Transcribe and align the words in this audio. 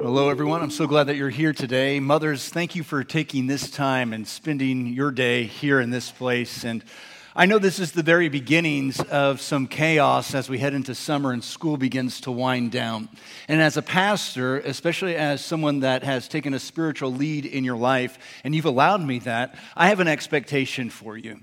Hello, 0.00 0.28
everyone. 0.28 0.62
I'm 0.62 0.70
so 0.70 0.86
glad 0.86 1.08
that 1.08 1.16
you're 1.16 1.28
here 1.28 1.52
today. 1.52 1.98
Mothers, 1.98 2.50
thank 2.50 2.76
you 2.76 2.84
for 2.84 3.02
taking 3.02 3.48
this 3.48 3.68
time 3.68 4.12
and 4.12 4.28
spending 4.28 4.86
your 4.86 5.10
day 5.10 5.42
here 5.42 5.80
in 5.80 5.90
this 5.90 6.12
place. 6.12 6.64
And 6.64 6.84
I 7.34 7.46
know 7.46 7.58
this 7.58 7.80
is 7.80 7.90
the 7.90 8.04
very 8.04 8.28
beginnings 8.28 9.00
of 9.00 9.40
some 9.40 9.66
chaos 9.66 10.36
as 10.36 10.48
we 10.48 10.58
head 10.58 10.72
into 10.72 10.94
summer 10.94 11.32
and 11.32 11.42
school 11.42 11.76
begins 11.76 12.20
to 12.22 12.30
wind 12.30 12.70
down. 12.70 13.08
And 13.48 13.60
as 13.60 13.76
a 13.76 13.82
pastor, 13.82 14.58
especially 14.58 15.16
as 15.16 15.44
someone 15.44 15.80
that 15.80 16.04
has 16.04 16.28
taken 16.28 16.54
a 16.54 16.60
spiritual 16.60 17.12
lead 17.12 17.44
in 17.44 17.64
your 17.64 17.76
life, 17.76 18.20
and 18.44 18.54
you've 18.54 18.66
allowed 18.66 19.02
me 19.02 19.18
that, 19.20 19.56
I 19.76 19.88
have 19.88 19.98
an 19.98 20.08
expectation 20.08 20.90
for 20.90 21.18
you. 21.18 21.40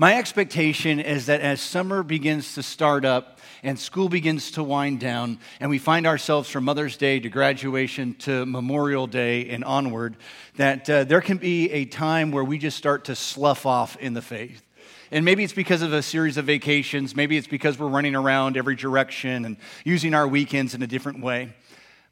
My 0.00 0.16
expectation 0.16 1.00
is 1.00 1.26
that 1.26 1.40
as 1.40 1.60
summer 1.60 2.04
begins 2.04 2.54
to 2.54 2.62
start 2.62 3.04
up, 3.04 3.40
and 3.64 3.76
school 3.76 4.08
begins 4.08 4.52
to 4.52 4.62
wind 4.62 5.00
down, 5.00 5.40
and 5.58 5.68
we 5.68 5.78
find 5.78 6.06
ourselves 6.06 6.48
from 6.48 6.62
Mother's 6.62 6.96
Day 6.96 7.18
to 7.18 7.28
graduation 7.28 8.14
to 8.20 8.46
Memorial 8.46 9.08
Day 9.08 9.48
and 9.48 9.64
onward, 9.64 10.16
that 10.54 10.88
uh, 10.88 11.02
there 11.02 11.20
can 11.20 11.38
be 11.38 11.68
a 11.72 11.84
time 11.84 12.30
where 12.30 12.44
we 12.44 12.58
just 12.58 12.78
start 12.78 13.06
to 13.06 13.16
slough 13.16 13.66
off 13.66 13.96
in 13.96 14.14
the 14.14 14.22
faith. 14.22 14.62
And 15.10 15.24
maybe 15.24 15.42
it's 15.42 15.52
because 15.52 15.82
of 15.82 15.92
a 15.92 16.00
series 16.00 16.36
of 16.36 16.44
vacations. 16.44 17.16
Maybe 17.16 17.36
it's 17.36 17.48
because 17.48 17.76
we're 17.76 17.88
running 17.88 18.14
around 18.14 18.56
every 18.56 18.76
direction 18.76 19.44
and 19.44 19.56
using 19.82 20.14
our 20.14 20.28
weekends 20.28 20.74
in 20.74 20.82
a 20.82 20.86
different 20.86 21.24
way. 21.24 21.52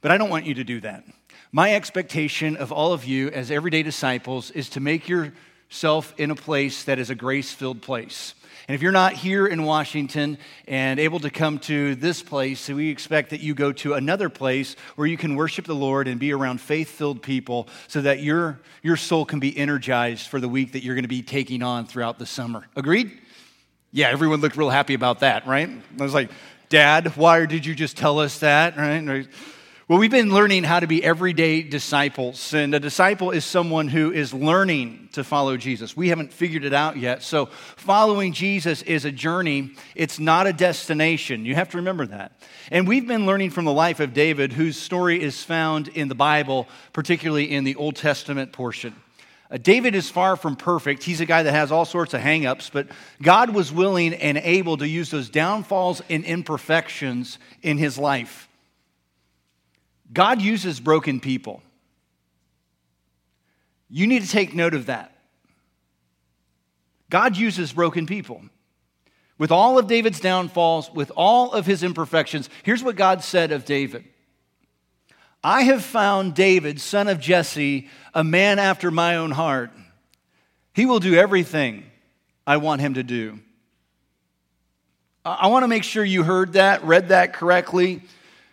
But 0.01 0.11
I 0.11 0.19
don't 0.19 0.31
want 0.31 0.45
you 0.45 0.55
to 0.55 0.65
do 0.65 0.81
that. 0.81 1.05
My 1.53 1.77
expectation 1.77 2.57
of 2.57 2.73
all 2.73 2.93
of 2.93 3.05
you 3.05 3.29
as 3.31 3.53
everyday 3.53 3.85
disciples 3.85 4.51
is 4.51 4.71
to 4.71 4.81
make 4.81 5.09
yourself 5.69 6.15
in 6.17 6.31
a 6.31 6.35
place 6.35 6.85
that 6.85 6.99
is 6.99 7.11
a 7.11 7.15
grace 7.15 7.53
filled 7.53 7.83
place. 7.83 8.35
And 8.69 8.75
if 8.75 8.83
you're 8.83 8.91
not 8.91 9.13
here 9.13 9.47
in 9.47 9.63
Washington 9.63 10.39
and 10.67 10.99
able 10.99 11.21
to 11.21 11.31
come 11.31 11.61
to 11.61 11.95
this 11.95 12.21
place, 12.21 12.69
we 12.69 12.91
expect 12.91 13.31
that 13.31 13.41
you 13.41 13.55
go 13.55 13.71
to 13.73 13.95
another 13.95 14.29
place 14.29 14.75
where 14.97 15.07
you 15.07 15.17
can 15.17 15.37
worship 15.37 15.67
the 15.67 15.75
Lord 15.75 16.09
and 16.09 16.19
be 16.19 16.33
around 16.33 16.61
faith 16.61 16.89
filled 16.89 17.23
people 17.23 17.69
so 17.87 18.01
that 18.01 18.21
your, 18.21 18.59
your 18.83 18.97
soul 18.97 19.25
can 19.25 19.39
be 19.39 19.57
energized 19.57 20.27
for 20.27 20.41
the 20.41 20.49
week 20.49 20.73
that 20.73 20.83
you're 20.83 20.97
going 20.97 21.05
to 21.05 21.09
be 21.09 21.23
taking 21.23 21.63
on 21.63 21.87
throughout 21.87 22.19
the 22.19 22.27
summer. 22.27 22.67
Agreed? 22.75 23.13
Yeah, 23.93 24.09
everyone 24.09 24.41
looked 24.41 24.57
real 24.57 24.71
happy 24.71 24.95
about 24.95 25.21
that, 25.21 25.47
right? 25.47 25.71
I 25.71 26.03
was 26.03 26.15
like, 26.15 26.31
Dad, 26.69 27.17
why 27.17 27.47
did 27.47 27.65
you 27.65 27.75
just 27.75 27.97
tell 27.97 28.19
us 28.19 28.41
that, 28.41 28.77
right? 28.77 29.29
Well, 29.89 30.01
we've 30.01 30.11
been 30.11 30.35
learning 30.35 30.65
how 30.65 30.81
to 30.81 30.89
be 30.89 31.05
everyday 31.05 31.63
disciples, 31.63 32.53
and 32.53 32.75
a 32.75 32.81
disciple 32.81 33.31
is 33.31 33.45
someone 33.45 33.87
who 33.87 34.11
is 34.11 34.35
learning 34.35 35.11
to 35.13 35.23
follow 35.23 35.57
Jesus. 35.57 35.97
We 35.97 36.09
haven't 36.09 36.33
figured 36.33 36.65
it 36.65 36.73
out 36.73 36.97
yet. 36.97 37.23
So, 37.23 37.47
following 37.77 38.33
Jesus 38.33 38.83
is 38.83 39.05
a 39.05 39.13
journey, 39.13 39.75
it's 39.95 40.19
not 40.19 40.49
a 40.49 40.53
destination. 40.53 41.45
You 41.45 41.55
have 41.55 41.69
to 41.69 41.77
remember 41.77 42.05
that. 42.07 42.33
And 42.73 42.89
we've 42.89 43.07
been 43.07 43.27
learning 43.27 43.51
from 43.51 43.65
the 43.65 43.73
life 43.73 44.01
of 44.01 44.13
David, 44.13 44.53
whose 44.53 44.77
story 44.77 45.23
is 45.23 45.45
found 45.45 45.87
in 45.87 46.09
the 46.09 46.17
Bible, 46.17 46.67
particularly 46.93 47.53
in 47.53 47.63
the 47.63 47.77
Old 47.77 47.95
Testament 47.95 48.51
portion. 48.53 48.93
Uh, 49.53 49.57
David 49.57 49.95
is 49.95 50.11
far 50.11 50.35
from 50.35 50.57
perfect. 50.57 51.05
He's 51.05 51.21
a 51.21 51.27
guy 51.27 51.45
that 51.45 51.53
has 51.53 51.71
all 51.71 51.85
sorts 51.85 52.13
of 52.13 52.21
hangups, 52.21 52.73
but 52.73 52.89
God 53.23 53.51
was 53.51 53.73
willing 53.73 54.15
and 54.15 54.37
able 54.39 54.79
to 54.79 54.89
use 54.89 55.13
those 55.13 55.31
downfalls 55.31 56.03
and 56.11 56.25
imperfections 56.25 57.39
in 57.63 57.79
his 57.79 57.97
life. 57.99 58.46
God 60.13 60.41
uses 60.41 60.81
broken 60.81 61.21
people. 61.21 61.63
You 63.89 64.07
need 64.07 64.23
to 64.23 64.29
take 64.29 64.55
note 64.55 64.75
of 64.75 64.87
that. 64.87 65.13
God 67.09 67.37
uses 67.37 67.73
broken 67.73 68.07
people. 68.07 68.43
With 69.39 69.53
all 69.53 69.79
of 69.79 69.87
David's 69.87 70.19
downfalls, 70.19 70.91
with 70.93 71.13
all 71.15 71.53
of 71.53 71.67
his 71.67 71.83
imperfections, 71.83 72.49
here's 72.63 72.83
what 72.83 72.97
God 72.97 73.23
said 73.23 73.53
of 73.53 73.65
David 73.65 74.05
I 75.45 75.63
have 75.63 75.85
found 75.85 76.35
David, 76.35 76.81
son 76.81 77.07
of 77.09 77.21
Jesse, 77.21 77.89
a 78.15 78.25
man 78.25 78.59
after 78.59 78.91
my 78.91 79.17
own 79.17 79.31
heart. 79.31 79.71
He 80.75 80.87
will 80.87 81.01
do 81.01 81.15
everything 81.15 81.85
I 82.47 82.57
want 82.57 82.81
him 82.81 82.95
to 82.95 83.03
do. 83.03 83.39
I 85.25 85.49
want 85.49 85.65
to 85.65 85.69
make 85.69 85.85
sure 85.85 86.05
you 86.05 86.23
heard 86.23 86.53
that, 86.53 86.85
read 86.85 87.09
that 87.09 87.33
correctly. 87.33 88.03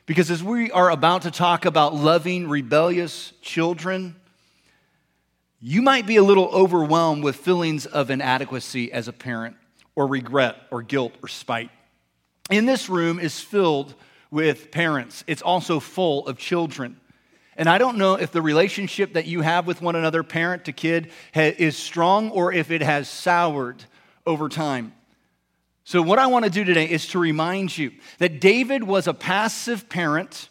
Because 0.06 0.30
as 0.30 0.44
we 0.44 0.70
are 0.72 0.90
about 0.90 1.22
to 1.22 1.32
talk 1.32 1.66
about 1.66 1.96
loving 1.96 2.50
rebellious 2.50 3.32
children, 3.42 4.16
you 5.62 5.82
might 5.82 6.06
be 6.06 6.18
a 6.18 6.24
little 6.24 6.48
overwhelmed 6.50 7.24
with 7.24 7.38
feelings 7.38 7.86
of 7.86 8.10
inadequacy 8.10 8.92
as 8.92 9.08
a 9.08 9.14
parent, 9.14 9.56
or 9.96 10.08
regret, 10.08 10.58
or 10.72 10.82
guilt, 10.82 11.14
or 11.24 11.30
spite. 11.30 11.72
In 12.50 12.66
this 12.66 12.90
room 12.90 13.18
is 13.18 13.40
filled 13.40 13.96
with 14.30 14.72
parents, 14.72 15.24
it's 15.26 15.42
also 15.42 15.80
full 15.80 16.28
of 16.28 16.38
children. 16.38 17.00
And 17.56 17.70
I 17.70 17.78
don't 17.78 17.98
know 17.98 18.16
if 18.16 18.32
the 18.32 18.42
relationship 18.42 19.14
that 19.14 19.26
you 19.26 19.42
have 19.42 19.68
with 19.68 19.82
one 19.82 19.96
another, 19.96 20.24
parent 20.24 20.66
to 20.66 20.74
kid, 20.74 21.12
is 21.34 21.78
strong 21.78 22.32
or 22.32 22.52
if 22.52 22.72
it 22.72 22.82
has 22.82 23.08
soured 23.08 23.86
over 24.26 24.50
time. 24.50 24.94
So, 25.86 26.02
what 26.02 26.20
I 26.20 26.28
want 26.28 26.46
to 26.46 26.52
do 26.52 26.64
today 26.64 26.90
is 26.90 27.08
to 27.08 27.20
remind 27.20 27.78
you 27.78 27.92
that 28.20 28.40
David 28.40 28.84
was 28.84 29.08
a 29.08 29.14
passive 29.14 29.90
parent 29.90 30.50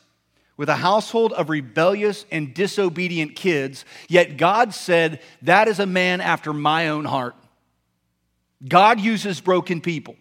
with 0.58 0.68
a 0.68 0.76
household 0.76 1.32
of 1.32 1.48
rebellious 1.48 2.26
and 2.30 2.52
disobedient 2.52 3.34
kids, 3.34 3.84
yet 4.08 4.36
God 4.36 4.74
said, 4.74 5.20
That 5.42 5.68
is 5.68 5.78
a 5.78 5.86
man 5.86 6.20
after 6.20 6.52
my 6.52 6.88
own 6.88 7.04
heart. 7.06 7.34
God 8.66 9.00
uses 9.00 9.40
broken 9.40 9.80
people. 9.80 10.16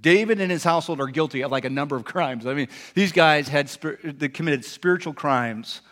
David 0.00 0.40
and 0.40 0.50
his 0.50 0.64
household 0.64 1.00
are 1.00 1.08
guilty 1.08 1.42
of 1.42 1.50
like 1.50 1.64
a 1.64 1.70
number 1.70 1.96
of 1.96 2.04
crimes. 2.04 2.46
I 2.46 2.54
mean, 2.54 2.68
these 2.94 3.12
guys 3.12 3.48
had 3.48 3.68
they 4.02 4.28
committed 4.28 4.64
spiritual 4.64 5.12
crimes, 5.12 5.82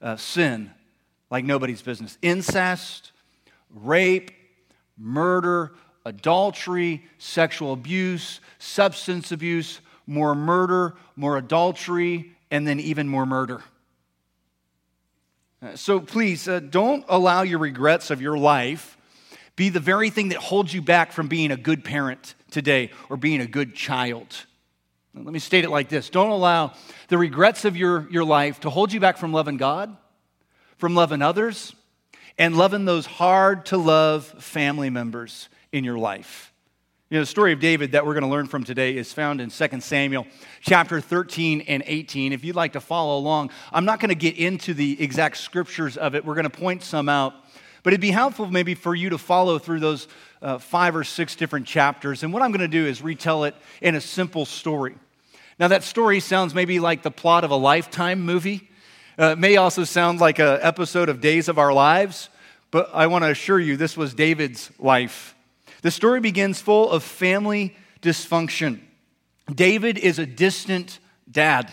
uh, 0.00 0.16
sin, 0.16 0.72
like 1.30 1.44
nobody's 1.44 1.82
business 1.82 2.18
incest, 2.22 3.12
rape, 3.70 4.32
murder, 4.98 5.72
adultery, 6.04 7.04
sexual 7.18 7.72
abuse, 7.72 8.40
substance 8.58 9.32
abuse, 9.32 9.80
more 10.06 10.34
murder, 10.34 10.94
more 11.16 11.36
adultery, 11.36 12.32
and 12.50 12.66
then 12.66 12.80
even 12.80 13.08
more 13.08 13.26
murder. 13.26 13.62
Uh, 15.62 15.76
so 15.76 16.00
please 16.00 16.48
uh, 16.48 16.60
don't 16.60 17.04
allow 17.08 17.42
your 17.42 17.58
regrets 17.58 18.10
of 18.10 18.20
your 18.20 18.36
life 18.36 18.96
be 19.54 19.68
the 19.68 19.80
very 19.80 20.10
thing 20.10 20.30
that 20.30 20.38
holds 20.38 20.72
you 20.72 20.82
back 20.82 21.12
from 21.12 21.28
being 21.28 21.50
a 21.50 21.56
good 21.56 21.84
parent 21.84 22.34
today 22.50 22.90
or 23.08 23.16
being 23.16 23.40
a 23.40 23.46
good 23.46 23.74
child. 23.74 24.46
Let 25.14 25.26
me 25.26 25.38
state 25.38 25.64
it 25.64 25.70
like 25.70 25.88
this 25.88 26.08
don't 26.08 26.30
allow 26.30 26.72
the 27.08 27.18
regrets 27.18 27.64
of 27.64 27.76
your, 27.76 28.08
your 28.10 28.24
life 28.24 28.60
to 28.60 28.70
hold 28.70 28.92
you 28.92 29.00
back 29.00 29.18
from 29.18 29.32
loving 29.32 29.58
God, 29.58 29.94
from 30.78 30.94
loving 30.94 31.20
others, 31.20 31.74
and 32.38 32.56
loving 32.56 32.86
those 32.86 33.04
hard 33.04 33.66
to 33.66 33.76
love 33.76 34.24
family 34.42 34.90
members 34.90 35.48
in 35.72 35.84
your 35.84 35.98
life. 35.98 36.52
You 37.12 37.18
know, 37.18 37.22
the 37.22 37.26
story 37.26 37.52
of 37.52 37.60
David 37.60 37.92
that 37.92 38.06
we're 38.06 38.14
going 38.14 38.24
to 38.24 38.30
learn 38.30 38.46
from 38.46 38.64
today 38.64 38.96
is 38.96 39.12
found 39.12 39.40
in 39.40 39.50
2 39.50 39.80
Samuel 39.80 40.26
chapter 40.62 40.98
13 40.98 41.62
and 41.62 41.82
18. 41.84 42.32
If 42.32 42.42
you'd 42.42 42.56
like 42.56 42.72
to 42.72 42.80
follow 42.80 43.18
along, 43.18 43.50
I'm 43.70 43.84
not 43.84 44.00
going 44.00 44.08
to 44.08 44.14
get 44.14 44.38
into 44.38 44.72
the 44.72 45.02
exact 45.02 45.36
scriptures 45.36 45.98
of 45.98 46.14
it. 46.14 46.24
We're 46.24 46.36
going 46.36 46.44
to 46.44 46.50
point 46.50 46.82
some 46.82 47.10
out. 47.10 47.34
But 47.82 47.92
it'd 47.92 48.00
be 48.00 48.12
helpful 48.12 48.46
maybe 48.46 48.74
for 48.74 48.94
you 48.94 49.10
to 49.10 49.18
follow 49.18 49.58
through 49.58 49.80
those 49.80 50.08
uh, 50.40 50.56
five 50.56 50.96
or 50.96 51.04
six 51.04 51.36
different 51.36 51.66
chapters. 51.66 52.22
And 52.22 52.32
what 52.32 52.42
I'm 52.42 52.50
going 52.50 52.60
to 52.60 52.68
do 52.68 52.86
is 52.86 53.02
retell 53.02 53.44
it 53.44 53.54
in 53.82 53.94
a 53.94 54.00
simple 54.00 54.46
story. 54.46 54.94
Now, 55.58 55.68
that 55.68 55.82
story 55.82 56.18
sounds 56.20 56.54
maybe 56.54 56.80
like 56.80 57.02
the 57.02 57.10
plot 57.10 57.44
of 57.44 57.50
a 57.50 57.56
lifetime 57.56 58.22
movie. 58.22 58.70
Uh, 59.18 59.32
it 59.32 59.38
may 59.38 59.56
also 59.56 59.84
sound 59.84 60.18
like 60.18 60.38
an 60.38 60.60
episode 60.62 61.10
of 61.10 61.20
Days 61.20 61.48
of 61.48 61.58
Our 61.58 61.74
Lives, 61.74 62.30
but 62.70 62.88
I 62.94 63.06
want 63.08 63.24
to 63.24 63.30
assure 63.30 63.60
you 63.60 63.76
this 63.76 63.98
was 63.98 64.14
David's 64.14 64.70
life. 64.78 65.34
The 65.82 65.90
story 65.90 66.20
begins 66.20 66.60
full 66.60 66.90
of 66.90 67.02
family 67.02 67.76
dysfunction. 68.00 68.80
David 69.52 69.98
is 69.98 70.18
a 70.18 70.26
distant 70.26 70.98
dad. 71.30 71.72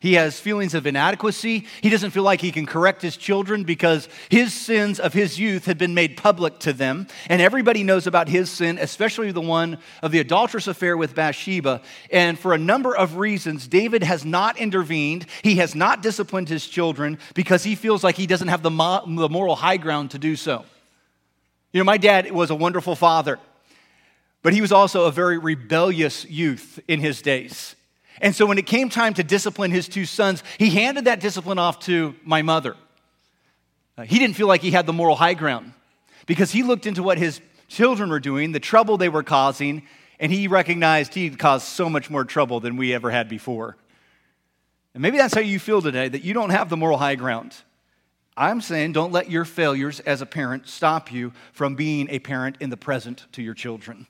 He 0.00 0.14
has 0.14 0.38
feelings 0.38 0.74
of 0.74 0.86
inadequacy. 0.86 1.66
He 1.80 1.90
doesn't 1.90 2.12
feel 2.12 2.22
like 2.22 2.40
he 2.40 2.52
can 2.52 2.66
correct 2.66 3.02
his 3.02 3.16
children 3.16 3.64
because 3.64 4.08
his 4.28 4.54
sins 4.54 5.00
of 5.00 5.12
his 5.12 5.40
youth 5.40 5.64
have 5.64 5.76
been 5.76 5.92
made 5.92 6.16
public 6.16 6.60
to 6.60 6.72
them. 6.72 7.08
And 7.28 7.42
everybody 7.42 7.82
knows 7.82 8.06
about 8.06 8.28
his 8.28 8.48
sin, 8.48 8.78
especially 8.80 9.32
the 9.32 9.40
one 9.40 9.78
of 10.00 10.12
the 10.12 10.20
adulterous 10.20 10.68
affair 10.68 10.96
with 10.96 11.16
Bathsheba. 11.16 11.82
And 12.12 12.38
for 12.38 12.54
a 12.54 12.58
number 12.58 12.96
of 12.96 13.16
reasons, 13.16 13.66
David 13.66 14.04
has 14.04 14.24
not 14.24 14.56
intervened. 14.56 15.26
He 15.42 15.56
has 15.56 15.74
not 15.74 16.00
disciplined 16.00 16.48
his 16.48 16.64
children 16.64 17.18
because 17.34 17.64
he 17.64 17.74
feels 17.74 18.04
like 18.04 18.14
he 18.14 18.28
doesn't 18.28 18.48
have 18.48 18.62
the, 18.62 18.70
moral 18.70 19.56
high 19.56 19.78
ground 19.78 20.12
to 20.12 20.18
do 20.20 20.36
so. 20.36 20.64
You 21.72 21.80
know, 21.80 21.84
my 21.84 21.98
dad 21.98 22.30
was 22.30 22.50
a 22.50 22.54
wonderful 22.54 22.94
father, 22.94 23.40
but 24.42 24.52
he 24.52 24.60
was 24.60 24.72
also 24.72 25.04
a 25.06 25.12
very 25.12 25.38
rebellious 25.38 26.24
youth 26.24 26.80
in 26.88 27.00
his 27.00 27.22
days. 27.22 27.74
And 28.20 28.34
so 28.34 28.46
when 28.46 28.58
it 28.58 28.66
came 28.66 28.88
time 28.88 29.14
to 29.14 29.22
discipline 29.22 29.70
his 29.70 29.88
two 29.88 30.04
sons, 30.04 30.42
he 30.58 30.70
handed 30.70 31.04
that 31.04 31.20
discipline 31.20 31.58
off 31.58 31.80
to 31.80 32.14
my 32.24 32.42
mother. 32.42 32.76
Uh, 33.96 34.02
he 34.02 34.18
didn't 34.18 34.36
feel 34.36 34.46
like 34.46 34.60
he 34.60 34.70
had 34.70 34.86
the 34.86 34.92
moral 34.92 35.16
high 35.16 35.34
ground 35.34 35.72
because 36.26 36.50
he 36.50 36.62
looked 36.62 36.86
into 36.86 37.02
what 37.02 37.18
his 37.18 37.40
children 37.68 38.10
were 38.10 38.20
doing, 38.20 38.52
the 38.52 38.60
trouble 38.60 38.96
they 38.96 39.08
were 39.08 39.22
causing, 39.22 39.82
and 40.20 40.32
he 40.32 40.48
recognized 40.48 41.14
he 41.14 41.30
would 41.30 41.38
caused 41.38 41.66
so 41.66 41.88
much 41.88 42.10
more 42.10 42.24
trouble 42.24 42.60
than 42.60 42.76
we 42.76 42.92
ever 42.94 43.10
had 43.10 43.28
before. 43.28 43.76
And 44.94 45.02
maybe 45.02 45.18
that's 45.18 45.34
how 45.34 45.40
you 45.40 45.58
feel 45.58 45.82
today, 45.82 46.08
that 46.08 46.22
you 46.22 46.34
don't 46.34 46.50
have 46.50 46.68
the 46.68 46.76
moral 46.76 46.98
high 46.98 47.14
ground. 47.14 47.54
I'm 48.36 48.60
saying 48.60 48.92
don't 48.92 49.12
let 49.12 49.30
your 49.30 49.44
failures 49.44 50.00
as 50.00 50.22
a 50.22 50.26
parent 50.26 50.68
stop 50.68 51.12
you 51.12 51.32
from 51.52 51.74
being 51.74 52.08
a 52.10 52.20
parent 52.20 52.56
in 52.60 52.70
the 52.70 52.76
present 52.76 53.26
to 53.32 53.42
your 53.42 53.54
children. 53.54 54.06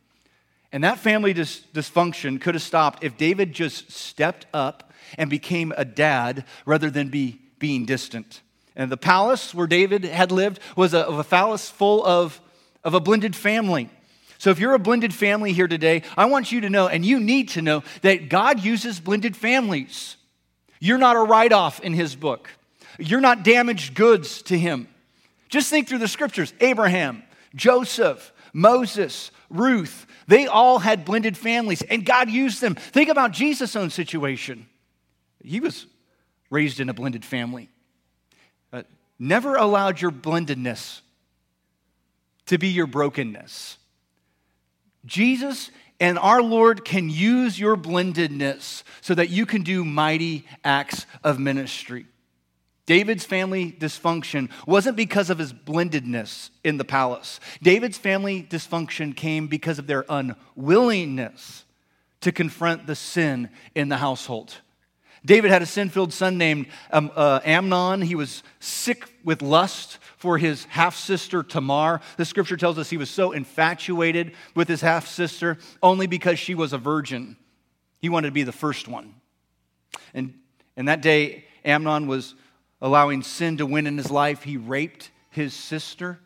And 0.73 0.85
that 0.85 0.99
family 0.99 1.33
dis- 1.33 1.63
dysfunction 1.73 2.41
could 2.41 2.55
have 2.55 2.63
stopped 2.63 3.03
if 3.03 3.17
David 3.17 3.53
just 3.53 3.91
stepped 3.91 4.47
up 4.53 4.93
and 5.17 5.31
became 5.31 5.73
a 5.77 5.85
dad 5.85 6.45
rather 6.67 6.91
than 6.91 7.09
be 7.09 7.41
being 7.59 7.87
distant. 7.87 8.43
And 8.77 8.93
the 8.93 8.97
palace 8.97 9.55
where 9.55 9.67
David 9.67 10.05
had 10.05 10.31
lived 10.31 10.61
was 10.77 10.95
a, 10.95 11.05
a 11.05 11.25
palace 11.25 11.69
full 11.69 12.05
of, 12.05 12.41
of 12.85 12.95
a 12.95 13.01
blended 13.01 13.35
family. 13.35 13.89
So 14.39 14.51
if 14.51 14.61
you're 14.61 14.75
a 14.75 14.79
blended 14.79 15.13
family 15.13 15.53
here 15.53 15.67
today, 15.67 16.03
I 16.17 16.27
want 16.27 16.53
you 16.53 16.61
to 16.61 16.71
know, 16.71 16.87
and 16.87 17.05
you 17.05 17.19
need 17.19 17.49
to 17.51 17.63
know, 17.63 17.83
that 18.03 18.29
God 18.29 18.61
uses 18.61 19.01
blended 19.01 19.37
families. 19.37 20.17
You're 20.79 20.99
not 20.99 21.17
a 21.17 21.21
write 21.21 21.53
off 21.53 21.81
in 21.81 21.93
his 21.93 22.15
book. 22.15 22.49
You're 22.99 23.21
not 23.21 23.43
damaged 23.43 23.95
goods 23.95 24.43
to 24.43 24.57
him. 24.57 24.87
Just 25.49 25.71
think 25.71 25.89
through 25.89 25.99
the 25.99 26.09
scriptures 26.09 26.53
Abraham, 26.61 27.25
Joseph, 27.55 28.33
Moses, 28.53 29.33
Ruth, 29.51 30.07
they 30.29 30.47
all 30.47 30.79
had 30.79 31.07
blended 31.07 31.37
families, 31.39 31.81
and 31.83 32.05
God 32.05 32.31
used 32.31 32.61
them. 32.61 32.75
Think 32.75 33.09
about 33.09 33.33
Jesus' 33.33 33.75
own 33.75 33.89
situation. 33.89 34.69
He 35.43 35.59
was 35.59 35.87
raised 36.51 36.81
in 36.81 36.91
a 36.91 36.95
blended 36.95 37.25
family. 37.25 37.71
Uh, 38.71 38.83
never 39.19 39.57
allowed 39.57 40.03
your 40.03 40.11
blendedness 40.11 41.01
to 42.47 42.59
be 42.59 42.69
your 42.69 42.87
brokenness. 42.87 43.79
Jesus 45.07 45.71
and 45.99 46.19
our 46.19 46.43
Lord 46.43 46.85
can 46.85 47.09
use 47.09 47.59
your 47.59 47.77
blendedness 47.77 48.85
so 49.01 49.15
that 49.15 49.31
you 49.31 49.47
can 49.47 49.63
do 49.63 49.83
mighty 49.83 50.45
acts 50.63 51.07
of 51.25 51.41
ministry. 51.41 52.07
David's 52.89 53.27
family 53.27 53.71
dysfunction 53.71 54.49
wasn't 54.67 54.97
because 54.97 55.29
of 55.29 55.37
his 55.37 55.53
blendedness 55.53 56.49
in 56.65 56.79
the 56.79 56.87
palace. 56.87 57.39
David's 57.63 57.99
family 57.99 58.43
dysfunction 58.43 59.15
came 59.15 59.47
because 59.47 59.79
of 59.79 59.87
their 59.87 60.07
unwillingness 60.09 61.67
to 62.23 62.33
confront 62.33 62.87
the 62.87 62.95
sin 62.95 63.51
in 63.75 63.91
the 63.91 63.99
household. 63.99 64.55
David 65.23 65.51
had 65.51 65.61
a 65.61 65.67
sin 65.67 65.91
filled 65.91 66.15
son 66.15 66.39
named 66.39 66.69
um, 66.91 67.13
uh, 67.15 67.41
Amnon. 67.45 68.01
He 68.01 68.15
was 68.15 68.43
sick 68.59 69.07
with 69.23 69.43
lust 69.43 69.99
for 70.17 70.39
his 70.39 70.65
half 70.65 70.97
sister 70.97 71.43
Tamar. 71.43 72.01
The 72.17 72.25
scripture 72.25 72.57
tells 72.57 72.79
us 72.79 72.89
he 72.89 72.97
was 72.97 73.11
so 73.11 73.33
infatuated 73.33 74.33
with 74.55 74.67
his 74.67 74.81
half 74.81 75.07
sister 75.07 75.59
only 75.83 76.07
because 76.07 76.39
she 76.39 76.55
was 76.55 76.73
a 76.73 76.79
virgin. 76.79 77.37
He 78.01 78.09
wanted 78.09 78.29
to 78.29 78.33
be 78.33 78.45
the 78.45 78.51
first 78.51 78.89
one. 78.89 79.13
And, 80.15 80.33
and 80.75 80.89
that 80.89 81.03
day, 81.03 81.45
Amnon 81.67 82.07
was 82.07 82.35
allowing 82.81 83.23
sin 83.23 83.57
to 83.59 83.67
win 83.67 83.87
in 83.87 83.97
his 83.97 84.11
life, 84.11 84.43
he 84.43 84.57
raped 84.57 85.11
his 85.31 85.55
sister. 85.55 86.19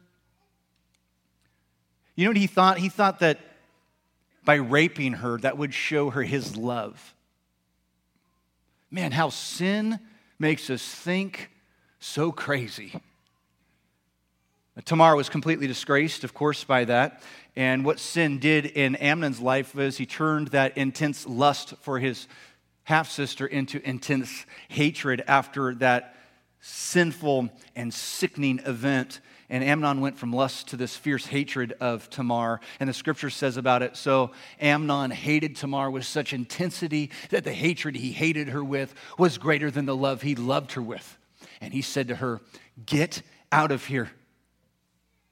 You 2.15 2.25
know 2.25 2.31
what 2.31 2.37
he 2.37 2.47
thought? 2.47 2.79
He 2.79 2.89
thought 2.89 3.21
that 3.21 3.39
by 4.45 4.55
raping 4.57 5.15
her, 5.15 5.39
that 5.39 5.57
would 5.57 5.73
show 5.73 6.11
her 6.11 6.23
his 6.23 6.57
love. 6.57 7.15
Man, 8.91 9.13
how 9.13 9.31
sin 9.31 9.99
makes 10.39 10.69
us 10.69 10.83
think 10.83 11.51
so 12.01 12.33
crazy. 12.33 12.93
Tamar 14.85 15.17
was 15.17 15.29
completely 15.29 15.67
disgraced, 15.67 16.25
of 16.25 16.35
course, 16.35 16.65
by 16.65 16.85
that. 16.87 17.23
And 17.55 17.85
what 17.85 17.99
sin 17.99 18.39
did 18.39 18.67
in 18.67 18.97
Amnon's 18.97 19.41
life 19.41 19.75
was 19.75 19.99
he 19.99 20.07
turned 20.07 20.49
that 20.49 20.77
intense 20.77 21.27
lust 21.27 21.75
for 21.83 21.99
his 21.99 22.27
half 22.85 23.11
sister 23.11 23.47
into 23.47 23.87
intense 23.89 24.47
hatred 24.69 25.23
after 25.29 25.75
that 25.77 26.17
sinful 26.63 27.51
and 27.77 27.93
sickening 27.93 28.61
event. 28.61 29.21
And 29.51 29.63
Amnon 29.63 30.01
went 30.01 30.17
from 30.17 30.33
lust 30.33 30.69
to 30.69 30.77
this 30.77 30.97
fierce 30.97 31.27
hatred 31.27 31.75
of 31.81 32.09
Tamar. 32.09 32.61
And 32.81 32.89
the 32.89 32.95
scripture 32.95 33.29
says 33.29 33.59
about 33.59 33.83
it 33.83 33.97
so 33.97 34.31
Amnon 34.61 35.11
hated 35.11 35.57
Tamar 35.57 35.91
with 35.91 36.07
such 36.07 36.33
intensity 36.33 37.11
that 37.29 37.45
the 37.45 37.53
hatred 37.53 37.97
he 37.97 38.13
hated 38.13 38.49
her 38.49 38.65
with 38.65 38.95
was 39.19 39.37
greater 39.37 39.71
than 39.71 39.85
the 39.85 39.97
love 39.97 40.23
he 40.23 40.35
loved 40.35 40.73
her 40.73 40.83
with. 40.83 41.19
And 41.61 41.75
he 41.75 41.83
said 41.83 42.09
to 42.09 42.17
her, 42.17 42.41
Get 42.87 43.21
out 43.51 43.73
of 43.73 43.85
here. 43.85 44.11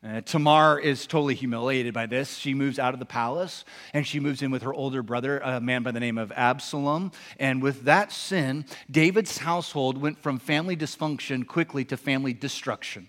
Uh, 0.03 0.23
Tamar 0.23 0.79
is 0.79 1.07
totally 1.07 1.35
humiliated 1.35 1.93
by 1.93 2.07
this. 2.07 2.37
She 2.37 2.55
moves 2.55 2.79
out 2.79 2.95
of 2.95 3.01
the 3.01 3.07
palace 3.07 3.67
and 3.93 4.07
she 4.07 4.19
moves 4.19 4.41
in 4.41 4.51
with 4.51 4.63
her 4.63 4.73
older 4.73 5.03
brother, 5.03 5.39
a 5.41 5.61
man 5.61 5.83
by 5.83 5.91
the 5.91 6.01
name 6.01 6.17
of 6.17 6.33
Absalom. 6.33 7.13
And 7.39 7.63
with 7.63 7.83
that 7.83 8.11
sin, 8.11 8.65
David's 8.91 9.39
household 9.39 9.99
went 9.99 10.19
from 10.19 10.39
family 10.39 10.75
dysfunction 10.75 11.47
quickly 11.47 11.85
to 11.85 11.99
family 11.99 12.33
destruction. 12.33 13.09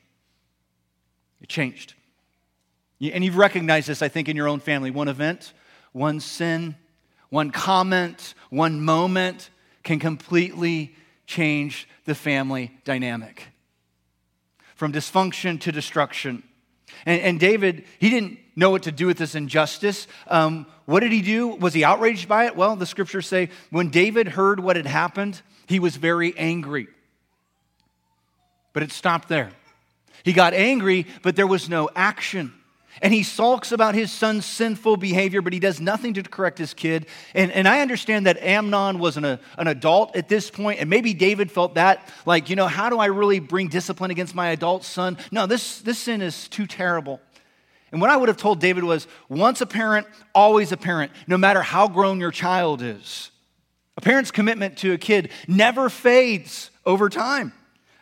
It 1.39 1.47
changed. 1.47 1.93
And 2.99 3.23
you've 3.23 3.37
recognized 3.37 3.87
this, 3.87 4.01
I 4.01 4.09
think, 4.09 4.27
in 4.27 4.35
your 4.35 4.49
own 4.49 4.59
family. 4.59 4.91
One 4.91 5.07
event, 5.07 5.53
one 5.93 6.19
sin, 6.19 6.75
one 7.29 7.51
comment, 7.51 8.33
one 8.49 8.81
moment 8.81 9.49
can 9.83 9.97
completely 9.97 10.93
change 11.25 11.87
the 12.03 12.13
family 12.13 12.77
dynamic. 12.83 13.47
From 14.75 14.91
dysfunction 14.91 15.59
to 15.61 15.71
destruction. 15.71 16.43
And, 17.05 17.21
and, 17.21 17.39
David, 17.39 17.85
he 17.99 18.09
didn't 18.09 18.39
know 18.55 18.69
what 18.69 18.83
to 18.83 18.91
do 18.91 19.07
with 19.07 19.17
this 19.17 19.35
injustice. 19.35 20.07
Um, 20.27 20.65
what 20.85 20.99
did 21.01 21.11
he 21.11 21.21
do? 21.21 21.49
Was 21.49 21.73
he 21.73 21.83
outraged 21.83 22.27
by 22.27 22.45
it? 22.45 22.55
Well, 22.55 22.75
the 22.75 22.85
scriptures 22.85 23.27
say 23.27 23.49
when 23.69 23.89
David 23.89 24.27
heard 24.27 24.59
what 24.59 24.75
had 24.75 24.85
happened, 24.85 25.41
he 25.67 25.79
was 25.79 25.95
very 25.95 26.37
angry. 26.37 26.87
But 28.73 28.83
it 28.83 28.91
stopped 28.91 29.27
there. 29.27 29.51
He 30.23 30.33
got 30.33 30.53
angry, 30.53 31.07
but 31.23 31.35
there 31.35 31.47
was 31.47 31.69
no 31.69 31.89
action. 31.95 32.53
And 33.01 33.13
he 33.13 33.23
sulks 33.23 33.71
about 33.71 33.95
his 33.95 34.11
son's 34.11 34.45
sinful 34.45 34.97
behavior, 34.97 35.41
but 35.41 35.53
he 35.53 35.59
does 35.59 35.79
nothing 35.79 36.13
to 36.15 36.23
correct 36.23 36.57
his 36.57 36.73
kid. 36.73 37.05
And, 37.33 37.51
and 37.51 37.67
I 37.67 37.81
understand 37.81 38.25
that 38.25 38.37
Amnon 38.41 38.99
was 38.99 39.17
an, 39.17 39.25
a, 39.25 39.39
an 39.57 39.67
adult 39.67 40.15
at 40.15 40.27
this 40.27 40.49
point, 40.51 40.79
and 40.79 40.89
maybe 40.89 41.13
David 41.13 41.51
felt 41.51 41.75
that, 41.75 42.07
like, 42.25 42.49
you 42.49 42.55
know, 42.55 42.67
how 42.67 42.89
do 42.89 42.99
I 42.99 43.05
really 43.05 43.39
bring 43.39 43.69
discipline 43.69 44.11
against 44.11 44.35
my 44.35 44.49
adult 44.49 44.83
son? 44.83 45.17
No, 45.31 45.45
this, 45.45 45.79
this 45.81 45.99
sin 45.99 46.21
is 46.21 46.47
too 46.47 46.67
terrible. 46.67 47.21
And 47.91 47.99
what 48.01 48.09
I 48.09 48.17
would 48.17 48.29
have 48.29 48.37
told 48.37 48.59
David 48.59 48.83
was 48.83 49.07
once 49.29 49.61
a 49.61 49.65
parent, 49.65 50.07
always 50.33 50.71
a 50.71 50.77
parent, 50.77 51.11
no 51.27 51.37
matter 51.37 51.61
how 51.61 51.87
grown 51.87 52.19
your 52.19 52.31
child 52.31 52.81
is. 52.81 53.31
A 53.97 54.01
parent's 54.01 54.31
commitment 54.31 54.77
to 54.79 54.93
a 54.93 54.97
kid 54.97 55.29
never 55.47 55.89
fades 55.89 56.71
over 56.85 57.09
time. 57.09 57.53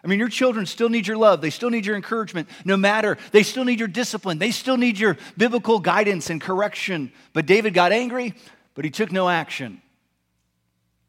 I 0.04 0.08
mean, 0.08 0.20
your 0.20 0.30
children 0.30 0.66
still 0.66 0.90
need 0.90 1.08
your 1.08 1.18
love. 1.18 1.42
They 1.42 1.50
still 1.50 1.70
need 1.70 1.86
your 1.86 1.96
encouragement, 1.96 2.48
no 2.64 2.78
matter. 2.78 3.18
They 3.32 3.44
still 3.44 3.66
need 3.66 3.80
your 3.80 3.88
discipline. 3.90 4.38
They 4.38 4.52
still 4.52 4.78
need 4.78 4.98
your 4.98 5.18
biblical 5.38 5.80
guidance 5.80 6.30
and 6.30 6.40
correction. 6.40 7.12
But 7.34 7.46
David 7.46 7.74
got 7.74 7.92
angry, 7.92 8.34
but 8.76 8.86
he 8.86 8.92
took 8.92 9.12
no 9.12 9.28
action. 9.28 9.82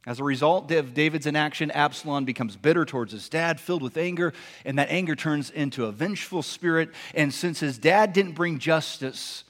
As 0.07 0.19
a 0.19 0.25
result 0.25 0.73
of 0.73 0.95
David's 0.95 1.27
inaction, 1.27 1.71
Absalom 1.71 2.25
becomes 2.25 2.57
bitter 2.57 2.85
towards 2.85 3.13
his 3.13 3.29
dad, 3.29 3.61
filled 3.61 3.83
with 3.83 3.97
anger, 3.97 4.33
and 4.65 4.79
that 4.79 4.89
anger 4.91 5.15
turns 5.15 5.51
into 5.51 5.85
a 5.85 5.93
vengeful 5.93 6.43
spirit. 6.43 6.91
And 7.15 7.33
since 7.33 7.61
his 7.61 7.79
dad 7.79 8.13
didn't 8.13 8.33
bring 8.33 8.59
justice 8.59 9.45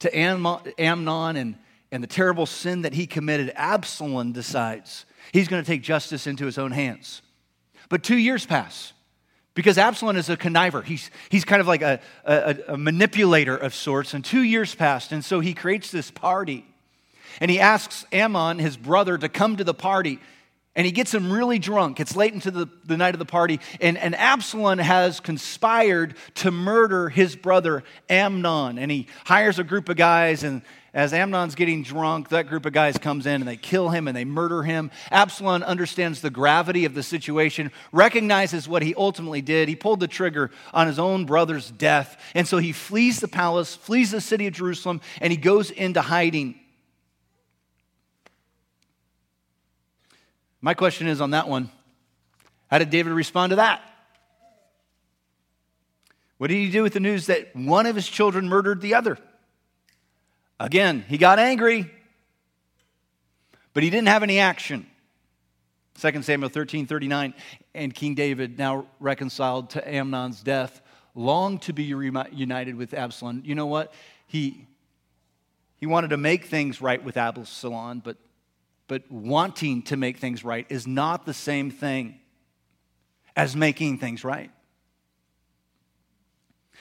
to 0.00 0.14
Amnon 0.18 1.36
and, 1.36 1.56
and 1.92 2.02
the 2.02 2.08
terrible 2.08 2.44
sin 2.44 2.82
that 2.82 2.92
he 2.92 3.06
committed, 3.06 3.52
Absalom 3.54 4.32
decides 4.32 5.06
he's 5.32 5.48
going 5.48 5.62
to 5.62 5.66
take 5.66 5.82
justice 5.82 6.26
into 6.26 6.44
his 6.44 6.58
own 6.58 6.72
hands. 6.72 7.22
But 7.88 8.02
two 8.02 8.16
years 8.16 8.46
pass 8.46 8.92
because 9.54 9.78
Absalom 9.78 10.16
is 10.16 10.28
a 10.28 10.36
conniver. 10.36 10.84
He's, 10.84 11.10
he's 11.28 11.44
kind 11.44 11.60
of 11.60 11.66
like 11.66 11.82
a, 11.82 12.00
a, 12.24 12.56
a 12.68 12.76
manipulator 12.76 13.56
of 13.56 13.74
sorts. 13.74 14.14
And 14.14 14.24
two 14.24 14.42
years 14.42 14.74
passed. 14.74 15.12
And 15.12 15.24
so 15.24 15.40
he 15.40 15.54
creates 15.54 15.90
this 15.90 16.10
party. 16.10 16.66
And 17.40 17.50
he 17.50 17.60
asks 17.60 18.06
Amnon, 18.12 18.58
his 18.58 18.76
brother, 18.76 19.18
to 19.18 19.28
come 19.28 19.56
to 19.56 19.64
the 19.64 19.74
party. 19.74 20.18
And 20.76 20.84
he 20.84 20.92
gets 20.92 21.14
him 21.14 21.32
really 21.32 21.58
drunk. 21.58 22.00
It's 22.00 22.16
late 22.16 22.32
into 22.32 22.50
the, 22.50 22.66
the 22.84 22.96
night 22.96 23.14
of 23.14 23.20
the 23.20 23.24
party. 23.24 23.60
And, 23.80 23.96
and 23.96 24.14
Absalom 24.14 24.78
has 24.78 25.20
conspired 25.20 26.16
to 26.36 26.50
murder 26.50 27.08
his 27.08 27.36
brother 27.36 27.84
Amnon. 28.08 28.78
And 28.78 28.90
he 28.90 29.06
hires 29.24 29.58
a 29.58 29.64
group 29.64 29.88
of 29.88 29.96
guys 29.96 30.42
and 30.42 30.62
as 30.94 31.12
Amnon's 31.12 31.56
getting 31.56 31.82
drunk, 31.82 32.28
that 32.28 32.46
group 32.46 32.66
of 32.66 32.72
guys 32.72 32.96
comes 32.96 33.26
in 33.26 33.42
and 33.42 33.48
they 33.48 33.56
kill 33.56 33.88
him 33.88 34.06
and 34.06 34.16
they 34.16 34.24
murder 34.24 34.62
him. 34.62 34.92
Absalom 35.10 35.64
understands 35.64 36.20
the 36.20 36.30
gravity 36.30 36.84
of 36.84 36.94
the 36.94 37.02
situation, 37.02 37.72
recognizes 37.90 38.68
what 38.68 38.82
he 38.82 38.94
ultimately 38.94 39.42
did. 39.42 39.68
He 39.68 39.74
pulled 39.74 39.98
the 39.98 40.06
trigger 40.06 40.52
on 40.72 40.86
his 40.86 41.00
own 41.00 41.26
brother's 41.26 41.68
death. 41.68 42.16
And 42.32 42.46
so 42.46 42.58
he 42.58 42.70
flees 42.70 43.18
the 43.18 43.26
palace, 43.26 43.74
flees 43.74 44.12
the 44.12 44.20
city 44.20 44.46
of 44.46 44.54
Jerusalem, 44.54 45.00
and 45.20 45.32
he 45.32 45.36
goes 45.36 45.72
into 45.72 46.00
hiding. 46.00 46.60
My 50.64 50.72
question 50.72 51.08
is 51.08 51.20
on 51.20 51.32
that 51.32 51.46
one 51.46 51.70
how 52.68 52.78
did 52.78 52.88
David 52.88 53.12
respond 53.12 53.50
to 53.50 53.56
that? 53.56 53.82
What 56.38 56.48
did 56.48 56.54
he 56.54 56.70
do 56.70 56.82
with 56.82 56.94
the 56.94 57.00
news 57.00 57.26
that 57.26 57.54
one 57.54 57.84
of 57.84 57.94
his 57.94 58.08
children 58.08 58.48
murdered 58.48 58.80
the 58.80 58.94
other? 58.94 59.18
Again, 60.58 61.04
he 61.06 61.18
got 61.18 61.38
angry, 61.38 61.90
but 63.74 63.82
he 63.82 63.90
didn't 63.90 64.08
have 64.08 64.22
any 64.22 64.38
action. 64.38 64.86
2 66.00 66.22
Samuel 66.22 66.48
13 66.48 66.86
39. 66.86 67.34
And 67.74 67.94
King 67.94 68.14
David, 68.14 68.58
now 68.58 68.86
reconciled 69.00 69.68
to 69.70 69.86
Amnon's 69.86 70.42
death, 70.42 70.80
longed 71.14 71.60
to 71.62 71.74
be 71.74 71.84
united 71.84 72.74
with 72.74 72.94
Absalom. 72.94 73.42
You 73.44 73.54
know 73.54 73.66
what? 73.66 73.92
He, 74.26 74.66
he 75.76 75.84
wanted 75.84 76.08
to 76.08 76.16
make 76.16 76.46
things 76.46 76.80
right 76.80 77.04
with 77.04 77.18
Absalom, 77.18 78.00
but, 78.02 78.16
but 78.86 79.10
wanting 79.10 79.82
to 79.82 79.96
make 79.96 80.18
things 80.18 80.44
right 80.44 80.66
is 80.68 80.86
not 80.86 81.26
the 81.26 81.34
same 81.34 81.70
thing 81.70 82.20
as 83.36 83.56
making 83.56 83.98
things 83.98 84.24
right. 84.24 84.50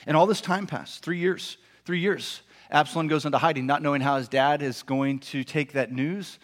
And 0.05 0.17
all 0.17 0.25
this 0.25 0.41
time 0.41 0.67
passed 0.67 1.03
three 1.03 1.17
years. 1.17 1.57
Three 1.85 1.99
years. 1.99 2.41
Absalom 2.71 3.07
goes 3.07 3.25
into 3.25 3.37
hiding, 3.37 3.65
not 3.65 3.81
knowing 3.81 4.01
how 4.01 4.17
his 4.17 4.27
dad 4.27 4.61
is 4.61 4.83
going 4.83 5.19
to 5.19 5.43
take 5.43 5.73
that 5.73 5.91
news, 5.91 6.39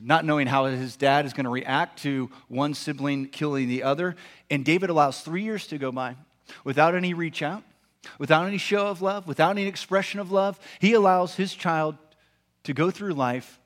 not 0.00 0.24
knowing 0.24 0.46
how 0.46 0.66
his 0.66 0.96
dad 0.96 1.26
is 1.26 1.32
going 1.32 1.44
to 1.44 1.50
react 1.50 2.02
to 2.02 2.30
one 2.48 2.74
sibling 2.74 3.26
killing 3.28 3.68
the 3.68 3.82
other. 3.82 4.16
And 4.50 4.64
David 4.64 4.90
allows 4.90 5.20
three 5.20 5.42
years 5.42 5.66
to 5.68 5.78
go 5.78 5.92
by 5.92 6.16
without 6.64 6.94
any 6.94 7.14
reach 7.14 7.42
out, 7.42 7.62
without 8.18 8.46
any 8.46 8.58
show 8.58 8.86
of 8.88 9.00
love, 9.00 9.26
without 9.26 9.50
any 9.50 9.66
expression 9.66 10.18
of 10.18 10.32
love. 10.32 10.58
He 10.80 10.92
allows 10.92 11.36
his 11.36 11.54
child 11.54 11.96
to 12.64 12.74
go 12.74 12.90
through 12.90 13.14
life 13.14 13.60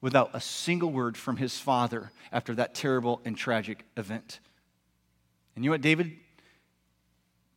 without 0.00 0.30
a 0.32 0.40
single 0.40 0.90
word 0.90 1.16
from 1.16 1.36
his 1.36 1.58
father 1.58 2.10
after 2.32 2.54
that 2.54 2.74
terrible 2.74 3.20
and 3.24 3.36
tragic 3.36 3.84
event. 3.96 4.40
And 5.54 5.64
you 5.64 5.70
know 5.70 5.74
what 5.74 5.80
David 5.80 6.12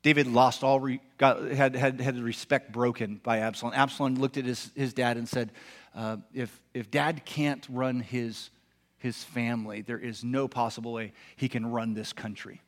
David 0.03 0.25
lost 0.25 0.63
all, 0.63 0.79
re, 0.79 0.99
got, 1.17 1.43
had, 1.51 1.75
had, 1.75 2.01
had 2.01 2.17
respect 2.19 2.71
broken 2.71 3.21
by 3.23 3.39
Absalom. 3.39 3.73
Absalom 3.75 4.15
looked 4.15 4.37
at 4.37 4.45
his, 4.45 4.71
his 4.75 4.93
dad 4.93 5.17
and 5.17 5.29
said, 5.29 5.51
uh, 5.95 6.17
if, 6.33 6.59
if 6.73 6.89
dad 6.89 7.23
can't 7.23 7.65
run 7.69 7.99
his, 7.99 8.49
his 8.97 9.23
family, 9.23 9.81
there 9.81 9.99
is 9.99 10.23
no 10.23 10.47
possible 10.47 10.93
way 10.93 11.13
he 11.35 11.47
can 11.47 11.71
run 11.71 11.93
this 11.93 12.13
country. 12.13 12.61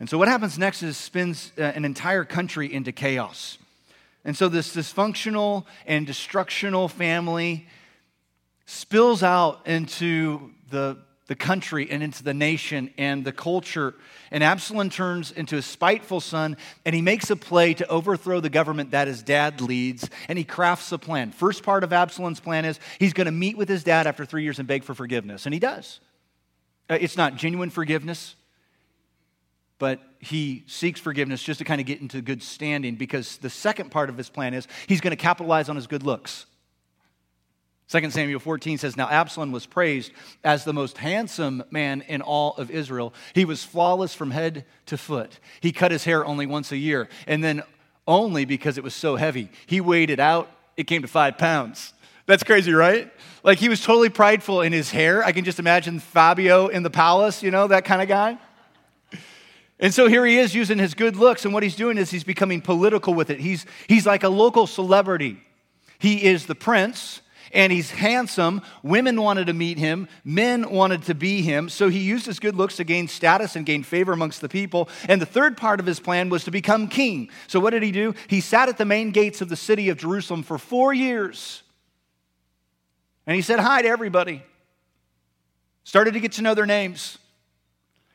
And 0.00 0.08
so 0.08 0.16
what 0.16 0.28
happens 0.28 0.58
next 0.58 0.82
is 0.82 0.96
spins 0.96 1.52
uh, 1.58 1.62
an 1.62 1.84
entire 1.84 2.24
country 2.24 2.72
into 2.72 2.92
chaos. 2.92 3.58
And 4.24 4.36
so 4.36 4.48
this 4.48 4.74
dysfunctional 4.74 5.66
and 5.86 6.06
destructional 6.06 6.88
family 6.88 7.66
spills 8.68 9.22
out 9.22 9.66
into 9.66 10.50
the 10.70 10.98
the 11.26 11.36
country 11.36 11.90
and 11.90 12.02
into 12.02 12.24
the 12.24 12.32
nation 12.32 12.90
and 12.96 13.22
the 13.22 13.32
culture. 13.32 13.94
And 14.30 14.42
Absalom 14.42 14.88
turns 14.88 15.30
into 15.30 15.58
a 15.58 15.62
spiteful 15.62 16.20
son 16.20 16.56
and 16.86 16.94
he 16.94 17.02
makes 17.02 17.28
a 17.30 17.36
play 17.36 17.74
to 17.74 17.86
overthrow 17.86 18.40
the 18.40 18.48
government 18.48 18.92
that 18.92 19.08
his 19.08 19.22
dad 19.22 19.60
leads 19.60 20.08
and 20.28 20.38
he 20.38 20.44
crafts 20.44 20.90
a 20.90 20.98
plan. 20.98 21.30
First 21.30 21.62
part 21.62 21.84
of 21.84 21.92
Absalom's 21.92 22.40
plan 22.40 22.64
is 22.64 22.80
he's 22.98 23.12
going 23.12 23.26
to 23.26 23.30
meet 23.30 23.58
with 23.58 23.68
his 23.68 23.84
dad 23.84 24.06
after 24.06 24.24
three 24.24 24.42
years 24.42 24.58
and 24.58 24.66
beg 24.66 24.84
for 24.84 24.94
forgiveness. 24.94 25.44
And 25.44 25.52
he 25.52 25.60
does. 25.60 26.00
Uh, 26.88 26.96
it's 26.98 27.16
not 27.16 27.36
genuine 27.36 27.68
forgiveness, 27.68 28.36
but 29.78 30.00
he 30.18 30.64
seeks 30.66 30.98
forgiveness 30.98 31.42
just 31.42 31.58
to 31.58 31.64
kind 31.64 31.80
of 31.80 31.86
get 31.86 32.00
into 32.00 32.22
good 32.22 32.42
standing 32.42 32.96
because 32.96 33.36
the 33.36 33.50
second 33.50 33.90
part 33.90 34.08
of 34.08 34.16
his 34.16 34.30
plan 34.30 34.54
is 34.54 34.66
he's 34.86 35.02
going 35.02 35.12
to 35.12 35.22
capitalize 35.22 35.68
on 35.68 35.76
his 35.76 35.86
good 35.86 36.04
looks. 36.04 36.46
2 37.88 38.10
Samuel 38.10 38.38
14 38.38 38.76
says, 38.76 38.96
Now 38.96 39.08
Absalom 39.08 39.50
was 39.50 39.64
praised 39.64 40.12
as 40.44 40.64
the 40.64 40.74
most 40.74 40.98
handsome 40.98 41.64
man 41.70 42.02
in 42.02 42.20
all 42.20 42.54
of 42.56 42.70
Israel. 42.70 43.14
He 43.34 43.46
was 43.46 43.64
flawless 43.64 44.14
from 44.14 44.30
head 44.30 44.66
to 44.86 44.98
foot. 44.98 45.40
He 45.60 45.72
cut 45.72 45.90
his 45.90 46.04
hair 46.04 46.24
only 46.24 46.44
once 46.44 46.70
a 46.70 46.76
year, 46.76 47.08
and 47.26 47.42
then 47.42 47.62
only 48.06 48.44
because 48.44 48.76
it 48.76 48.84
was 48.84 48.94
so 48.94 49.16
heavy. 49.16 49.50
He 49.66 49.80
weighed 49.80 50.10
it 50.10 50.20
out, 50.20 50.50
it 50.76 50.84
came 50.84 51.02
to 51.02 51.08
five 51.08 51.38
pounds. 51.38 51.94
That's 52.26 52.42
crazy, 52.42 52.72
right? 52.72 53.10
Like 53.42 53.58
he 53.58 53.70
was 53.70 53.80
totally 53.80 54.10
prideful 54.10 54.60
in 54.60 54.72
his 54.72 54.90
hair. 54.90 55.24
I 55.24 55.32
can 55.32 55.46
just 55.46 55.58
imagine 55.58 55.98
Fabio 55.98 56.66
in 56.66 56.82
the 56.82 56.90
palace, 56.90 57.42
you 57.42 57.50
know, 57.50 57.68
that 57.68 57.86
kind 57.86 58.02
of 58.02 58.08
guy. 58.08 58.38
And 59.80 59.94
so 59.94 60.08
here 60.08 60.26
he 60.26 60.38
is 60.38 60.54
using 60.54 60.78
his 60.78 60.92
good 60.92 61.16
looks, 61.16 61.46
and 61.46 61.54
what 61.54 61.62
he's 61.62 61.76
doing 61.76 61.96
is 61.96 62.10
he's 62.10 62.24
becoming 62.24 62.60
political 62.60 63.14
with 63.14 63.30
it. 63.30 63.40
He's, 63.40 63.64
he's 63.86 64.04
like 64.04 64.24
a 64.24 64.28
local 64.28 64.66
celebrity. 64.66 65.40
He 65.98 66.24
is 66.24 66.46
the 66.46 66.54
prince, 66.54 67.22
and 67.52 67.72
he's 67.72 67.90
handsome. 67.90 68.62
Women 68.82 69.20
wanted 69.20 69.46
to 69.46 69.52
meet 69.52 69.78
him, 69.78 70.08
men 70.24 70.70
wanted 70.70 71.04
to 71.04 71.14
be 71.14 71.42
him. 71.42 71.68
So 71.68 71.88
he 71.88 72.00
used 72.00 72.26
his 72.26 72.38
good 72.38 72.56
looks 72.56 72.76
to 72.76 72.84
gain 72.84 73.08
status 73.08 73.56
and 73.56 73.64
gain 73.64 73.82
favor 73.82 74.12
amongst 74.12 74.40
the 74.40 74.48
people. 74.48 74.88
And 75.08 75.20
the 75.20 75.26
third 75.26 75.56
part 75.56 75.80
of 75.80 75.86
his 75.86 76.00
plan 76.00 76.28
was 76.28 76.44
to 76.44 76.50
become 76.50 76.88
king. 76.88 77.30
So 77.46 77.60
what 77.60 77.70
did 77.70 77.82
he 77.82 77.92
do? 77.92 78.14
He 78.28 78.40
sat 78.40 78.68
at 78.68 78.78
the 78.78 78.84
main 78.84 79.10
gates 79.10 79.40
of 79.40 79.48
the 79.48 79.56
city 79.56 79.88
of 79.88 79.98
Jerusalem 79.98 80.42
for 80.42 80.58
four 80.58 80.92
years. 80.92 81.62
And 83.26 83.34
he 83.34 83.42
said 83.42 83.58
hi 83.60 83.82
to 83.82 83.88
everybody, 83.88 84.42
started 85.84 86.14
to 86.14 86.20
get 86.20 86.32
to 86.32 86.42
know 86.42 86.54
their 86.54 86.66
names. 86.66 87.18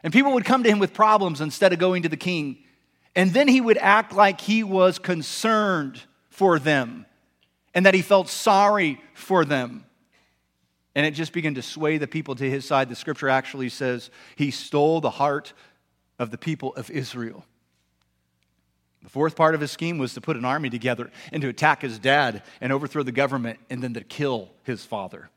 And 0.04 0.12
people 0.12 0.34
would 0.34 0.46
come 0.46 0.64
to 0.64 0.70
him 0.70 0.80
with 0.80 0.94
problems 0.94 1.40
instead 1.40 1.72
of 1.72 1.80
going 1.80 2.04
to 2.04 2.10
the 2.10 2.18
king. 2.18 2.58
And 3.16 3.32
then 3.32 3.48
he 3.48 3.62
would 3.62 3.78
act 3.78 4.14
like 4.14 4.42
he 4.42 4.64
was 4.64 5.00
concerned 5.00 6.02
for 6.30 6.58
them 6.58 7.06
and 7.74 7.86
that 7.86 7.94
he 7.94 8.02
felt 8.02 8.30
sorry 8.30 9.02
for 9.14 9.46
them. 9.46 9.86
And 10.96 11.06
it 11.06 11.12
just 11.12 11.34
began 11.34 11.56
to 11.56 11.62
sway 11.62 11.98
the 11.98 12.08
people 12.08 12.36
to 12.36 12.50
his 12.50 12.66
side. 12.66 12.90
The 12.90 12.96
scripture 12.96 13.30
actually 13.30 13.70
says 13.70 14.12
he 14.36 14.52
stole 14.52 15.02
the 15.02 15.10
heart 15.10 15.54
of 16.20 16.30
the 16.30 16.38
people 16.38 16.74
of 16.76 16.92
Israel. 16.92 17.46
The 19.02 19.10
fourth 19.10 19.36
part 19.36 19.54
of 19.54 19.62
his 19.62 19.72
scheme 19.72 19.98
was 19.98 20.14
to 20.14 20.22
put 20.22 20.38
an 20.38 20.46
army 20.46 20.70
together 20.70 21.12
and 21.32 21.42
to 21.42 21.50
attack 21.50 21.82
his 21.82 22.00
dad 22.00 22.44
and 22.62 22.72
overthrow 22.72 23.04
the 23.04 23.12
government 23.12 23.60
and 23.70 23.84
then 23.84 23.94
to 23.96 24.02
kill 24.02 24.52
his 24.64 24.86
father. 24.86 25.30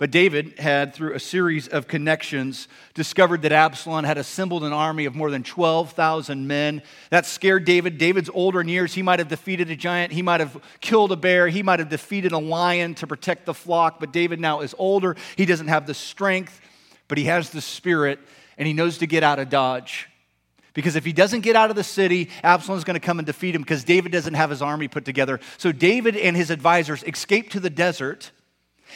But 0.00 0.10
David 0.10 0.58
had, 0.58 0.94
through 0.94 1.12
a 1.12 1.20
series 1.20 1.68
of 1.68 1.86
connections, 1.86 2.68
discovered 2.94 3.42
that 3.42 3.52
Absalom 3.52 4.06
had 4.06 4.16
assembled 4.16 4.64
an 4.64 4.72
army 4.72 5.04
of 5.04 5.14
more 5.14 5.30
than 5.30 5.42
12,000 5.42 6.46
men. 6.46 6.80
That 7.10 7.26
scared 7.26 7.66
David. 7.66 7.98
David's 7.98 8.30
older 8.32 8.62
in 8.62 8.68
years. 8.68 8.94
He 8.94 9.02
might 9.02 9.18
have 9.18 9.28
defeated 9.28 9.68
a 9.68 9.76
giant. 9.76 10.10
He 10.10 10.22
might 10.22 10.40
have 10.40 10.58
killed 10.80 11.12
a 11.12 11.16
bear. 11.16 11.48
He 11.48 11.62
might 11.62 11.80
have 11.80 11.90
defeated 11.90 12.32
a 12.32 12.38
lion 12.38 12.94
to 12.94 13.06
protect 13.06 13.44
the 13.44 13.52
flock. 13.52 14.00
But 14.00 14.10
David 14.10 14.40
now 14.40 14.60
is 14.60 14.74
older. 14.78 15.16
He 15.36 15.44
doesn't 15.44 15.68
have 15.68 15.86
the 15.86 15.92
strength, 15.92 16.62
but 17.06 17.18
he 17.18 17.24
has 17.24 17.50
the 17.50 17.60
spirit, 17.60 18.20
and 18.56 18.66
he 18.66 18.72
knows 18.72 18.96
to 18.98 19.06
get 19.06 19.22
out 19.22 19.38
of 19.38 19.50
Dodge. 19.50 20.08
Because 20.72 20.96
if 20.96 21.04
he 21.04 21.12
doesn't 21.12 21.42
get 21.42 21.56
out 21.56 21.68
of 21.68 21.76
the 21.76 21.84
city, 21.84 22.30
Absalom's 22.42 22.84
going 22.84 22.98
to 22.98 23.06
come 23.06 23.18
and 23.18 23.26
defeat 23.26 23.54
him 23.54 23.60
because 23.60 23.84
David 23.84 24.12
doesn't 24.12 24.32
have 24.32 24.48
his 24.48 24.62
army 24.62 24.88
put 24.88 25.04
together. 25.04 25.40
So 25.58 25.72
David 25.72 26.16
and 26.16 26.34
his 26.34 26.48
advisors 26.48 27.02
escape 27.02 27.50
to 27.50 27.60
the 27.60 27.68
desert 27.68 28.30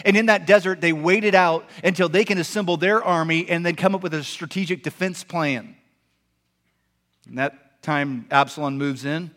and 0.05 0.17
in 0.17 0.27
that 0.27 0.47
desert, 0.47 0.81
they 0.81 0.93
waited 0.93 1.35
out 1.35 1.69
until 1.83 2.09
they 2.09 2.25
can 2.25 2.39
assemble 2.39 2.77
their 2.77 3.03
army 3.03 3.49
and 3.49 3.65
then 3.65 3.77
come 3.77 3.95
up 3.95 4.03
with 4.03 4.15
a 4.15 4.25
strategic 4.25 4.83
defense 4.83 5.23
plan. 5.23 5.77
And 7.29 7.39
that 7.39 7.83
time, 7.83 8.27
Absalom 8.31 8.79
moves 8.79 9.05
in, 9.05 9.31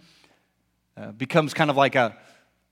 uh, 0.96 1.12
becomes 1.12 1.54
kind 1.54 1.70
of 1.70 1.78
like 1.78 1.96
a, 1.96 2.18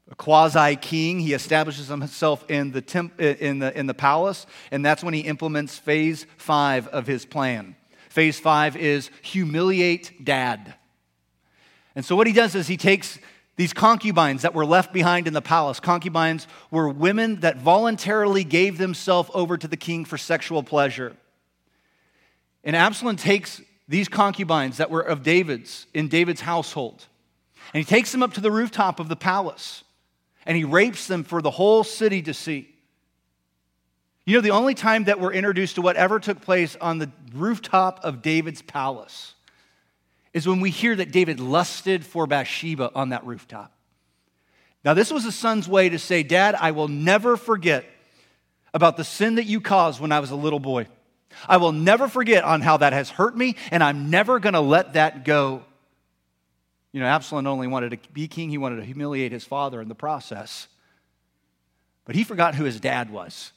a 0.10 0.16
quasi 0.16 0.76
king. 0.76 1.20
He 1.20 1.34
establishes 1.34 1.88
himself 1.88 2.50
in 2.50 2.72
the, 2.72 2.82
temp, 2.82 3.20
in, 3.20 3.60
the, 3.60 3.78
in 3.78 3.86
the 3.86 3.94
palace, 3.94 4.46
and 4.72 4.84
that's 4.84 5.04
when 5.04 5.14
he 5.14 5.22
implements 5.22 5.78
phase 5.78 6.26
five 6.38 6.88
of 6.88 7.08
his 7.08 7.26
plan. 7.26 7.76
Phase 8.10 8.40
five 8.40 8.78
is 8.78 9.10
humiliate 9.22 10.24
dad. 10.24 10.76
And 11.96 12.06
so, 12.06 12.16
what 12.16 12.28
he 12.28 12.34
does 12.34 12.56
is 12.56 12.68
he 12.68 12.78
takes 12.78 13.20
these 13.58 13.72
concubines 13.72 14.42
that 14.42 14.54
were 14.54 14.66
left 14.66 14.92
behind 14.92 15.28
in 15.28 15.34
the 15.34 15.42
palace, 15.42 15.80
concubines 15.80 16.48
were 16.72 16.90
women 16.90 17.40
that 17.40 17.58
voluntarily 17.58 18.44
gave 18.44 18.78
themselves 18.78 19.30
over 19.34 19.58
to 19.58 19.68
the 19.68 19.78
king 19.78 20.04
for 20.04 20.18
sexual 20.18 20.62
pleasure. 20.62 21.16
And 22.64 22.76
Absalom 22.76 23.16
takes 23.16 23.62
these 23.88 24.10
concubines 24.10 24.78
that 24.78 24.92
were 24.92 25.02
of 25.02 25.24
David's, 25.24 25.88
in 25.94 26.10
David's 26.10 26.42
household, 26.42 27.06
and 27.74 27.84
he 27.84 27.86
takes 27.86 28.12
them 28.12 28.24
up 28.24 28.34
to 28.34 28.42
the 28.42 28.52
rooftop 28.52 29.00
of 29.00 29.08
the 29.08 29.16
palace, 29.16 29.84
and 30.46 30.58
he 30.58 30.64
rapes 30.64 31.08
them 31.08 31.24
for 31.24 31.42
the 31.42 31.52
whole 31.52 31.84
city 31.84 32.22
to 32.24 32.34
see. 32.34 32.70
You 34.26 34.36
know, 34.36 34.42
the 34.42 34.52
only 34.52 34.74
time 34.74 35.06
that 35.06 35.20
we're 35.20 35.34
introduced 35.34 35.76
to 35.76 35.82
whatever 35.82 36.20
took 36.20 36.42
place 36.42 36.76
on 36.82 36.98
the 36.98 37.12
rooftop 37.34 38.04
of 38.04 38.22
David's 38.22 38.62
palace 38.62 39.35
is 40.36 40.46
when 40.46 40.60
we 40.60 40.70
hear 40.70 40.94
that 40.94 41.14
David 41.14 41.40
lusted 41.40 42.06
for 42.06 42.28
Bathsheba 42.28 42.92
on 42.94 43.10
that 43.10 43.26
rooftop. 43.26 43.72
Now, 44.84 44.94
this 44.94 45.10
was 45.10 45.24
a 45.24 45.32
son's 45.32 45.66
way 45.66 45.88
to 45.88 45.98
say, 45.98 46.24
Dad, 46.24 46.56
I 46.60 46.72
will 46.72 46.90
never 46.90 47.38
forget 47.38 47.86
about 48.74 48.98
the 48.98 49.06
sin 49.06 49.36
that 49.36 49.46
you 49.46 49.62
caused 49.62 50.02
when 50.02 50.12
I 50.12 50.20
was 50.20 50.32
a 50.32 50.36
little 50.36 50.60
boy. 50.60 50.88
I 51.48 51.56
will 51.56 51.72
never 51.72 52.10
forget 52.10 52.44
on 52.44 52.60
how 52.60 52.76
that 52.78 52.92
has 52.92 53.10
hurt 53.10 53.36
me, 53.36 53.56
and 53.72 53.82
I'm 53.82 54.10
never 54.10 54.40
going 54.40 54.54
to 54.54 54.60
let 54.60 54.94
that 54.94 55.24
go. 55.24 55.64
You 56.92 57.00
know, 57.00 57.08
Absalom 57.08 57.48
only 57.48 57.68
wanted 57.68 57.92
to 57.92 58.10
be 58.12 58.28
king, 58.28 58.50
he 58.50 58.58
wanted 58.58 58.76
to 58.78 58.84
humiliate 58.84 59.32
his 59.32 59.46
father 59.46 59.82
in 59.82 59.88
the 59.88 59.96
process. 59.96 60.68
But 62.04 62.16
he 62.16 62.26
forgot 62.26 62.56
who 62.56 62.66
his 62.66 62.82
dad 62.82 63.10
was. 63.10 63.54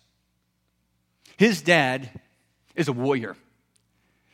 His 1.37 1.61
dad 1.61 2.09
is 2.77 2.87
a 2.87 2.93
warrior, 2.93 3.37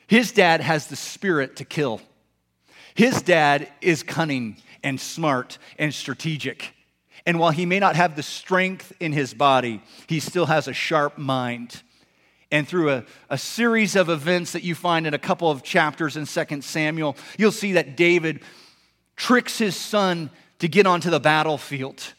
his 0.07 0.31
dad 0.33 0.61
has 0.61 0.89
the 0.89 0.97
spirit 0.97 1.57
to 1.57 1.65
kill. 1.65 2.03
His 2.95 3.23
dad 3.23 3.69
is 3.81 4.03
cunning 4.03 4.57
and 4.83 5.01
smart 5.01 5.59
and 5.79 5.93
strategic. 5.93 6.75
And 7.27 7.39
while 7.39 7.51
he 7.51 7.67
may 7.67 7.79
not 7.79 7.97
have 7.97 8.17
the 8.17 8.23
strength 8.23 8.93
in 9.01 9.13
his 9.13 9.35
body, 9.35 9.83
he 10.07 10.21
still 10.21 10.47
has 10.47 10.69
a 10.69 10.73
sharp 10.73 11.19
mind. 11.19 11.83
And 12.51 12.69
through 12.69 12.91
a, 12.91 13.05
a 13.31 13.39
series 13.39 13.97
of 13.97 14.09
events 14.09 14.53
that 14.53 14.63
you 14.63 14.75
find 14.75 15.07
in 15.07 15.15
a 15.15 15.19
couple 15.19 15.51
of 15.51 15.63
chapters 15.63 16.17
in 16.17 16.27
2 16.27 16.61
Samuel, 16.61 17.17
you'll 17.37 17.51
see 17.51 17.73
that 17.73 17.97
David 17.97 18.41
tricks 19.17 19.59
his 19.59 19.75
son 19.75 20.31
to 20.59 20.69
get 20.69 20.87
onto 20.87 21.11
the 21.11 21.19
battlefield. 21.19 22.15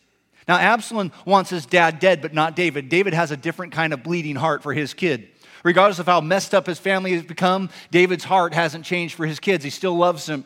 Now, 0.48 0.58
Absalom 0.58 1.12
wants 1.26 1.50
his 1.50 1.66
dad 1.66 2.00
dead, 2.00 2.22
but 2.22 2.34
not 2.34 2.56
David. 2.56 2.90
David 2.90 3.14
has 3.14 3.32
a 3.32 3.38
different 3.38 3.74
kind 3.74 3.94
of 3.94 4.04
bleeding 4.04 4.36
heart 4.36 4.62
for 4.62 4.74
his 4.74 4.94
kid. 4.94 5.30
Regardless 5.64 6.00
of 6.00 6.06
how 6.06 6.22
messed 6.22 6.54
up 6.54 6.68
his 6.68 6.78
family 6.78 7.14
has 7.14 7.24
become, 7.24 7.70
David's 7.90 8.24
heart 8.24 8.54
hasn't 8.54 8.86
changed 8.86 9.16
for 9.16 9.26
his 9.26 9.40
kids. 9.40 9.64
He 9.64 9.70
still 9.70 9.96
loves 9.96 10.26
them. 10.26 10.46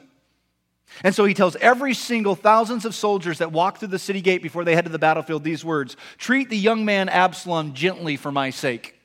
And 1.03 1.15
so 1.15 1.25
he 1.25 1.34
tells 1.34 1.55
every 1.58 1.93
single 1.93 2.36
thousands 2.36 2.84
of 2.84 2.93
soldiers 2.93 3.38
that 3.38 3.51
walk 3.51 3.77
through 3.77 3.89
the 3.89 4.00
city 4.00 4.22
gate 4.22 4.41
before 4.41 4.65
they 4.65 4.75
head 4.75 4.86
to 4.86 4.91
the 4.91 5.00
battlefield 5.00 5.43
these 5.43 5.63
words 5.63 5.96
Treat 6.17 6.50
the 6.50 6.58
young 6.58 6.86
man 6.86 7.10
Absalom 7.10 7.74
gently 7.74 8.17
for 8.17 8.31
my 8.31 8.50
sake. 8.50 8.96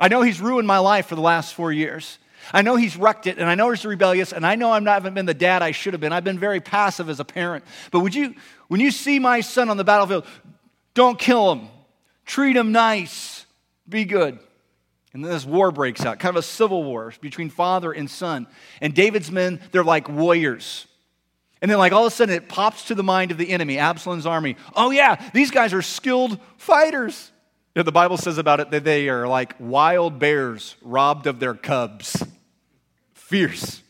I 0.00 0.08
know 0.08 0.22
he's 0.22 0.40
ruined 0.40 0.68
my 0.68 0.78
life 0.78 1.06
for 1.06 1.16
the 1.16 1.20
last 1.20 1.54
four 1.54 1.72
years. 1.72 2.18
I 2.52 2.62
know 2.62 2.76
he's 2.76 2.96
wrecked 2.96 3.26
it, 3.26 3.38
and 3.38 3.50
I 3.50 3.56
know 3.56 3.70
he's 3.70 3.84
rebellious, 3.84 4.32
and 4.32 4.46
I 4.46 4.54
know 4.54 4.70
I 4.70 4.80
haven't 4.80 5.14
been 5.14 5.26
the 5.26 5.34
dad 5.34 5.60
I 5.60 5.72
should 5.72 5.92
have 5.92 6.00
been. 6.00 6.12
I've 6.12 6.24
been 6.24 6.38
very 6.38 6.60
passive 6.60 7.08
as 7.08 7.20
a 7.20 7.24
parent. 7.24 7.64
But 7.90 8.00
would 8.00 8.14
you, 8.14 8.34
when 8.68 8.80
you 8.80 8.90
see 8.90 9.18
my 9.18 9.40
son 9.40 9.68
on 9.68 9.76
the 9.76 9.84
battlefield, 9.84 10.24
don't 10.94 11.18
kill 11.18 11.52
him. 11.52 11.68
Treat 12.24 12.56
him 12.56 12.72
nice. 12.72 13.44
Be 13.88 14.04
good. 14.04 14.38
And 15.12 15.24
then 15.24 15.32
this 15.32 15.46
war 15.46 15.70
breaks 15.70 16.04
out, 16.04 16.18
kind 16.18 16.36
of 16.36 16.40
a 16.40 16.46
civil 16.46 16.84
war 16.84 17.12
between 17.20 17.48
father 17.48 17.92
and 17.92 18.10
son. 18.10 18.46
And 18.80 18.94
David's 18.94 19.30
men, 19.30 19.60
they're 19.72 19.84
like 19.84 20.08
warriors. 20.08 20.86
And 21.60 21.70
then, 21.70 21.78
like, 21.78 21.92
all 21.92 22.06
of 22.06 22.12
a 22.12 22.14
sudden, 22.14 22.34
it 22.34 22.48
pops 22.48 22.84
to 22.84 22.94
the 22.94 23.02
mind 23.02 23.32
of 23.32 23.38
the 23.38 23.50
enemy, 23.50 23.78
Absalom's 23.78 24.26
army. 24.26 24.56
Oh, 24.76 24.90
yeah, 24.90 25.30
these 25.34 25.50
guys 25.50 25.72
are 25.74 25.82
skilled 25.82 26.38
fighters. 26.56 27.32
You 27.74 27.80
know, 27.80 27.84
the 27.84 27.92
Bible 27.92 28.16
says 28.16 28.38
about 28.38 28.60
it 28.60 28.70
that 28.70 28.84
they 28.84 29.08
are 29.08 29.26
like 29.26 29.54
wild 29.58 30.18
bears 30.18 30.76
robbed 30.82 31.26
of 31.26 31.40
their 31.40 31.54
cubs. 31.54 32.24
Fierce. 33.12 33.82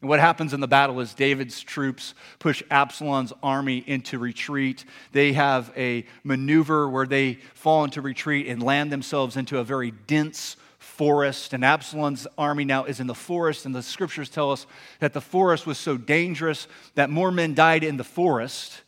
And 0.00 0.10
what 0.10 0.20
happens 0.20 0.52
in 0.52 0.60
the 0.60 0.68
battle 0.68 1.00
is 1.00 1.14
David's 1.14 1.62
troops 1.62 2.14
push 2.38 2.62
Absalom's 2.70 3.32
army 3.42 3.82
into 3.86 4.18
retreat. 4.18 4.84
They 5.12 5.32
have 5.32 5.72
a 5.76 6.04
maneuver 6.22 6.88
where 6.88 7.06
they 7.06 7.38
fall 7.54 7.84
into 7.84 8.02
retreat 8.02 8.46
and 8.46 8.62
land 8.62 8.92
themselves 8.92 9.36
into 9.36 9.58
a 9.58 9.64
very 9.64 9.90
dense 9.90 10.56
forest. 10.78 11.52
And 11.52 11.64
Absalom's 11.64 12.26
army 12.36 12.64
now 12.64 12.84
is 12.84 13.00
in 13.00 13.06
the 13.06 13.14
forest. 13.14 13.64
And 13.64 13.74
the 13.74 13.82
scriptures 13.82 14.28
tell 14.28 14.52
us 14.52 14.66
that 15.00 15.14
the 15.14 15.20
forest 15.20 15.66
was 15.66 15.78
so 15.78 15.96
dangerous 15.96 16.68
that 16.94 17.10
more 17.10 17.30
men 17.30 17.54
died 17.54 17.82
in 17.82 17.96
the 17.96 18.04
forest 18.04 18.82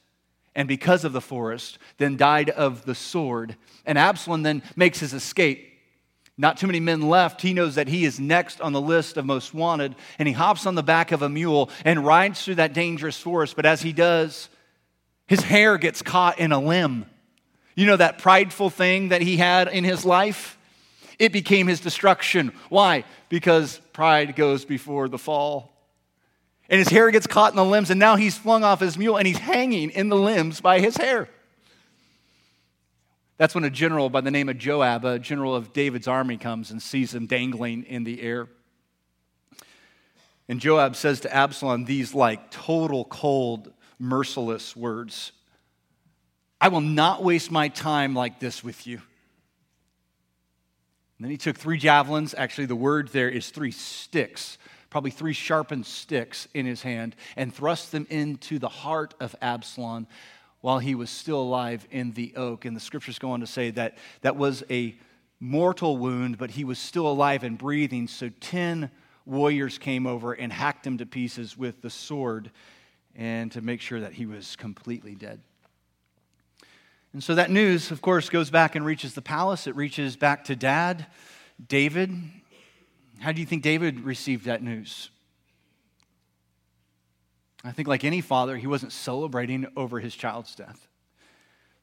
and 0.55 0.67
because 0.67 1.05
of 1.05 1.13
the 1.13 1.21
forest 1.21 1.79
than 1.99 2.17
died 2.17 2.51
of 2.51 2.85
the 2.85 2.95
sword. 2.95 3.57
And 3.87 3.97
Absalom 3.97 4.43
then 4.43 4.63
makes 4.77 5.01
his 5.01 5.15
escape. 5.15 5.68
Not 6.41 6.57
too 6.57 6.69
many 6.69 6.79
men 6.79 7.03
left. 7.03 7.43
He 7.43 7.53
knows 7.53 7.75
that 7.75 7.89
he 7.89 8.05
is 8.05 8.21
next 8.21 8.61
on 8.61 8.73
the 8.73 8.81
list 8.81 9.17
of 9.17 9.27
most 9.27 9.53
wanted, 9.53 9.97
and 10.21 10.29
he 10.29 10.33
hops 10.33 10.67
on 10.67 10.77
the 10.77 10.85
back 10.85 11.11
of 11.11 11.21
a 11.21 11.29
mule 11.29 11.69
and 11.85 12.07
rides 12.07 12.45
through 12.45 12.55
that 12.55 12.73
dangerous 12.73 13.19
forest. 13.19 13.57
But 13.57 13.67
as 13.67 13.83
he 13.83 13.93
does, 13.93 14.49
his 15.27 15.43
hair 15.43 15.77
gets 15.79 16.01
caught 16.01 16.39
in 16.39 16.53
a 16.53 16.61
limb. 16.61 17.07
You 17.75 17.87
know 17.87 17.97
that 17.97 18.19
prideful 18.19 18.71
thing 18.71 19.09
that 19.09 19.21
he 19.21 19.37
had 19.37 19.67
in 19.67 19.83
his 19.83 20.05
life? 20.05 20.57
It 21.19 21.33
became 21.33 21.67
his 21.67 21.81
destruction. 21.81 22.53
Why? 22.69 23.03
Because 23.29 23.81
pride 23.93 24.37
goes 24.37 24.65
before 24.65 25.09
the 25.09 25.19
fall. 25.19 25.73
And 26.71 26.79
his 26.79 26.89
hair 26.89 27.11
gets 27.11 27.27
caught 27.27 27.53
in 27.53 27.57
the 27.57 27.65
limbs, 27.65 27.91
and 27.91 27.99
now 27.99 28.15
he's 28.15 28.39
flung 28.39 28.63
off 28.63 28.79
his 28.79 28.97
mule 28.97 29.17
and 29.17 29.27
he's 29.27 29.39
hanging 29.39 29.91
in 29.91 30.09
the 30.09 30.17
limbs 30.17 30.61
by 30.61 30.79
his 30.79 30.97
hair. 30.97 31.29
That's 33.39 33.55
when 33.55 33.65
a 33.65 33.71
general 33.71 34.11
by 34.11 34.21
the 34.21 34.31
name 34.31 34.49
of 34.49 34.59
Joab, 34.59 35.05
a 35.05 35.19
general 35.19 35.55
of 35.55 35.73
David's 35.73 36.09
army, 36.09 36.37
comes 36.37 36.71
and 36.71 36.83
sees 36.83 37.15
him 37.15 37.27
dangling 37.27 37.85
in 37.85 38.05
the 38.05 38.21
air. 38.21 38.49
And 40.49 40.61
Joab 40.61 40.97
says 40.97 41.21
to 41.21 41.35
Absalom 41.35 41.85
these 41.85 42.15
like 42.15 42.51
total 42.51 43.05
cold, 43.05 43.73
merciless 43.99 44.77
words 44.77 45.33
I 46.61 46.69
will 46.69 46.81
not 46.81 47.23
waste 47.23 47.53
my 47.53 47.69
time 47.69 48.15
like 48.15 48.41
this 48.41 48.65
with 48.65 48.87
you. 48.87 48.97
And 48.97 51.25
then 51.25 51.31
he 51.31 51.37
took 51.37 51.57
three 51.57 51.79
javelins. 51.79 52.35
Actually, 52.37 52.67
the 52.67 52.75
word 52.75 53.09
there 53.09 53.29
is 53.29 53.51
three 53.51 53.71
sticks, 53.71 54.59
probably 54.91 55.13
three 55.13 55.33
sharpened 55.33 55.87
sticks 55.87 56.49
in 56.55 56.67
his 56.67 56.83
hand, 56.83 57.15
and 57.37 57.55
thrust 57.55 57.93
them 57.93 58.09
into 58.11 58.59
the 58.59 58.69
heart 58.69 59.15
of 59.21 59.37
Absalom 59.41 60.09
while 60.61 60.79
he 60.79 60.95
was 60.95 61.11
still 61.11 61.41
alive 61.41 61.87
in 61.91 62.13
the 62.13 62.35
oak. 62.37 62.65
And 62.65 62.75
the 62.75 62.81
scriptures 62.81 63.19
go 63.19 63.33
on 63.33 63.41
to 63.41 63.47
say 63.47 63.71
that 63.71 63.97
that 64.23 64.37
was 64.37 64.63
a 64.71 64.97
mortal 65.41 65.97
wound, 65.97 66.39
but 66.39 66.51
he 66.51 66.65
was 66.65 66.79
still 66.79 67.07
alive 67.07 67.45
and 67.45 67.57
breathing. 67.57 68.09
So 68.09 68.31
10 68.41 68.91
warriors 69.25 69.79
came 69.79 70.07
over 70.07 70.33
and 70.33 70.53
hacked 70.53 70.87
him 70.87 70.99
to 70.99 71.07
pieces 71.07 71.57
with 71.57 71.83
the 71.83 71.91
sword 71.91 72.51
and 73.15 73.53
to 73.53 73.61
make 73.61 73.81
sure 73.81 74.01
that 74.01 74.15
he 74.15 74.27
was 74.27 74.57
completely 74.57 75.15
dead. 75.15 75.41
And 77.13 77.23
so 77.23 77.35
that 77.37 77.51
news, 77.51 77.91
of 77.91 78.03
course, 78.03 78.29
goes 78.29 78.51
back 78.51 78.75
and 78.75 78.85
reaches 78.85 79.15
the 79.15 79.23
palace. 79.23 79.67
It 79.67 79.75
reaches 79.77 80.17
back 80.17 80.45
to 80.45 80.57
dad, 80.57 81.07
David. 81.67 82.13
How 83.21 83.33
do 83.33 83.41
you 83.41 83.47
think 83.47 83.63
David 83.63 84.01
received 84.01 84.45
that 84.45 84.63
news? 84.63 85.11
I 87.65 87.73
think, 87.73 87.89
like 87.89 88.05
any 88.05 88.21
father, 88.21 88.57
he 88.57 88.67
wasn't 88.67 88.93
celebrating 88.93 89.67
over 89.77 90.01
his 90.01 90.15
child's 90.15 90.55
death. 90.55 90.89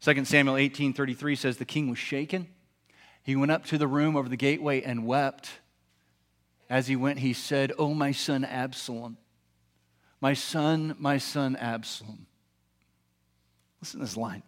2 0.01 0.25
Samuel 0.25 0.57
18 0.57 0.93
33 0.93 1.35
says, 1.35 1.57
The 1.57 1.65
king 1.65 1.89
was 1.89 1.99
shaken. 1.99 2.47
He 3.23 3.35
went 3.35 3.51
up 3.51 3.65
to 3.65 3.77
the 3.77 3.88
room 3.88 4.15
over 4.15 4.29
the 4.29 4.38
gateway 4.38 4.81
and 4.81 5.05
wept. 5.05 5.49
As 6.69 6.88
he 6.88 6.95
went, 6.95 7.19
he 7.19 7.33
said, 7.33 7.71
Oh, 7.77 7.93
my 7.93 8.11
son 8.11 8.45
Absalom, 8.45 9.17
my 10.21 10.33
son, 10.33 10.95
my 10.99 11.17
son 11.17 11.55
Absalom. 11.55 12.27
Listen 13.81 13.99
to 13.99 14.05
this 14.05 14.17
line. 14.17 14.43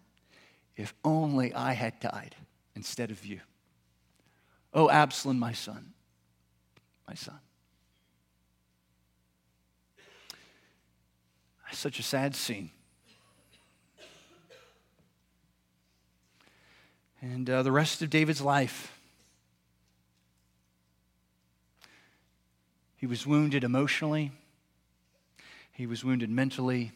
If 0.76 0.94
only 1.04 1.54
I 1.54 1.74
had 1.74 2.00
died 2.00 2.36
instead 2.76 3.12
of 3.12 3.26
you. 3.26 3.42
Oh, 4.74 4.90
Absalom, 4.90 5.40
my 5.40 5.54
son, 5.54 5.94
my 7.08 7.16
son. 7.16 7.40
Such 11.72 12.00
a 12.00 12.04
sad 12.04 12.36
scene. 12.36 12.72
And 17.22 17.50
uh, 17.50 17.64
the 17.64 17.72
rest 17.72 18.02
of 18.02 18.10
David's 18.10 18.42
life, 18.42 19.00
he 22.96 23.06
was 23.06 23.28
wounded 23.28 23.64
emotionally, 23.64 24.32
he 25.72 25.86
was 25.86 26.04
wounded 26.04 26.30
mentally, 26.30 26.94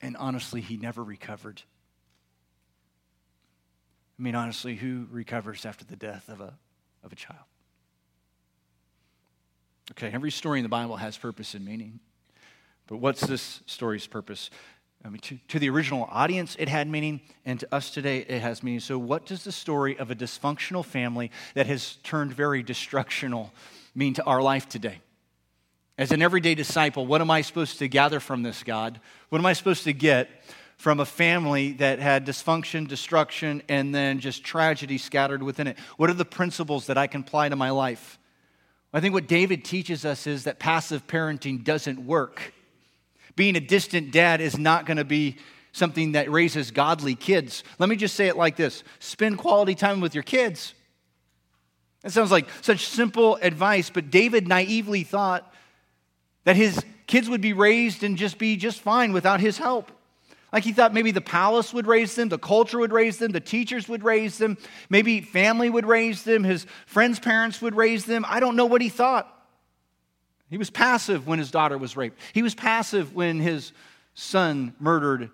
and 0.00 0.16
honestly, 0.16 0.60
he 0.60 0.76
never 0.76 1.02
recovered. 1.02 1.62
I 4.18 4.22
mean, 4.22 4.34
honestly, 4.34 4.76
who 4.76 5.06
recovers 5.10 5.66
after 5.66 5.84
the 5.84 5.96
death 5.96 6.28
of 6.28 6.40
a, 6.40 6.54
of 7.04 7.12
a 7.12 7.16
child? 7.16 7.44
Okay, 9.90 10.10
every 10.12 10.30
story 10.30 10.60
in 10.60 10.62
the 10.62 10.68
Bible 10.68 10.96
has 10.96 11.18
purpose 11.18 11.54
and 11.54 11.64
meaning. 11.64 12.00
But 12.92 13.00
what's 13.00 13.22
this 13.22 13.62
story's 13.64 14.06
purpose? 14.06 14.50
I 15.02 15.08
mean, 15.08 15.20
to, 15.20 15.38
to 15.48 15.58
the 15.58 15.70
original 15.70 16.06
audience, 16.10 16.56
it 16.58 16.68
had 16.68 16.86
meaning, 16.86 17.22
and 17.46 17.58
to 17.60 17.74
us 17.74 17.90
today, 17.90 18.18
it 18.18 18.42
has 18.42 18.62
meaning. 18.62 18.80
So, 18.80 18.98
what 18.98 19.24
does 19.24 19.44
the 19.44 19.50
story 19.50 19.98
of 19.98 20.10
a 20.10 20.14
dysfunctional 20.14 20.84
family 20.84 21.30
that 21.54 21.66
has 21.68 21.96
turned 22.02 22.34
very 22.34 22.62
destructional 22.62 23.50
mean 23.94 24.12
to 24.12 24.24
our 24.24 24.42
life 24.42 24.68
today? 24.68 25.00
As 25.96 26.12
an 26.12 26.20
everyday 26.20 26.54
disciple, 26.54 27.06
what 27.06 27.22
am 27.22 27.30
I 27.30 27.40
supposed 27.40 27.78
to 27.78 27.88
gather 27.88 28.20
from 28.20 28.42
this, 28.42 28.62
God? 28.62 29.00
What 29.30 29.38
am 29.38 29.46
I 29.46 29.54
supposed 29.54 29.84
to 29.84 29.94
get 29.94 30.28
from 30.76 31.00
a 31.00 31.06
family 31.06 31.72
that 31.72 31.98
had 31.98 32.26
dysfunction, 32.26 32.86
destruction, 32.86 33.62
and 33.70 33.94
then 33.94 34.20
just 34.20 34.44
tragedy 34.44 34.98
scattered 34.98 35.42
within 35.42 35.66
it? 35.66 35.78
What 35.96 36.10
are 36.10 36.14
the 36.14 36.26
principles 36.26 36.88
that 36.88 36.98
I 36.98 37.06
can 37.06 37.22
apply 37.22 37.48
to 37.48 37.56
my 37.56 37.70
life? 37.70 38.18
I 38.92 39.00
think 39.00 39.14
what 39.14 39.28
David 39.28 39.64
teaches 39.64 40.04
us 40.04 40.26
is 40.26 40.44
that 40.44 40.58
passive 40.58 41.06
parenting 41.06 41.64
doesn't 41.64 41.98
work. 41.98 42.52
Being 43.36 43.56
a 43.56 43.60
distant 43.60 44.12
dad 44.12 44.40
is 44.40 44.58
not 44.58 44.86
going 44.86 44.98
to 44.98 45.04
be 45.04 45.36
something 45.72 46.12
that 46.12 46.30
raises 46.30 46.70
godly 46.70 47.14
kids. 47.14 47.64
Let 47.78 47.88
me 47.88 47.96
just 47.96 48.14
say 48.14 48.28
it 48.28 48.36
like 48.36 48.56
this 48.56 48.84
spend 48.98 49.38
quality 49.38 49.74
time 49.74 50.00
with 50.00 50.14
your 50.14 50.22
kids. 50.22 50.74
It 52.04 52.10
sounds 52.10 52.30
like 52.30 52.48
such 52.60 52.86
simple 52.86 53.36
advice, 53.36 53.88
but 53.88 54.10
David 54.10 54.48
naively 54.48 55.04
thought 55.04 55.52
that 56.44 56.56
his 56.56 56.84
kids 57.06 57.28
would 57.28 57.40
be 57.40 57.52
raised 57.52 58.02
and 58.02 58.16
just 58.16 58.38
be 58.38 58.56
just 58.56 58.80
fine 58.80 59.12
without 59.12 59.40
his 59.40 59.58
help. 59.58 59.92
Like 60.52 60.64
he 60.64 60.72
thought 60.72 60.92
maybe 60.92 61.12
the 61.12 61.22
palace 61.22 61.72
would 61.72 61.86
raise 61.86 62.14
them, 62.14 62.28
the 62.28 62.38
culture 62.38 62.78
would 62.78 62.92
raise 62.92 63.16
them, 63.18 63.32
the 63.32 63.40
teachers 63.40 63.88
would 63.88 64.04
raise 64.04 64.36
them, 64.36 64.58
maybe 64.90 65.22
family 65.22 65.70
would 65.70 65.86
raise 65.86 66.24
them, 66.24 66.44
his 66.44 66.66
friends' 66.84 67.18
parents 67.18 67.62
would 67.62 67.74
raise 67.74 68.04
them. 68.04 68.26
I 68.28 68.40
don't 68.40 68.56
know 68.56 68.66
what 68.66 68.82
he 68.82 68.90
thought. 68.90 69.41
He 70.52 70.58
was 70.58 70.68
passive 70.68 71.26
when 71.26 71.38
his 71.38 71.50
daughter 71.50 71.78
was 71.78 71.96
raped. 71.96 72.20
He 72.34 72.42
was 72.42 72.54
passive 72.54 73.14
when 73.14 73.40
his 73.40 73.72
son 74.12 74.74
murdered 74.78 75.30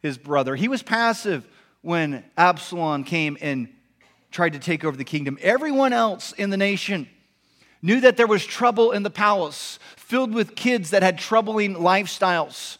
his 0.00 0.16
brother. 0.16 0.56
He 0.56 0.66
was 0.66 0.82
passive 0.82 1.46
when 1.82 2.24
Absalom 2.38 3.04
came 3.04 3.36
and 3.38 3.68
tried 4.30 4.54
to 4.54 4.58
take 4.58 4.82
over 4.82 4.96
the 4.96 5.04
kingdom. 5.04 5.36
Everyone 5.42 5.92
else 5.92 6.32
in 6.32 6.48
the 6.48 6.56
nation 6.56 7.06
knew 7.82 8.00
that 8.00 8.16
there 8.16 8.26
was 8.26 8.46
trouble 8.46 8.92
in 8.92 9.02
the 9.02 9.10
palace, 9.10 9.78
filled 9.96 10.32
with 10.32 10.56
kids 10.56 10.88
that 10.88 11.02
had 11.02 11.18
troubling 11.18 11.74
lifestyles. 11.74 12.78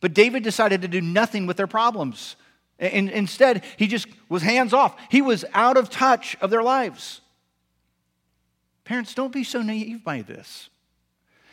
But 0.00 0.12
David 0.12 0.42
decided 0.42 0.82
to 0.82 0.88
do 0.88 1.00
nothing 1.00 1.46
with 1.46 1.56
their 1.56 1.68
problems. 1.68 2.34
And 2.80 3.08
instead, 3.10 3.62
he 3.76 3.86
just 3.86 4.08
was 4.28 4.42
hands 4.42 4.74
off. 4.74 4.96
He 5.08 5.22
was 5.22 5.44
out 5.54 5.76
of 5.76 5.88
touch 5.88 6.36
of 6.40 6.50
their 6.50 6.64
lives. 6.64 7.20
Parents, 8.84 9.14
don't 9.14 9.32
be 9.32 9.44
so 9.44 9.62
naive 9.62 10.04
by 10.04 10.22
this. 10.22 10.68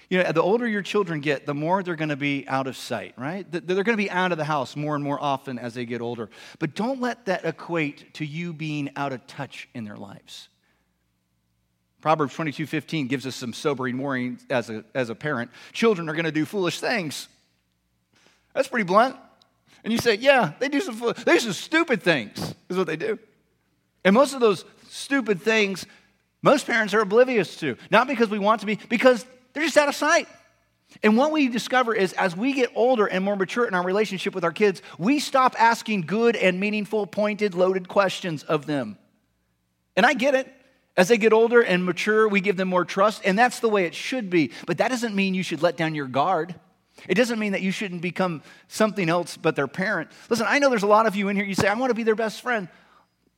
You 0.10 0.24
know, 0.24 0.32
the 0.32 0.42
older 0.42 0.68
your 0.68 0.82
children 0.82 1.20
get, 1.20 1.46
the 1.46 1.54
more 1.54 1.84
they're 1.84 1.96
going 1.96 2.10
to 2.10 2.16
be 2.16 2.48
out 2.48 2.66
of 2.66 2.76
sight, 2.76 3.14
right? 3.16 3.46
They're 3.52 3.84
going 3.84 3.86
to 3.86 4.04
be 4.04 4.10
out 4.10 4.32
of 4.32 4.40
the 4.40 4.44
house 4.44 4.76
more 4.76 4.96
and 4.96 5.04
more 5.04 5.22
often 5.22 5.60
as 5.60 5.76
they 5.76 5.86
get 5.86 6.02
older. 6.02 6.32
But 6.58 6.74
don't 6.74 7.00
let 7.00 7.26
that 7.26 7.46
equate 7.46 8.16
to 8.16 8.26
you 8.26 8.52
being 8.52 8.90
out 8.96 9.14
of 9.14 9.26
touch 9.28 9.70
in 9.76 9.86
their 9.86 9.98
lives. 9.98 10.50
Proverbs 12.02 12.34
22 12.34 12.66
15 12.66 13.08
gives 13.08 13.28
us 13.28 13.36
some 13.36 13.54
sobering 13.54 13.98
warnings 13.98 14.46
as 14.50 14.70
a, 14.70 14.84
as 14.96 15.10
a 15.10 15.16
parent. 15.16 15.52
Children 15.74 16.10
are 16.10 16.14
going 16.14 16.26
to 16.26 16.32
do 16.32 16.46
foolish 16.46 16.80
things. 16.80 17.28
That's 18.54 18.68
pretty 18.68 18.86
blunt. 18.86 19.16
And 19.84 19.94
you 19.94 20.00
say, 20.00 20.16
yeah, 20.16 20.54
they 20.60 20.70
do 20.70 20.82
some, 20.82 21.00
they 21.26 21.34
do 21.34 21.40
some 21.40 21.54
stupid 21.54 22.02
things, 22.02 22.56
is 22.68 22.78
what 22.78 22.88
they 22.88 22.96
do. 22.96 23.20
And 24.04 24.14
most 24.14 24.34
of 24.34 24.40
those 24.40 24.66
stupid 24.88 25.42
things, 25.42 25.86
most 26.42 26.66
parents 26.66 26.94
are 26.94 27.02
oblivious 27.02 27.58
to. 27.58 27.78
Not 27.92 28.08
because 28.08 28.30
we 28.30 28.40
want 28.40 28.62
to 28.62 28.66
be, 28.66 28.80
because 28.90 29.26
they're 29.54 29.64
just 29.64 29.78
out 29.78 29.90
of 29.90 29.96
sight. 29.96 30.28
And 31.04 31.18
what 31.18 31.32
we 31.32 31.48
discover 31.50 31.94
is 31.94 32.14
as 32.14 32.36
we 32.36 32.54
get 32.54 32.72
older 32.76 33.06
and 33.06 33.24
more 33.24 33.36
mature 33.36 33.66
in 33.68 33.74
our 33.74 33.84
relationship 33.84 34.34
with 34.34 34.44
our 34.44 34.52
kids, 34.52 34.82
we 34.98 35.20
stop 35.20 35.56
asking 35.60 36.02
good 36.02 36.36
and 36.36 36.60
meaningful, 36.60 37.06
pointed, 37.06 37.54
loaded 37.54 37.88
questions 37.88 38.44
of 38.44 38.66
them. 38.66 38.98
And 39.96 40.06
I 40.06 40.14
get 40.14 40.34
it. 40.34 40.52
As 40.98 41.08
they 41.08 41.18
get 41.18 41.32
older 41.32 41.62
and 41.62 41.86
mature, 41.86 42.28
we 42.28 42.42
give 42.42 42.58
them 42.58 42.68
more 42.68 42.84
trust, 42.84 43.22
and 43.24 43.40
that's 43.40 43.62
the 43.62 43.70
way 43.70 43.86
it 43.86 43.96
should 43.96 44.30
be. 44.30 44.52
But 44.68 44.80
that 44.80 44.90
doesn't 44.90 45.16
mean 45.16 45.34
you 45.34 45.44
should 45.44 45.62
let 45.62 45.78
down 45.78 45.96
your 45.96 46.08
guard. 46.08 46.56
It 47.08 47.16
doesn't 47.16 47.40
mean 47.40 47.54
that 47.54 47.62
you 47.62 47.72
shouldn't 47.72 48.02
become 48.02 48.42
something 48.68 49.08
else 49.08 49.38
but 49.38 49.56
their 49.56 49.68
parent. 49.68 50.10
Listen, 50.30 50.46
I 50.50 50.60
know 50.60 50.70
there's 50.70 50.84
a 50.84 50.88
lot 50.88 51.06
of 51.06 51.16
you 51.16 51.30
in 51.30 51.38
here, 51.38 51.46
you 51.46 51.56
say, 51.56 51.70
I 51.70 51.74
want 51.76 51.92
to 51.92 51.96
be 51.96 52.04
their 52.04 52.16
best 52.16 52.42
friend. 52.42 52.68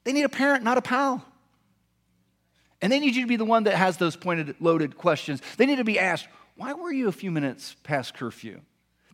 They 0.05 0.13
need 0.13 0.23
a 0.23 0.29
parent, 0.29 0.63
not 0.63 0.79
a 0.79 0.81
pal. 0.81 1.23
And 2.81 2.91
they 2.91 2.99
need 2.99 3.15
you 3.15 3.21
to 3.21 3.27
be 3.27 3.35
the 3.35 3.45
one 3.45 3.63
that 3.65 3.75
has 3.75 3.97
those 3.97 4.15
pointed, 4.15 4.55
loaded 4.59 4.97
questions. 4.97 5.41
They 5.57 5.65
need 5.65 5.77
to 5.77 5.83
be 5.83 5.99
asked, 5.99 6.27
why 6.55 6.73
were 6.73 6.91
you 6.91 7.07
a 7.07 7.11
few 7.11 7.31
minutes 7.31 7.75
past 7.83 8.13
curfew? 8.13 8.61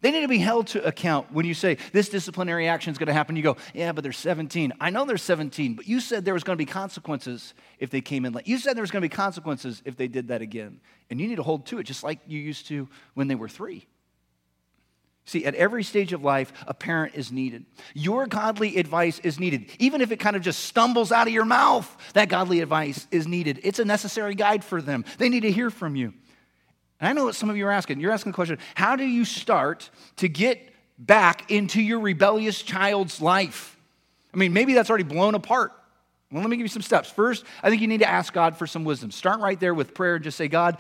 They 0.02 0.12
need 0.12 0.22
to 0.22 0.28
be 0.28 0.38
held 0.38 0.68
to 0.68 0.86
account 0.86 1.34
when 1.34 1.46
you 1.46 1.54
say 1.54 1.78
this 1.92 2.10
disciplinary 2.10 2.68
action 2.68 2.92
is 2.92 2.98
going 2.98 3.08
to 3.08 3.14
happen. 3.14 3.36
You 3.36 3.42
go, 3.42 3.58
yeah, 3.74 3.92
but 3.92 4.04
they're 4.04 4.12
17. 4.12 4.74
I 4.80 4.90
know 4.92 5.06
they're 5.06 5.18
17, 5.18 5.74
but 5.74 5.88
you 5.88 6.00
said 6.00 6.24
there 6.24 6.36
was 6.36 6.44
going 6.44 6.56
to 6.56 6.62
be 6.64 6.70
consequences 6.70 7.54
if 7.80 7.90
they 7.90 8.02
came 8.02 8.26
in 8.26 8.34
late. 8.34 8.48
You 8.48 8.60
said 8.60 8.76
there 8.76 8.84
was 8.84 8.92
going 8.92 9.02
to 9.02 9.10
be 9.10 9.16
consequences 9.16 9.82
if 9.86 9.96
they 9.96 10.08
did 10.08 10.28
that 10.28 10.42
again. 10.42 10.82
And 11.10 11.20
you 11.20 11.28
need 11.28 11.38
to 11.38 11.44
hold 11.44 11.66
to 11.68 11.80
it 11.80 11.84
just 11.84 12.04
like 12.04 12.20
you 12.28 12.40
used 12.40 12.68
to 12.68 12.88
when 13.16 13.28
they 13.28 13.36
were 13.36 13.50
three. 13.50 13.88
See, 15.28 15.44
at 15.44 15.56
every 15.56 15.84
stage 15.84 16.14
of 16.14 16.24
life, 16.24 16.54
a 16.68 16.74
parent 16.74 17.14
is 17.14 17.34
needed. 17.34 17.66
Your 17.94 18.28
godly 18.28 18.78
advice 18.78 19.20
is 19.20 19.42
needed. 19.42 19.70
Even 19.78 20.00
if 20.00 20.10
it 20.10 20.22
kind 20.22 20.38
of 20.38 20.42
just 20.42 20.64
stumbles 20.64 21.12
out 21.12 21.28
of 21.28 21.34
your 21.34 21.44
mouth, 21.44 21.98
that 22.14 22.30
godly 22.30 22.62
advice 22.62 23.08
is 23.12 23.28
needed. 23.28 23.60
It's 23.62 23.80
a 23.80 23.84
necessary 23.84 24.36
guide 24.36 24.64
for 24.64 24.82
them. 24.82 25.04
They 25.18 25.28
need 25.28 25.42
to 25.42 25.52
hear 25.52 25.70
from 25.70 25.98
you. 25.98 26.14
And 27.02 27.10
I 27.10 27.12
know 27.12 27.26
what 27.26 27.36
some 27.36 27.50
of 27.50 27.58
you 27.58 27.68
are 27.68 27.72
asking. 27.72 28.00
You're 28.00 28.14
asking 28.14 28.32
the 28.32 28.36
question 28.38 28.58
how 28.74 28.96
do 28.96 29.04
you 29.04 29.26
start 29.26 29.90
to 30.16 30.30
get 30.30 30.70
back 30.98 31.52
into 31.52 31.82
your 31.82 32.00
rebellious 32.00 32.62
child's 32.62 33.22
life? 33.22 33.78
I 34.34 34.38
mean, 34.38 34.54
maybe 34.54 34.76
that's 34.76 34.90
already 34.90 35.04
blown 35.04 35.36
apart. 35.36 35.74
Well, 36.32 36.42
let 36.42 36.50
me 36.50 36.58
give 36.58 36.66
you 36.66 36.70
some 36.70 36.82
steps. 36.82 37.10
First, 37.10 37.46
I 37.64 37.70
think 37.70 37.82
you 37.82 37.88
need 37.88 38.00
to 38.00 38.10
ask 38.10 38.34
God 38.34 38.58
for 38.58 38.68
some 38.68 38.84
wisdom. 38.84 39.12
Start 39.12 39.40
right 39.40 39.58
there 39.60 39.74
with 39.74 39.94
prayer 39.94 40.16
and 40.16 40.24
just 40.24 40.38
say, 40.38 40.48
God, 40.50 40.78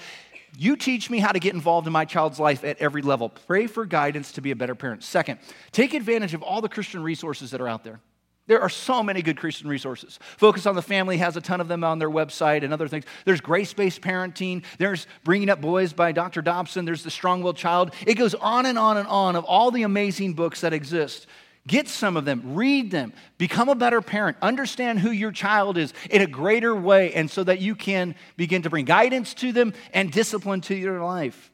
you 0.55 0.75
teach 0.75 1.10
me 1.10 1.19
how 1.19 1.31
to 1.31 1.39
get 1.39 1.53
involved 1.53 1.88
in 1.88 1.93
my 1.93 2.05
child's 2.05 2.39
life 2.39 2.63
at 2.63 2.77
every 2.77 3.01
level. 3.01 3.29
Pray 3.29 3.67
for 3.67 3.86
guidance 3.86 4.31
to 4.33 4.41
be 4.41 4.51
a 4.51 4.55
better 4.55 4.75
parent. 4.75 5.03
Second, 5.03 5.39
take 5.71 5.93
advantage 5.93 6.33
of 6.33 6.41
all 6.41 6.62
the 6.62 6.69
Christian 6.69 7.03
resources 7.03 7.51
that 7.51 7.62
are 7.62 7.67
out 7.67 7.83
there. 7.83 7.99
There 8.47 8.62
are 8.62 8.69
so 8.69 9.03
many 9.03 9.21
good 9.21 9.38
Christian 9.38 9.67
resources. 9.67 10.19
Focus 10.38 10.65
on 10.65 10.75
the 10.75 10.81
Family 10.81 11.17
has 11.17 11.36
a 11.36 11.41
ton 11.41 11.60
of 11.60 11.67
them 11.67 11.83
on 11.83 11.99
their 11.99 12.10
website 12.10 12.63
and 12.63 12.71
other 12.71 12.88
things. 12.88 13.03
There's 13.25 13.41
grace 13.41 13.73
based 13.73 14.01
parenting. 14.01 14.63
There's 14.77 15.05
Bringing 15.25 15.49
Up 15.49 15.60
Boys 15.60 15.91
by 15.91 16.13
Dr. 16.13 16.41
Dobson. 16.41 16.86
There's 16.86 17.03
The 17.03 17.12
Strong 17.12 17.43
Willed 17.43 17.57
Child. 17.57 17.93
It 18.05 18.15
goes 18.15 18.33
on 18.36 18.65
and 18.65 18.79
on 18.79 18.95
and 18.97 19.07
on 19.07 19.36
of 19.36 19.43
all 19.43 19.69
the 19.69 19.83
amazing 19.83 20.33
books 20.33 20.62
that 20.62 20.71
exist. 20.71 21.27
Get 21.67 21.89
some 21.89 22.15
of 22.15 22.23
them, 22.23 22.56
read 22.56 22.91
them, 22.91 23.12
become 23.38 23.67
a 23.67 23.75
better 23.75 24.01
parent, 24.01 24.38
understand 24.41 24.99
who 24.99 25.12
your 25.12 25.34
child 25.34 25.77
is 25.77 25.93
in 26.10 26.21
a 26.21 26.27
greater 26.27 26.73
way, 26.73 27.13
and 27.13 27.30
so 27.30 27.43
that 27.43 27.60
you 27.60 27.75
can 27.75 28.15
begin 28.38 28.62
to 28.62 28.69
bring 28.69 28.86
guidance 28.86 29.34
to 29.36 29.51
them 29.51 29.73
and 29.93 30.10
discipline 30.10 30.62
to 30.62 30.75
your 30.75 31.03
life. 31.03 31.51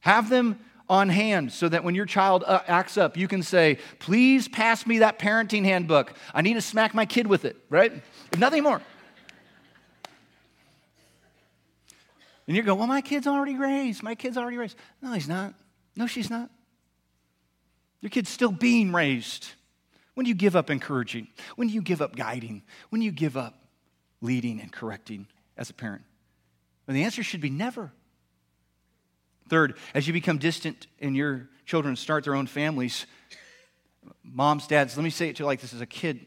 Have 0.00 0.30
them 0.30 0.58
on 0.88 1.10
hand 1.10 1.52
so 1.52 1.68
that 1.68 1.84
when 1.84 1.94
your 1.94 2.06
child 2.06 2.44
uh, 2.46 2.60
acts 2.66 2.96
up, 2.96 3.16
you 3.18 3.28
can 3.28 3.42
say, 3.42 3.78
Please 3.98 4.48
pass 4.48 4.86
me 4.86 4.98
that 5.00 5.18
parenting 5.18 5.64
handbook. 5.64 6.14
I 6.32 6.40
need 6.40 6.54
to 6.54 6.62
smack 6.62 6.94
my 6.94 7.04
kid 7.04 7.26
with 7.26 7.44
it, 7.44 7.56
right? 7.68 7.92
If 8.32 8.38
nothing 8.38 8.62
more. 8.62 8.80
And 12.46 12.56
you 12.56 12.62
go, 12.62 12.74
Well, 12.74 12.86
my 12.86 13.02
kid's 13.02 13.26
already 13.26 13.56
raised. 13.56 14.02
My 14.02 14.14
kid's 14.14 14.38
already 14.38 14.56
raised. 14.56 14.76
No, 15.02 15.12
he's 15.12 15.28
not. 15.28 15.54
No, 15.96 16.06
she's 16.06 16.30
not. 16.30 16.50
Your 18.04 18.10
kid's 18.10 18.28
still 18.28 18.52
being 18.52 18.92
raised. 18.92 19.48
When 20.12 20.24
do 20.24 20.28
you 20.28 20.34
give 20.34 20.54
up 20.54 20.68
encouraging? 20.68 21.26
When 21.56 21.68
do 21.68 21.74
you 21.74 21.80
give 21.80 22.02
up 22.02 22.14
guiding? 22.14 22.62
When 22.90 23.00
do 23.00 23.06
you 23.06 23.10
give 23.10 23.34
up 23.34 23.54
leading 24.20 24.60
and 24.60 24.70
correcting 24.70 25.26
as 25.56 25.70
a 25.70 25.72
parent? 25.72 26.02
Well, 26.86 26.92
the 26.92 27.04
answer 27.04 27.22
should 27.22 27.40
be 27.40 27.48
never. 27.48 27.92
Third, 29.48 29.78
as 29.94 30.06
you 30.06 30.12
become 30.12 30.36
distant 30.36 30.86
and 31.00 31.16
your 31.16 31.48
children 31.64 31.96
start 31.96 32.24
their 32.24 32.34
own 32.34 32.46
families, 32.46 33.06
moms, 34.22 34.66
dads, 34.66 34.98
let 34.98 35.02
me 35.02 35.08
say 35.08 35.30
it 35.30 35.36
to 35.36 35.42
you 35.42 35.46
like 35.46 35.62
this 35.62 35.72
as 35.72 35.80
a 35.80 35.86
kid 35.86 36.26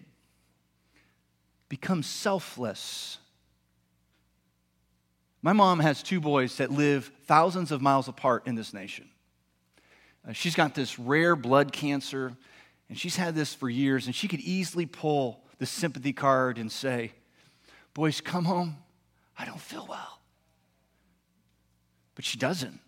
become 1.69 2.01
selfless. 2.01 3.19
My 5.43 5.53
mom 5.53 5.79
has 5.81 6.01
two 6.01 6.19
boys 6.19 6.57
that 6.57 6.71
live 6.71 7.11
thousands 7.25 7.71
of 7.71 7.83
miles 7.83 8.07
apart 8.07 8.47
in 8.47 8.55
this 8.55 8.73
nation. 8.73 9.07
Uh, 10.27 10.33
she's 10.33 10.55
got 10.55 10.75
this 10.75 10.99
rare 10.99 11.35
blood 11.35 11.71
cancer, 11.71 12.35
and 12.89 12.97
she's 12.97 13.15
had 13.15 13.35
this 13.35 13.53
for 13.53 13.69
years, 13.69 14.05
and 14.05 14.15
she 14.15 14.27
could 14.27 14.39
easily 14.41 14.85
pull 14.85 15.43
the 15.59 15.65
sympathy 15.65 16.13
card 16.13 16.57
and 16.57 16.71
say, 16.71 17.13
Boys, 17.93 18.21
come 18.21 18.45
home. 18.45 18.77
I 19.39 19.45
don't 19.45 19.59
feel 19.59 19.85
well. 19.87 20.19
But 22.15 22.25
she 22.25 22.37
doesn't. 22.37 22.79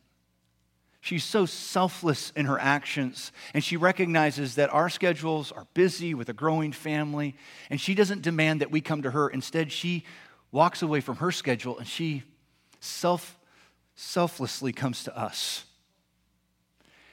She's 1.01 1.23
so 1.23 1.45
selfless 1.45 2.31
in 2.35 2.45
her 2.45 2.59
actions, 2.59 3.31
and 3.53 3.63
she 3.63 3.77
recognizes 3.77 4.55
that 4.55 4.71
our 4.73 4.89
schedules 4.89 5.51
are 5.51 5.65
busy 5.73 6.13
with 6.13 6.29
a 6.29 6.33
growing 6.33 6.73
family, 6.73 7.35
and 7.69 7.79
she 7.79 7.95
doesn't 7.95 8.21
demand 8.21 8.61
that 8.61 8.69
we 8.69 8.81
come 8.81 9.01
to 9.03 9.11
her. 9.11 9.29
Instead, 9.29 9.71
she 9.71 10.03
walks 10.51 10.81
away 10.81 10.99
from 10.99 11.17
her 11.17 11.31
schedule 11.31 11.77
and 11.77 11.87
she 11.87 12.23
self, 12.79 13.37
selflessly 13.95 14.73
comes 14.73 15.03
to 15.03 15.17
us. 15.17 15.65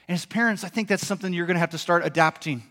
And 0.07 0.15
as 0.15 0.25
parents, 0.25 0.63
I 0.63 0.69
think 0.69 0.87
that's 0.87 1.05
something 1.05 1.33
you're 1.33 1.45
going 1.45 1.55
to 1.55 1.61
have 1.61 1.71
to 1.71 1.77
start 1.77 2.05
adapting. 2.05 2.63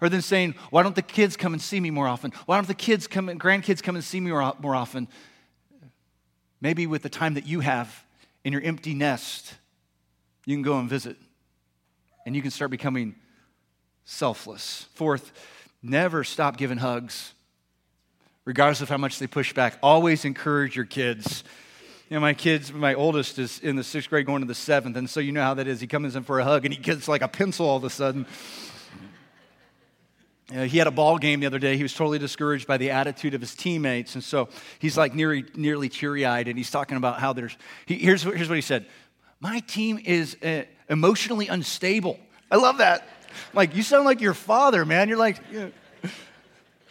Or 0.00 0.08
then 0.08 0.22
saying, 0.22 0.54
why 0.70 0.82
don't 0.82 0.94
the 0.94 1.02
kids 1.02 1.36
come 1.36 1.52
and 1.52 1.60
see 1.60 1.80
me 1.80 1.90
more 1.90 2.06
often? 2.06 2.32
Why 2.46 2.56
don't 2.56 2.68
the 2.68 2.74
kids 2.74 3.06
come 3.06 3.28
and 3.28 3.40
grandkids 3.40 3.82
come 3.82 3.96
and 3.96 4.04
see 4.04 4.20
me 4.20 4.30
more, 4.30 4.54
more 4.60 4.74
often? 4.74 5.08
Maybe 6.60 6.86
with 6.86 7.02
the 7.02 7.08
time 7.08 7.34
that 7.34 7.46
you 7.46 7.60
have 7.60 8.04
in 8.44 8.52
your 8.52 8.62
empty 8.62 8.94
nest, 8.94 9.54
you 10.46 10.54
can 10.54 10.62
go 10.62 10.78
and 10.78 10.88
visit. 10.88 11.16
And 12.24 12.36
you 12.36 12.42
can 12.42 12.50
start 12.50 12.70
becoming 12.70 13.14
selfless. 14.04 14.86
Fourth, 14.94 15.32
never 15.82 16.24
stop 16.24 16.56
giving 16.56 16.78
hugs, 16.78 17.32
regardless 18.44 18.80
of 18.80 18.88
how 18.88 18.98
much 18.98 19.18
they 19.18 19.26
push 19.26 19.52
back. 19.52 19.78
Always 19.82 20.24
encourage 20.24 20.76
your 20.76 20.84
kids 20.84 21.44
you 22.10 22.16
know, 22.16 22.20
my 22.20 22.34
kids, 22.34 22.72
my 22.72 22.94
oldest 22.94 23.38
is 23.38 23.60
in 23.60 23.76
the 23.76 23.84
sixth 23.84 24.10
grade 24.10 24.26
going 24.26 24.42
to 24.42 24.48
the 24.48 24.54
seventh, 24.54 24.96
and 24.96 25.08
so 25.08 25.20
you 25.20 25.30
know 25.30 25.42
how 25.42 25.54
that 25.54 25.68
is. 25.68 25.80
He 25.80 25.86
comes 25.86 26.16
in 26.16 26.24
for 26.24 26.40
a 26.40 26.44
hug 26.44 26.64
and 26.64 26.74
he 26.74 26.80
gets 26.80 27.06
like 27.06 27.22
a 27.22 27.28
pencil 27.28 27.68
all 27.68 27.76
of 27.76 27.84
a 27.84 27.90
sudden. 27.90 28.26
He 30.52 30.78
had 30.78 30.88
a 30.88 30.90
ball 30.90 31.18
game 31.18 31.38
the 31.38 31.46
other 31.46 31.60
day. 31.60 31.76
He 31.76 31.84
was 31.84 31.94
totally 31.94 32.18
discouraged 32.18 32.66
by 32.66 32.76
the 32.76 32.90
attitude 32.90 33.34
of 33.34 33.40
his 33.40 33.54
teammates. 33.54 34.16
And 34.16 34.24
so 34.24 34.48
he's 34.80 34.98
like 34.98 35.14
nearly, 35.14 35.44
nearly 35.54 35.88
teary 35.88 36.26
eyed. 36.26 36.48
And 36.48 36.58
he's 36.58 36.72
talking 36.72 36.96
about 36.96 37.20
how 37.20 37.32
there's, 37.32 37.56
he, 37.86 37.94
here's, 37.94 38.24
here's 38.24 38.48
what 38.48 38.56
he 38.56 38.60
said 38.60 38.86
My 39.38 39.60
team 39.60 40.00
is 40.04 40.36
uh, 40.42 40.64
emotionally 40.88 41.46
unstable. 41.46 42.18
I 42.50 42.56
love 42.56 42.78
that. 42.78 43.06
Like, 43.54 43.76
you 43.76 43.84
sound 43.84 44.04
like 44.04 44.20
your 44.20 44.34
father, 44.34 44.84
man. 44.84 45.08
You're 45.08 45.18
like, 45.18 45.38
yeah. 45.52 45.68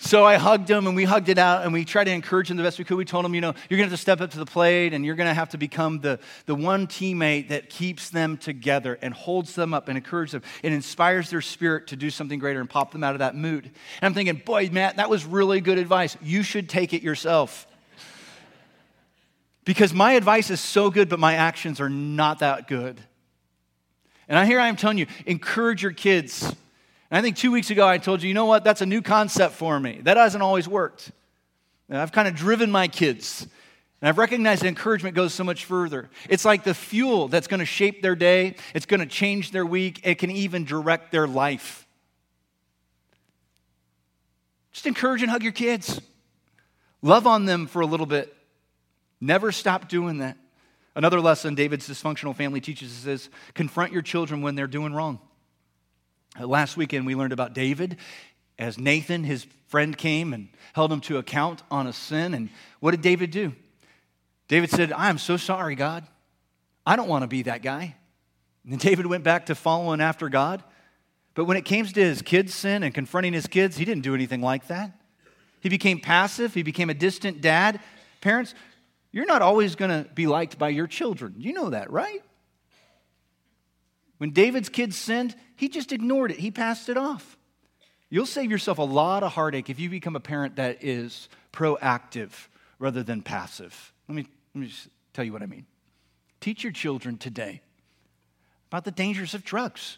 So 0.01 0.25
I 0.25 0.37
hugged 0.37 0.69
him 0.69 0.87
and 0.87 0.95
we 0.95 1.03
hugged 1.03 1.27
it 1.27 1.37
out 1.37 1.65
and 1.65 1.73
we 1.73 1.83
tried 1.83 2.05
to 2.05 2.11
encourage 2.11 2.49
him 2.49 2.55
the 2.55 2.63
best 2.63 2.79
we 2.79 2.85
could. 2.85 2.95
We 2.95 3.03
told 3.03 3.25
him, 3.25 3.35
you 3.35 3.41
know, 3.41 3.53
you're 3.69 3.77
going 3.77 3.89
to 3.89 3.91
have 3.91 3.99
to 3.99 4.01
step 4.01 4.21
up 4.21 4.31
to 4.31 4.39
the 4.39 4.45
plate 4.45 4.93
and 4.93 5.05
you're 5.05 5.15
going 5.15 5.27
to 5.27 5.33
have 5.33 5.49
to 5.49 5.57
become 5.57 5.99
the, 5.99 6.19
the 6.45 6.55
one 6.55 6.87
teammate 6.87 7.49
that 7.49 7.69
keeps 7.69 8.09
them 8.09 8.37
together 8.37 8.97
and 9.01 9.13
holds 9.13 9.55
them 9.55 9.73
up 9.73 9.89
and 9.89 9.97
encourages 9.97 10.31
them 10.31 10.43
and 10.63 10.73
inspires 10.73 11.29
their 11.29 11.41
spirit 11.41 11.87
to 11.87 11.97
do 11.97 12.09
something 12.09 12.39
greater 12.39 12.61
and 12.61 12.69
pop 12.69 12.93
them 12.93 13.03
out 13.03 13.13
of 13.13 13.19
that 13.19 13.35
mood. 13.35 13.65
And 13.65 13.73
I'm 14.01 14.13
thinking, 14.13 14.41
boy, 14.45 14.69
Matt, 14.71 14.95
that 14.95 15.09
was 15.09 15.25
really 15.25 15.59
good 15.59 15.77
advice. 15.77 16.15
You 16.21 16.43
should 16.43 16.69
take 16.69 16.93
it 16.93 17.03
yourself. 17.03 17.67
Because 19.65 19.93
my 19.93 20.13
advice 20.13 20.49
is 20.49 20.61
so 20.61 20.89
good, 20.89 21.09
but 21.09 21.19
my 21.19 21.33
actions 21.33 21.81
are 21.81 21.89
not 21.89 22.39
that 22.39 22.69
good. 22.69 23.01
And 24.29 24.39
I 24.39 24.45
here 24.45 24.61
I 24.61 24.69
am 24.69 24.77
telling 24.77 24.97
you, 24.97 25.07
encourage 25.25 25.83
your 25.83 25.91
kids 25.91 26.55
and 27.11 27.17
I 27.17 27.21
think 27.21 27.37
two 27.37 27.51
weeks 27.51 27.69
ago 27.69 27.87
I 27.87 27.97
told 27.97 28.21
you, 28.21 28.27
you 28.27 28.33
know 28.33 28.45
what? 28.45 28.63
That's 28.63 28.81
a 28.81 28.85
new 28.85 29.01
concept 29.01 29.55
for 29.55 29.79
me. 29.79 29.99
That 30.03 30.17
hasn't 30.17 30.43
always 30.43 30.67
worked. 30.67 31.11
And 31.89 31.97
I've 31.97 32.11
kind 32.11 32.27
of 32.27 32.35
driven 32.35 32.71
my 32.71 32.87
kids. 32.87 33.47
And 34.01 34.07
I've 34.07 34.17
recognized 34.17 34.61
that 34.61 34.67
encouragement 34.67 35.15
goes 35.15 35.33
so 35.33 35.43
much 35.43 35.65
further. 35.65 36.09
It's 36.29 36.45
like 36.45 36.63
the 36.63 36.73
fuel 36.73 37.27
that's 37.27 37.47
going 37.47 37.59
to 37.59 37.65
shape 37.65 38.01
their 38.01 38.15
day, 38.15 38.55
it's 38.73 38.85
going 38.85 38.99
to 39.01 39.05
change 39.05 39.51
their 39.51 39.65
week, 39.65 40.01
it 40.03 40.15
can 40.15 40.31
even 40.31 40.65
direct 40.65 41.11
their 41.11 41.27
life. 41.27 41.85
Just 44.71 44.85
encourage 44.85 45.21
and 45.21 45.31
hug 45.31 45.43
your 45.43 45.51
kids. 45.51 45.99
Love 47.01 47.27
on 47.27 47.45
them 47.45 47.67
for 47.67 47.81
a 47.81 47.85
little 47.85 48.05
bit. 48.05 48.35
Never 49.19 49.51
stop 49.51 49.89
doing 49.89 50.19
that. 50.19 50.37
Another 50.95 51.19
lesson 51.19 51.55
David's 51.55 51.87
dysfunctional 51.87 52.35
family 52.35 52.61
teaches 52.61 52.91
us 52.99 53.05
is 53.05 53.29
confront 53.53 53.91
your 53.91 54.01
children 54.01 54.41
when 54.41 54.55
they're 54.55 54.67
doing 54.67 54.93
wrong. 54.93 55.19
Last 56.39 56.77
weekend, 56.77 57.05
we 57.05 57.15
learned 57.15 57.33
about 57.33 57.53
David 57.53 57.97
as 58.57 58.77
Nathan, 58.77 59.23
his 59.23 59.45
friend, 59.67 59.97
came 59.97 60.33
and 60.33 60.49
held 60.73 60.91
him 60.91 61.01
to 61.01 61.17
account 61.17 61.63
on 61.69 61.87
a 61.87 61.93
sin. 61.93 62.33
And 62.33 62.49
what 62.79 62.91
did 62.91 63.01
David 63.01 63.31
do? 63.31 63.53
David 64.47 64.69
said, 64.69 64.91
I 64.91 65.09
am 65.09 65.17
so 65.17 65.37
sorry, 65.37 65.75
God. 65.75 66.05
I 66.85 66.95
don't 66.95 67.07
want 67.07 67.23
to 67.23 67.27
be 67.27 67.43
that 67.43 67.61
guy. 67.61 67.95
And 68.67 68.79
David 68.79 69.05
went 69.05 69.23
back 69.23 69.47
to 69.47 69.55
following 69.55 70.01
after 70.01 70.29
God. 70.29 70.63
But 71.35 71.45
when 71.45 71.57
it 71.57 71.65
came 71.65 71.85
to 71.85 72.01
his 72.01 72.21
kids' 72.21 72.53
sin 72.53 72.83
and 72.83 72.93
confronting 72.93 73.33
his 73.33 73.47
kids, 73.47 73.77
he 73.77 73.85
didn't 73.85 74.03
do 74.03 74.15
anything 74.15 74.41
like 74.41 74.67
that. 74.67 74.99
He 75.61 75.69
became 75.69 75.99
passive, 75.99 76.53
he 76.53 76.63
became 76.63 76.89
a 76.89 76.93
distant 76.93 77.41
dad. 77.41 77.81
Parents, 78.21 78.53
you're 79.11 79.25
not 79.25 79.41
always 79.41 79.75
going 79.75 79.91
to 79.91 80.09
be 80.09 80.27
liked 80.27 80.57
by 80.57 80.69
your 80.69 80.87
children. 80.87 81.35
You 81.37 81.53
know 81.53 81.69
that, 81.71 81.91
right? 81.91 82.21
When 84.19 84.31
David's 84.31 84.69
kids 84.69 84.97
sinned, 84.97 85.35
he 85.55 85.69
just 85.69 85.91
ignored 85.91 86.31
it, 86.31 86.39
he 86.39 86.51
passed 86.51 86.89
it 86.89 86.97
off. 86.97 87.37
You'll 88.09 88.25
save 88.25 88.51
yourself 88.51 88.77
a 88.77 88.83
lot 88.83 89.23
of 89.23 89.31
heartache 89.31 89.69
if 89.69 89.79
you 89.79 89.89
become 89.89 90.15
a 90.15 90.19
parent 90.19 90.57
that 90.57 90.83
is 90.83 91.29
proactive 91.53 92.31
rather 92.79 93.01
than 93.01 93.21
passive. 93.21 93.93
Let 94.07 94.15
me, 94.15 94.25
let 94.53 94.61
me 94.61 94.67
just 94.67 94.89
tell 95.13 95.23
you 95.23 95.31
what 95.31 95.41
I 95.41 95.45
mean. 95.45 95.65
Teach 96.41 96.63
your 96.63 96.73
children 96.73 97.17
today 97.17 97.61
about 98.69 98.83
the 98.83 98.91
dangers 98.91 99.33
of 99.33 99.43
drugs. 99.43 99.97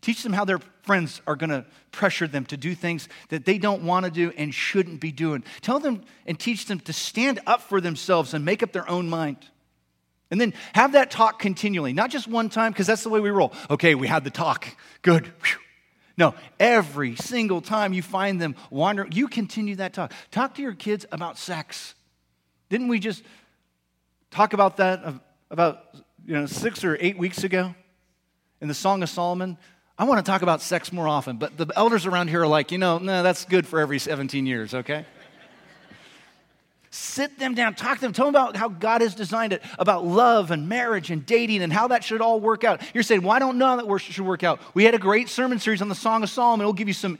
Teach 0.00 0.22
them 0.22 0.32
how 0.32 0.44
their 0.44 0.60
friends 0.82 1.20
are 1.26 1.36
going 1.36 1.50
to 1.50 1.66
pressure 1.92 2.26
them 2.26 2.46
to 2.46 2.56
do 2.56 2.74
things 2.74 3.08
that 3.30 3.44
they 3.44 3.58
don't 3.58 3.82
want 3.82 4.04
to 4.04 4.10
do 4.10 4.32
and 4.36 4.54
shouldn't 4.54 5.00
be 5.00 5.12
doing. 5.12 5.44
Tell 5.60 5.78
them 5.78 6.02
and 6.26 6.38
teach 6.38 6.66
them 6.66 6.80
to 6.80 6.92
stand 6.92 7.40
up 7.46 7.62
for 7.62 7.80
themselves 7.80 8.32
and 8.32 8.44
make 8.44 8.62
up 8.62 8.72
their 8.72 8.88
own 8.88 9.08
mind. 9.08 9.38
And 10.30 10.40
then 10.40 10.54
have 10.74 10.92
that 10.92 11.10
talk 11.10 11.38
continually, 11.40 11.92
not 11.92 12.10
just 12.10 12.28
one 12.28 12.48
time, 12.48 12.72
because 12.72 12.86
that's 12.86 13.02
the 13.02 13.08
way 13.08 13.20
we 13.20 13.30
roll. 13.30 13.52
Okay, 13.68 13.94
we 13.94 14.06
had 14.06 14.24
the 14.24 14.30
talk. 14.30 14.68
Good. 15.02 15.26
Whew. 15.26 15.58
No, 16.16 16.34
every 16.58 17.16
single 17.16 17.60
time 17.62 17.92
you 17.92 18.02
find 18.02 18.40
them 18.40 18.54
wandering, 18.68 19.12
you 19.12 19.26
continue 19.26 19.76
that 19.76 19.94
talk. 19.94 20.12
Talk 20.30 20.54
to 20.56 20.62
your 20.62 20.74
kids 20.74 21.06
about 21.10 21.38
sex. 21.38 21.94
Didn't 22.68 22.88
we 22.88 22.98
just 22.98 23.24
talk 24.30 24.52
about 24.52 24.76
that 24.76 25.14
about 25.50 25.86
you 26.26 26.34
know 26.34 26.46
six 26.46 26.84
or 26.84 26.96
eight 27.00 27.16
weeks 27.16 27.42
ago 27.42 27.74
in 28.60 28.68
the 28.68 28.74
Song 28.74 29.02
of 29.02 29.08
Solomon? 29.08 29.56
I 29.98 30.04
want 30.04 30.24
to 30.24 30.30
talk 30.30 30.42
about 30.42 30.62
sex 30.62 30.92
more 30.92 31.08
often, 31.08 31.36
but 31.36 31.56
the 31.56 31.70
elders 31.76 32.06
around 32.06 32.28
here 32.28 32.42
are 32.42 32.46
like, 32.46 32.70
you 32.70 32.78
know, 32.78 32.98
no, 32.98 33.22
that's 33.22 33.44
good 33.44 33.66
for 33.66 33.80
every 33.80 33.98
17 33.98 34.46
years, 34.46 34.72
okay? 34.72 35.04
Sit 37.10 37.40
them 37.40 37.56
down, 37.56 37.74
talk 37.74 37.96
to 37.96 38.02
them, 38.02 38.12
tell 38.12 38.26
them 38.26 38.36
about 38.36 38.56
how 38.56 38.68
God 38.68 39.00
has 39.00 39.16
designed 39.16 39.52
it, 39.52 39.62
about 39.80 40.06
love 40.06 40.52
and 40.52 40.68
marriage 40.68 41.10
and 41.10 41.26
dating 41.26 41.60
and 41.60 41.72
how 41.72 41.88
that 41.88 42.04
should 42.04 42.20
all 42.20 42.38
work 42.38 42.62
out. 42.62 42.80
You're 42.94 43.02
saying, 43.02 43.22
well, 43.22 43.32
I 43.32 43.40
don't 43.40 43.58
know 43.58 43.66
how 43.66 43.76
that 43.84 43.98
should 43.98 44.24
work 44.24 44.44
out. 44.44 44.60
We 44.74 44.84
had 44.84 44.94
a 44.94 44.98
great 44.98 45.28
sermon 45.28 45.58
series 45.58 45.82
on 45.82 45.88
the 45.88 45.96
Song 45.96 46.22
of 46.22 46.30
Solomon. 46.30 46.62
It'll 46.62 46.72
give 46.72 46.86
you 46.86 46.94
some 46.94 47.18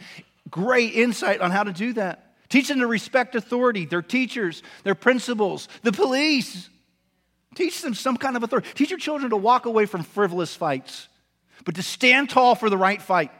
great 0.48 0.94
insight 0.94 1.40
on 1.40 1.50
how 1.50 1.64
to 1.64 1.72
do 1.72 1.92
that. 1.94 2.34
Teach 2.48 2.68
them 2.68 2.78
to 2.78 2.86
respect 2.86 3.34
authority, 3.34 3.84
their 3.84 4.00
teachers, 4.00 4.62
their 4.84 4.94
principals, 4.94 5.66
the 5.82 5.90
police. 5.90 6.68
Teach 7.56 7.82
them 7.82 7.94
some 7.94 8.16
kind 8.16 8.36
of 8.36 8.44
authority. 8.44 8.68
Teach 8.74 8.90
your 8.90 8.98
children 8.98 9.30
to 9.30 9.36
walk 9.36 9.66
away 9.66 9.86
from 9.86 10.04
frivolous 10.04 10.54
fights, 10.54 11.08
but 11.64 11.74
to 11.74 11.82
stand 11.82 12.30
tall 12.30 12.54
for 12.54 12.70
the 12.70 12.78
right 12.78 13.02
fight. 13.02 13.32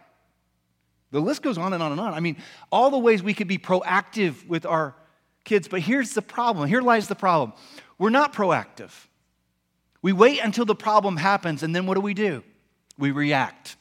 The 1.13 1.21
list 1.21 1.43
goes 1.43 1.59
on 1.59 1.73
and 1.73 1.83
on 1.83 1.93
and 1.93 2.01
on. 2.01 2.13
I 2.13 2.19
mean, 2.19 2.39
all 2.73 2.91
the 2.91 2.99
ways 2.99 3.23
we 3.23 3.35
could 3.35 3.49
be 3.49 3.59
proactive 3.59 4.49
with 4.49 4.67
our 4.67 4.97
kids. 5.45 5.69
But 5.69 5.81
here's 5.81 6.15
the 6.15 6.23
problem. 6.23 6.69
Here 6.69 6.83
lies 6.83 7.09
the 7.09 7.15
problem. 7.15 7.53
We're 7.99 8.11
not 8.11 8.33
proactive. 8.33 8.91
We 10.03 10.13
wait 10.13 10.41
until 10.43 10.65
the 10.65 10.75
problem 10.75 11.17
happens, 11.17 11.63
and 11.63 11.75
then 11.75 11.87
what 11.87 11.95
do 11.95 12.01
we 12.01 12.15
do? 12.15 12.43
We 12.99 13.11
react. 13.11 13.77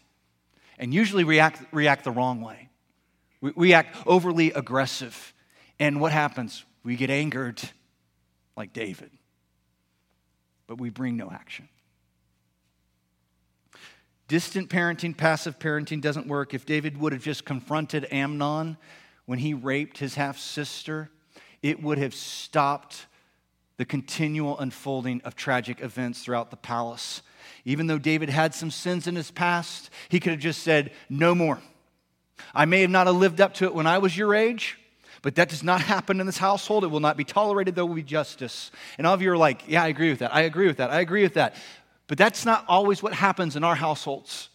And 0.77 0.93
usually 0.93 1.23
react, 1.23 1.61
react 1.71 2.03
the 2.03 2.11
wrong 2.11 2.41
way. 2.41 2.69
We, 3.41 3.51
we 3.55 3.73
act 3.73 3.95
overly 4.05 4.51
aggressive. 4.51 5.33
And 5.79 6.01
what 6.01 6.11
happens? 6.11 6.65
We 6.83 6.95
get 6.95 7.09
angered 7.09 7.61
like 8.57 8.73
David. 8.73 9.11
But 10.67 10.79
we 10.79 10.89
bring 10.89 11.17
no 11.17 11.31
action. 11.31 11.69
Distant 14.27 14.69
parenting, 14.69 15.17
passive 15.17 15.57
parenting 15.57 16.01
doesn't 16.01 16.27
work. 16.27 16.53
If 16.53 16.65
David 16.65 16.97
would 16.97 17.13
have 17.13 17.23
just 17.23 17.45
confronted 17.45 18.07
Amnon 18.11 18.77
when 19.25 19.39
he 19.39 19.53
raped 19.53 19.97
his 19.97 20.15
half 20.15 20.37
sister, 20.37 21.09
it 21.61 21.81
would 21.81 21.97
have 21.97 22.13
stopped 22.13 23.05
the 23.77 23.85
continual 23.85 24.59
unfolding 24.59 25.21
of 25.23 25.35
tragic 25.35 25.81
events 25.81 26.21
throughout 26.21 26.51
the 26.51 26.57
palace. 26.57 27.21
Even 27.65 27.87
though 27.87 27.97
David 27.97 28.29
had 28.29 28.53
some 28.53 28.71
sins 28.71 29.07
in 29.07 29.15
his 29.15 29.31
past, 29.31 29.89
he 30.09 30.19
could 30.19 30.31
have 30.31 30.41
just 30.41 30.63
said, 30.63 30.91
No 31.09 31.33
more. 31.33 31.61
I 32.53 32.65
may 32.65 32.81
have 32.81 32.89
not 32.89 33.07
have 33.07 33.15
lived 33.15 33.41
up 33.41 33.53
to 33.55 33.65
it 33.65 33.73
when 33.73 33.87
I 33.87 33.97
was 33.97 34.17
your 34.17 34.35
age, 34.35 34.77
but 35.21 35.35
that 35.35 35.49
does 35.49 35.63
not 35.63 35.81
happen 35.81 36.19
in 36.19 36.25
this 36.25 36.37
household. 36.37 36.83
It 36.83 36.87
will 36.87 36.99
not 36.99 37.17
be 37.17 37.23
tolerated. 37.23 37.75
There 37.75 37.85
will 37.85 37.95
be 37.95 38.03
justice. 38.03 38.71
And 38.97 39.05
all 39.05 39.13
of 39.13 39.21
you 39.21 39.31
are 39.31 39.37
like, 39.37 39.63
Yeah, 39.67 39.83
I 39.83 39.87
agree 39.87 40.09
with 40.09 40.19
that. 40.19 40.33
I 40.33 40.41
agree 40.41 40.67
with 40.67 40.77
that. 40.77 40.91
I 40.91 40.99
agree 40.99 41.23
with 41.23 41.35
that. 41.35 41.55
But 42.07 42.17
that's 42.17 42.45
not 42.45 42.65
always 42.67 43.03
what 43.03 43.13
happens 43.13 43.55
in 43.55 43.63
our 43.63 43.75
households. 43.75 44.49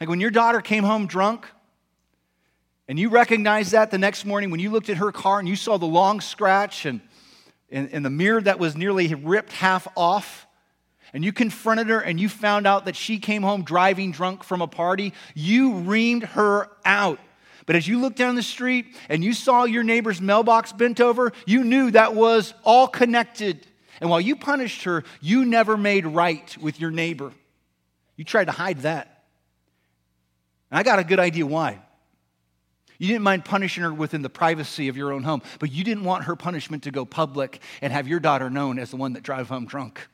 Like 0.00 0.08
when 0.08 0.20
your 0.20 0.30
daughter 0.30 0.60
came 0.60 0.84
home 0.84 1.06
drunk, 1.06 1.46
and 2.88 2.98
you 2.98 3.08
recognized 3.08 3.72
that 3.72 3.90
the 3.90 3.98
next 3.98 4.24
morning 4.24 4.50
when 4.50 4.60
you 4.60 4.70
looked 4.70 4.90
at 4.90 4.98
her 4.98 5.10
car 5.10 5.38
and 5.38 5.48
you 5.48 5.56
saw 5.56 5.78
the 5.78 5.86
long 5.86 6.20
scratch 6.20 6.84
and, 6.84 7.00
and, 7.70 7.88
and 7.92 8.04
the 8.04 8.10
mirror 8.10 8.42
that 8.42 8.58
was 8.58 8.76
nearly 8.76 9.14
ripped 9.14 9.52
half 9.52 9.88
off. 9.96 10.46
And 11.14 11.24
you 11.24 11.32
confronted 11.32 11.86
her 11.88 12.00
and 12.00 12.20
you 12.20 12.28
found 12.28 12.66
out 12.66 12.86
that 12.86 12.96
she 12.96 13.18
came 13.18 13.42
home 13.42 13.62
driving 13.62 14.10
drunk 14.10 14.44
from 14.44 14.60
a 14.60 14.66
party. 14.66 15.14
You 15.34 15.74
reamed 15.74 16.24
her 16.24 16.68
out. 16.84 17.20
But 17.66 17.76
as 17.76 17.88
you 17.88 18.00
looked 18.00 18.18
down 18.18 18.34
the 18.34 18.42
street 18.42 18.86
and 19.08 19.24
you 19.24 19.32
saw 19.32 19.64
your 19.64 19.84
neighbor's 19.84 20.20
mailbox 20.20 20.72
bent 20.72 21.00
over, 21.00 21.32
you 21.46 21.64
knew 21.64 21.90
that 21.92 22.14
was 22.14 22.52
all 22.64 22.86
connected. 22.86 23.66
And 24.00 24.10
while 24.10 24.20
you 24.20 24.36
punished 24.36 24.82
her, 24.84 25.04
you 25.22 25.46
never 25.46 25.78
made 25.78 26.04
right 26.04 26.54
with 26.58 26.78
your 26.80 26.90
neighbor. 26.90 27.32
You 28.16 28.24
tried 28.24 28.46
to 28.46 28.52
hide 28.52 28.80
that. 28.80 29.24
And 30.70 30.78
I 30.78 30.82
got 30.82 30.98
a 30.98 31.04
good 31.04 31.20
idea 31.20 31.46
why. 31.46 31.80
You 32.98 33.08
didn't 33.08 33.22
mind 33.22 33.44
punishing 33.44 33.82
her 33.82 33.92
within 33.92 34.22
the 34.22 34.30
privacy 34.30 34.88
of 34.88 34.96
your 34.96 35.12
own 35.12 35.22
home, 35.24 35.42
but 35.58 35.72
you 35.72 35.82
didn't 35.84 36.04
want 36.04 36.24
her 36.24 36.36
punishment 36.36 36.84
to 36.84 36.90
go 36.90 37.04
public 37.04 37.60
and 37.82 37.92
have 37.92 38.06
your 38.06 38.20
daughter 38.20 38.50
known 38.50 38.78
as 38.78 38.90
the 38.90 38.96
one 38.96 39.14
that 39.14 39.22
drive 39.22 39.48
home 39.48 39.66
drunk. 39.66 40.06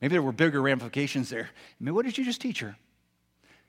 Maybe 0.00 0.12
there 0.12 0.22
were 0.22 0.32
bigger 0.32 0.62
ramifications 0.62 1.28
there. 1.28 1.50
I 1.52 1.84
mean, 1.84 1.94
what 1.94 2.06
did 2.06 2.16
you 2.16 2.24
just 2.24 2.40
teach 2.40 2.60
her? 2.60 2.76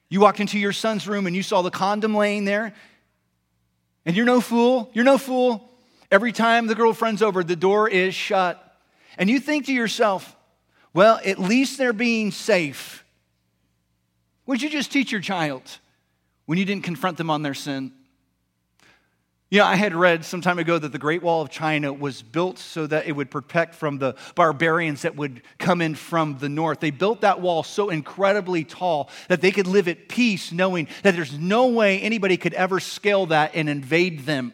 You 0.10 0.22
walked 0.22 0.40
into 0.40 0.58
your 0.58 0.74
son's 0.74 1.08
room 1.08 1.28
and 1.28 1.36
you 1.36 1.44
saw 1.44 1.62
the 1.62 1.72
condom 1.72 2.16
laying 2.16 2.46
there, 2.46 2.74
and 4.06 4.16
you're 4.16 4.26
no 4.26 4.42
fool. 4.42 4.90
You're 4.94 5.06
no 5.06 5.18
fool. 5.18 5.70
Every 6.10 6.32
time 6.32 6.68
the 6.68 6.76
girlfriend's 6.76 7.22
over, 7.22 7.44
the 7.44 7.56
door 7.56 7.88
is 7.88 8.16
shut. 8.16 8.80
And 9.18 9.30
you 9.30 9.40
think 9.40 9.68
to 9.68 9.74
yourself, 9.74 10.36
well, 10.94 11.20
at 11.26 11.40
least 11.40 11.78
they're 11.78 11.94
being 11.94 12.32
safe. 12.32 13.06
Would 14.46 14.62
you 14.62 14.70
just 14.70 14.92
teach 14.92 15.12
your 15.12 15.22
child? 15.22 15.62
When 16.46 16.58
you 16.58 16.66
didn't 16.66 16.84
confront 16.84 17.18
them 17.18 17.30
on 17.30 17.42
their 17.42 17.54
sin. 17.54 17.92
You 19.52 19.60
know, 19.60 19.66
I 19.66 19.76
had 19.76 19.94
read 19.94 20.24
some 20.24 20.40
time 20.40 20.60
ago 20.60 20.80
that 20.80 20.94
the 20.94 20.98
Great 20.98 21.22
Wall 21.22 21.42
of 21.42 21.50
China 21.50 21.92
was 21.92 22.22
built 22.22 22.58
so 22.58 22.88
that 22.88 23.06
it 23.06 23.12
would 23.12 23.30
protect 23.30 23.76
from 23.76 23.98
the 23.98 24.16
barbarians 24.34 25.02
that 25.02 25.18
would 25.18 25.42
come 25.60 25.82
in 25.82 25.94
from 25.94 26.38
the 26.38 26.48
north. 26.48 26.80
They 26.80 26.90
built 26.90 27.20
that 27.20 27.42
wall 27.42 27.62
so 27.62 27.90
incredibly 27.90 28.64
tall 28.64 29.10
that 29.28 29.42
they 29.42 29.52
could 29.52 29.68
live 29.68 29.90
at 29.90 30.08
peace, 30.08 30.54
knowing 30.54 30.88
that 31.04 31.18
there's 31.18 31.38
no 31.38 31.68
way 31.68 32.00
anybody 32.00 32.38
could 32.38 32.54
ever 32.54 32.80
scale 32.80 33.26
that 33.26 33.52
and 33.54 33.68
invade 33.68 34.26
them. 34.26 34.54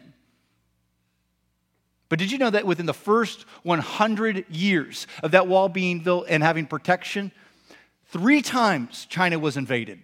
But 2.08 2.18
did 2.18 2.32
you 2.32 2.38
know 2.38 2.50
that 2.50 2.66
within 2.66 2.86
the 2.86 2.92
first 2.92 3.42
100 3.62 4.46
years 4.50 5.06
of 5.22 5.30
that 5.30 5.46
wall 5.46 5.68
being 5.68 6.00
built 6.00 6.26
and 6.28 6.42
having 6.42 6.66
protection, 6.66 7.30
three 8.06 8.42
times 8.42 9.06
China 9.08 9.38
was 9.38 9.56
invaded? 9.56 10.02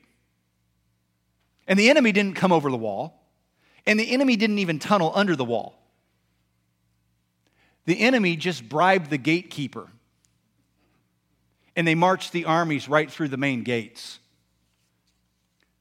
And 1.66 1.78
the 1.78 1.90
enemy 1.90 2.12
didn't 2.12 2.34
come 2.34 2.52
over 2.52 2.70
the 2.70 2.76
wall. 2.76 3.20
And 3.86 3.98
the 3.98 4.10
enemy 4.10 4.36
didn't 4.36 4.58
even 4.58 4.78
tunnel 4.78 5.12
under 5.14 5.36
the 5.36 5.44
wall. 5.44 5.78
The 7.86 8.00
enemy 8.00 8.36
just 8.36 8.68
bribed 8.68 9.10
the 9.10 9.18
gatekeeper. 9.18 9.88
And 11.76 11.86
they 11.86 11.94
marched 11.94 12.32
the 12.32 12.44
armies 12.46 12.88
right 12.88 13.10
through 13.10 13.28
the 13.28 13.36
main 13.36 13.62
gates. 13.62 14.20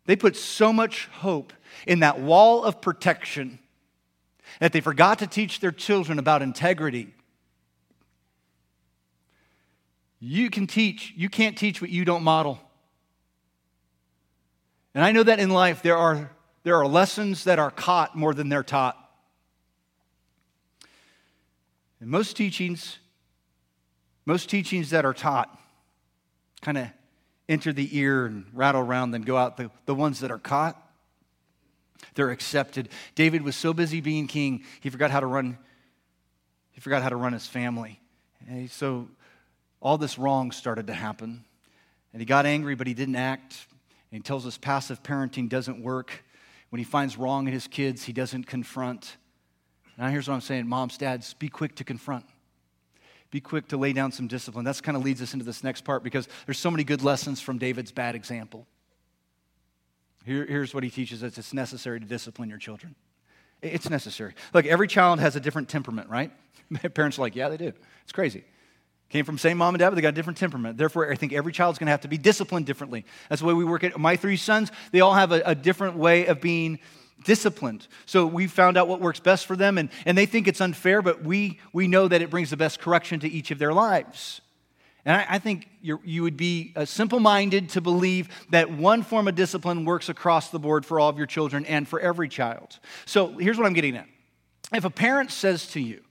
They 0.06 0.16
put 0.16 0.36
so 0.36 0.74
much 0.74 1.08
hope 1.08 1.54
in 1.88 2.00
that 2.00 2.20
wall 2.20 2.64
of 2.64 2.82
protection 2.82 3.60
that 4.60 4.74
they 4.74 4.82
forgot 4.82 5.20
to 5.20 5.28
teach 5.28 5.60
their 5.60 5.72
children 5.72 6.20
about 6.20 6.42
integrity. 6.42 7.14
You 10.20 10.50
can 10.50 10.68
teach, 10.68 11.14
you 11.16 11.30
can't 11.30 11.58
teach 11.58 11.82
what 11.82 11.90
you 11.90 12.06
don't 12.06 12.24
model. 12.24 12.60
And 14.96 15.04
I 15.04 15.12
know 15.12 15.24
that 15.24 15.40
in 15.40 15.50
life 15.50 15.82
there 15.82 15.98
are 15.98 16.30
there 16.64 16.78
are 16.78 16.88
lessons 16.88 17.44
that 17.44 17.60
are 17.60 17.72
caught 17.72 18.16
more 18.16 18.34
than 18.34 18.50
they're 18.50 18.64
taught. 18.64 18.98
And 22.00 22.10
most 22.10 22.38
teachings, 22.38 23.00
most 24.26 24.50
teachings 24.50 24.90
that 24.92 25.06
are 25.06 25.14
taught 25.14 25.60
kind 26.62 26.78
of 26.78 26.88
enter 27.50 27.74
the 27.74 27.98
ear 27.98 28.26
and 28.26 28.46
rattle 28.54 28.82
around, 28.82 29.12
then 29.12 29.22
go 29.22 29.38
out. 29.38 29.58
The, 29.58 29.70
the 29.86 29.96
ones 29.96 30.22
that 30.22 30.32
are 30.32 30.40
caught, 30.40 30.82
they're 32.16 32.32
accepted. 32.32 32.90
David 33.16 33.42
was 33.42 33.56
so 33.56 33.74
busy 33.74 34.00
being 34.00 34.28
king, 34.28 34.64
he 34.80 34.90
forgot 34.90 35.12
how 35.12 35.20
to 35.20 35.26
run, 35.26 35.58
he 36.72 36.80
forgot 36.80 37.04
how 37.04 37.10
to 37.10 37.18
run 37.18 37.34
his 37.34 37.46
family. 37.46 38.00
And 38.48 38.72
so 38.72 39.10
all 39.82 39.98
this 39.98 40.18
wrong 40.18 40.52
started 40.52 40.88
to 40.88 40.94
happen. 40.94 41.44
And 42.14 42.22
he 42.22 42.26
got 42.26 42.46
angry, 42.46 42.76
but 42.76 42.88
he 42.88 42.94
didn't 42.94 43.16
act. 43.16 43.68
And 44.14 44.20
he 44.20 44.28
tells 44.28 44.46
us 44.46 44.60
passive 44.60 45.02
parenting 45.02 45.50
doesn't 45.50 45.82
work. 45.82 46.24
When 46.70 46.78
he 46.78 46.84
finds 46.84 47.18
wrong 47.18 47.48
in 47.48 47.54
his 47.54 47.66
kids, 47.66 48.04
he 48.04 48.14
doesn't 48.14 48.46
confront. 48.46 49.18
Now, 49.98 50.10
here's 50.10 50.28
what 50.28 50.36
I'm 50.36 50.42
saying 50.42 50.68
moms, 50.68 51.00
dads, 51.00 51.34
be 51.34 51.50
quick 51.50 51.74
to 51.78 51.84
confront. 51.84 52.24
Be 53.32 53.42
quick 53.42 53.70
to 53.70 53.78
lay 53.78 53.92
down 53.92 54.12
some 54.12 54.28
discipline. 54.28 54.66
That's 54.66 54.82
kind 54.82 54.96
of 54.96 55.04
leads 55.04 55.20
us 55.24 55.34
into 55.34 55.44
this 55.44 55.64
next 55.64 55.84
part 55.84 56.04
because 56.04 56.28
there's 56.46 56.60
so 56.60 56.70
many 56.70 56.84
good 56.84 57.02
lessons 57.02 57.42
from 57.42 57.58
David's 57.58 57.92
bad 57.92 58.14
example. 58.14 58.68
Here, 60.26 60.46
here's 60.46 60.76
what 60.76 60.84
he 60.84 60.92
teaches 60.92 61.24
us 61.24 61.36
it's 61.40 61.52
necessary 61.52 62.00
to 62.00 62.06
discipline 62.06 62.50
your 62.50 62.60
children. 62.60 62.94
It's 63.64 63.90
necessary. 63.90 64.36
Look, 64.54 64.68
every 64.68 64.88
child 64.88 65.22
has 65.22 65.36
a 65.36 65.40
different 65.40 65.70
temperament, 65.70 66.08
right? 66.08 66.32
Parents 66.94 67.18
are 67.18 67.22
like, 67.22 67.36
yeah, 67.36 67.50
they 67.50 67.58
do. 67.58 67.74
It's 68.04 68.12
crazy. 68.12 68.44
Came 69.14 69.26
from 69.26 69.38
same 69.38 69.60
mom 69.60 69.76
and 69.76 69.80
dad, 69.80 69.92
but 69.92 69.96
they 69.96 70.02
got 70.02 70.10
a 70.10 70.14
different 70.14 70.40
temperament. 70.40 70.76
Therefore, 70.76 71.12
I 71.12 71.16
think 71.16 71.34
every 71.34 71.54
child's 71.54 71.78
going 71.78 71.86
to 71.86 71.92
have 71.92 72.02
to 72.02 72.08
be 72.08 72.18
disciplined 72.18 72.66
differently. 72.66 73.06
That's 73.30 73.42
the 73.42 73.48
way 73.48 73.54
we 73.54 73.64
work 73.64 73.84
it. 73.84 73.96
My 73.96 74.16
three 74.16 74.38
sons, 74.38 74.72
they 74.92 75.02
all 75.02 75.14
have 75.14 75.32
a, 75.32 75.40
a 75.46 75.54
different 75.54 75.98
way 75.98 76.26
of 76.26 76.42
being 76.42 76.80
disciplined. 77.24 77.88
So 78.08 78.26
we 78.26 78.48
found 78.48 78.76
out 78.76 78.88
what 78.88 79.02
works 79.02 79.20
best 79.20 79.46
for 79.46 79.56
them, 79.56 79.78
and, 79.78 79.92
and 80.08 80.18
they 80.18 80.26
think 80.26 80.48
it's 80.48 80.62
unfair, 80.62 81.04
but 81.04 81.24
we, 81.24 81.60
we 81.74 81.88
know 81.88 82.08
that 82.08 82.24
it 82.24 82.32
brings 82.32 82.50
the 82.50 82.58
best 82.58 82.80
correction 82.80 83.20
to 83.20 83.30
each 83.30 83.52
of 83.52 83.60
their 83.60 83.72
lives. 83.72 84.42
And 85.06 85.16
I, 85.16 85.36
I 85.36 85.38
think 85.38 85.70
you 85.84 86.24
would 86.24 86.36
be 86.36 86.74
uh, 86.76 86.86
simple 86.86 87.20
minded 87.20 87.70
to 87.70 87.82
believe 87.82 88.30
that 88.50 88.72
one 88.72 89.04
form 89.04 89.28
of 89.28 89.36
discipline 89.36 89.86
works 89.86 90.10
across 90.10 90.50
the 90.50 90.58
board 90.58 90.88
for 90.88 91.00
all 91.00 91.10
of 91.10 91.20
your 91.20 91.28
children 91.28 91.68
and 91.68 91.88
for 91.88 92.00
every 92.00 92.30
child. 92.30 92.80
So 93.06 93.28
here's 93.38 93.60
what 93.60 93.68
I'm 93.68 93.74
getting 93.74 93.96
at. 93.96 94.08
If 94.74 94.86
a 94.86 94.90
parent 94.90 95.30
says 95.30 95.68
to 95.74 95.80
you, 95.80 96.02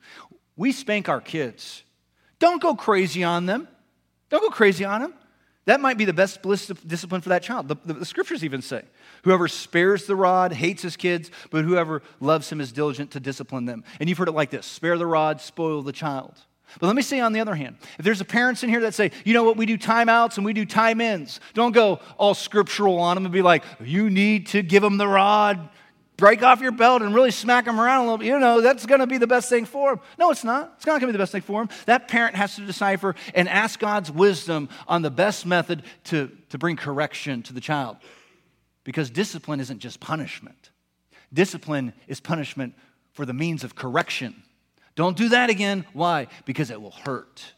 We 0.54 0.70
spank 0.70 1.08
our 1.08 1.20
kids, 1.20 1.82
don't 2.42 2.60
go 2.60 2.74
crazy 2.74 3.22
on 3.22 3.46
them. 3.46 3.68
Don't 4.28 4.40
go 4.40 4.50
crazy 4.50 4.84
on 4.84 5.00
them. 5.00 5.14
That 5.66 5.80
might 5.80 5.96
be 5.96 6.04
the 6.04 6.12
best 6.12 6.42
discipline 6.42 7.20
for 7.20 7.28
that 7.28 7.44
child. 7.44 7.68
The, 7.68 7.76
the, 7.84 7.92
the, 7.92 8.04
scriptures 8.04 8.42
even 8.42 8.62
say, 8.62 8.82
whoever 9.22 9.46
spares 9.46 10.06
the 10.06 10.16
rod 10.16 10.52
hates 10.52 10.82
his 10.82 10.96
kids, 10.96 11.30
but 11.52 11.64
whoever 11.64 12.02
loves 12.18 12.50
him 12.50 12.60
is 12.60 12.72
diligent 12.72 13.12
to 13.12 13.20
discipline 13.20 13.64
them. 13.66 13.84
And 14.00 14.08
you've 14.08 14.18
heard 14.18 14.26
it 14.26 14.32
like 14.32 14.50
this 14.50 14.66
spare 14.66 14.98
the 14.98 15.06
rod, 15.06 15.40
spoil 15.40 15.82
the 15.82 15.92
child. 15.92 16.34
But 16.80 16.88
let 16.88 16.96
me 16.96 17.02
say 17.02 17.20
on 17.20 17.32
the 17.32 17.38
other 17.38 17.54
hand, 17.54 17.76
if 17.96 18.04
there's 18.04 18.20
a 18.20 18.24
parents 18.24 18.64
in 18.64 18.70
here 18.70 18.80
that 18.80 18.94
say, 18.94 19.12
you 19.24 19.34
know 19.34 19.44
what, 19.44 19.56
we 19.56 19.64
do 19.64 19.78
timeouts 19.78 20.36
and 20.36 20.44
we 20.44 20.52
do 20.52 20.64
time 20.64 21.00
ins, 21.00 21.38
don't 21.54 21.72
go 21.72 22.00
all 22.18 22.34
scriptural 22.34 22.98
on 22.98 23.14
them 23.14 23.24
and 23.24 23.32
be 23.32 23.42
like, 23.42 23.62
you 23.80 24.10
need 24.10 24.48
to 24.48 24.62
give 24.62 24.82
them 24.82 24.96
the 24.96 25.06
rod 25.06 25.68
break 26.22 26.44
off 26.44 26.60
your 26.60 26.70
belt 26.70 27.02
and 27.02 27.12
really 27.16 27.32
smack 27.32 27.64
them 27.64 27.80
around 27.80 27.98
a 27.98 28.04
little 28.04 28.18
bit, 28.18 28.28
you 28.28 28.38
know, 28.38 28.60
that's 28.60 28.86
going 28.86 29.00
to 29.00 29.08
be 29.08 29.18
the 29.18 29.26
best 29.26 29.48
thing 29.48 29.64
for 29.64 29.96
them. 29.96 30.04
No, 30.20 30.30
it's 30.30 30.44
not. 30.44 30.74
It's 30.76 30.86
not 30.86 31.00
going 31.00 31.00
to 31.00 31.06
be 31.08 31.12
the 31.14 31.18
best 31.18 31.32
thing 31.32 31.42
for 31.42 31.60
them. 31.60 31.76
That 31.86 32.06
parent 32.06 32.36
has 32.36 32.54
to 32.54 32.64
decipher 32.64 33.16
and 33.34 33.48
ask 33.48 33.80
God's 33.80 34.08
wisdom 34.08 34.68
on 34.86 35.02
the 35.02 35.10
best 35.10 35.44
method 35.46 35.82
to, 36.04 36.30
to 36.50 36.58
bring 36.58 36.76
correction 36.76 37.42
to 37.42 37.52
the 37.52 37.60
child. 37.60 37.96
Because 38.84 39.10
discipline 39.10 39.58
isn't 39.58 39.80
just 39.80 39.98
punishment, 39.98 40.70
discipline 41.32 41.92
is 42.06 42.20
punishment 42.20 42.74
for 43.14 43.26
the 43.26 43.34
means 43.34 43.64
of 43.64 43.74
correction. 43.74 44.44
Don't 44.94 45.16
do 45.16 45.30
that 45.30 45.50
again. 45.50 45.84
Why? 45.92 46.28
Because 46.44 46.70
it 46.70 46.80
will 46.80 46.92
hurt. 46.92 47.52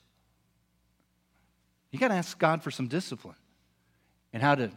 You 1.90 1.98
got 1.98 2.08
to 2.08 2.14
ask 2.14 2.38
God 2.38 2.62
for 2.62 2.70
some 2.70 2.88
discipline 2.88 3.36
and 4.32 4.42
how 4.42 4.54
to 4.54 4.70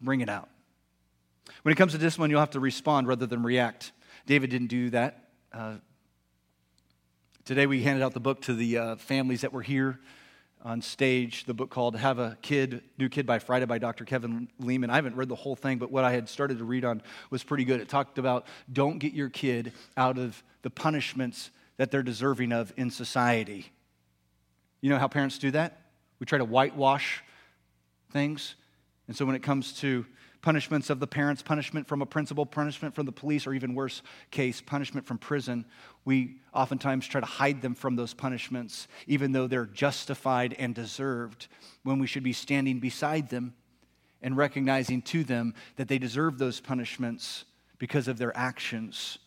bring 0.00 0.22
it 0.22 0.30
out. 0.30 0.48
When 1.62 1.72
it 1.72 1.76
comes 1.76 1.92
to 1.92 1.98
discipline, 1.98 2.30
you'll 2.30 2.40
have 2.40 2.50
to 2.50 2.60
respond 2.60 3.06
rather 3.06 3.26
than 3.26 3.42
react. 3.42 3.92
David 4.26 4.50
didn't 4.50 4.68
do 4.68 4.90
that. 4.90 5.30
Uh, 5.52 5.76
today, 7.44 7.66
we 7.66 7.82
handed 7.82 8.04
out 8.04 8.14
the 8.14 8.20
book 8.20 8.42
to 8.42 8.54
the 8.54 8.78
uh, 8.78 8.96
families 8.96 9.40
that 9.42 9.52
were 9.52 9.62
here 9.62 9.98
on 10.64 10.82
stage, 10.82 11.44
the 11.44 11.54
book 11.54 11.70
called 11.70 11.96
Have 11.96 12.18
a 12.18 12.36
Kid, 12.42 12.82
New 12.98 13.08
Kid 13.08 13.26
by 13.26 13.38
Friday 13.38 13.64
by 13.64 13.78
Dr. 13.78 14.04
Kevin 14.04 14.48
Leman. 14.58 14.90
I 14.90 14.96
haven't 14.96 15.16
read 15.16 15.28
the 15.28 15.36
whole 15.36 15.54
thing, 15.54 15.78
but 15.78 15.90
what 15.90 16.04
I 16.04 16.12
had 16.12 16.28
started 16.28 16.58
to 16.58 16.64
read 16.64 16.84
on 16.84 17.02
was 17.30 17.44
pretty 17.44 17.64
good. 17.64 17.80
It 17.80 17.88
talked 17.88 18.18
about 18.18 18.46
don't 18.72 18.98
get 18.98 19.12
your 19.12 19.28
kid 19.28 19.72
out 19.96 20.18
of 20.18 20.42
the 20.62 20.70
punishments 20.70 21.50
that 21.76 21.90
they're 21.90 22.02
deserving 22.02 22.52
of 22.52 22.72
in 22.76 22.90
society. 22.90 23.70
You 24.80 24.90
know 24.90 24.98
how 24.98 25.08
parents 25.08 25.38
do 25.38 25.52
that? 25.52 25.80
We 26.18 26.26
try 26.26 26.38
to 26.38 26.44
whitewash 26.44 27.22
things. 28.10 28.56
And 29.06 29.16
so 29.16 29.24
when 29.24 29.36
it 29.36 29.42
comes 29.42 29.72
to 29.80 30.04
punishments 30.40 30.88
of 30.90 31.00
the 31.00 31.06
parents, 31.06 31.42
punishment 31.42 31.86
from 31.86 32.00
a 32.00 32.06
principal, 32.06 32.46
punishment 32.46 32.94
from 32.94 33.06
the 33.06 33.12
police, 33.12 33.46
or 33.46 33.54
even 33.54 33.74
worse 33.74 34.02
case, 34.30 34.60
punishment 34.60 35.06
from 35.06 35.18
prison. 35.18 35.64
We 36.04 36.36
oftentimes 36.54 37.06
try 37.06 37.20
to 37.20 37.26
hide 37.26 37.60
them 37.60 37.74
from 37.74 37.96
those 37.96 38.14
punishments, 38.14 38.88
even 39.06 39.32
though 39.32 39.46
they're 39.46 39.66
justified 39.66 40.54
and 40.58 40.74
deserved, 40.74 41.48
when 41.82 41.98
we 41.98 42.06
should 42.06 42.22
be 42.22 42.32
standing 42.32 42.78
beside 42.78 43.30
them 43.30 43.54
and 44.22 44.36
recognizing 44.36 45.02
to 45.02 45.24
them 45.24 45.54
that 45.76 45.88
they 45.88 45.98
deserve 45.98 46.38
those 46.38 46.60
punishments 46.60 47.44
because 47.78 48.08
of 48.08 48.18
their 48.18 48.36
actions. 48.36 49.18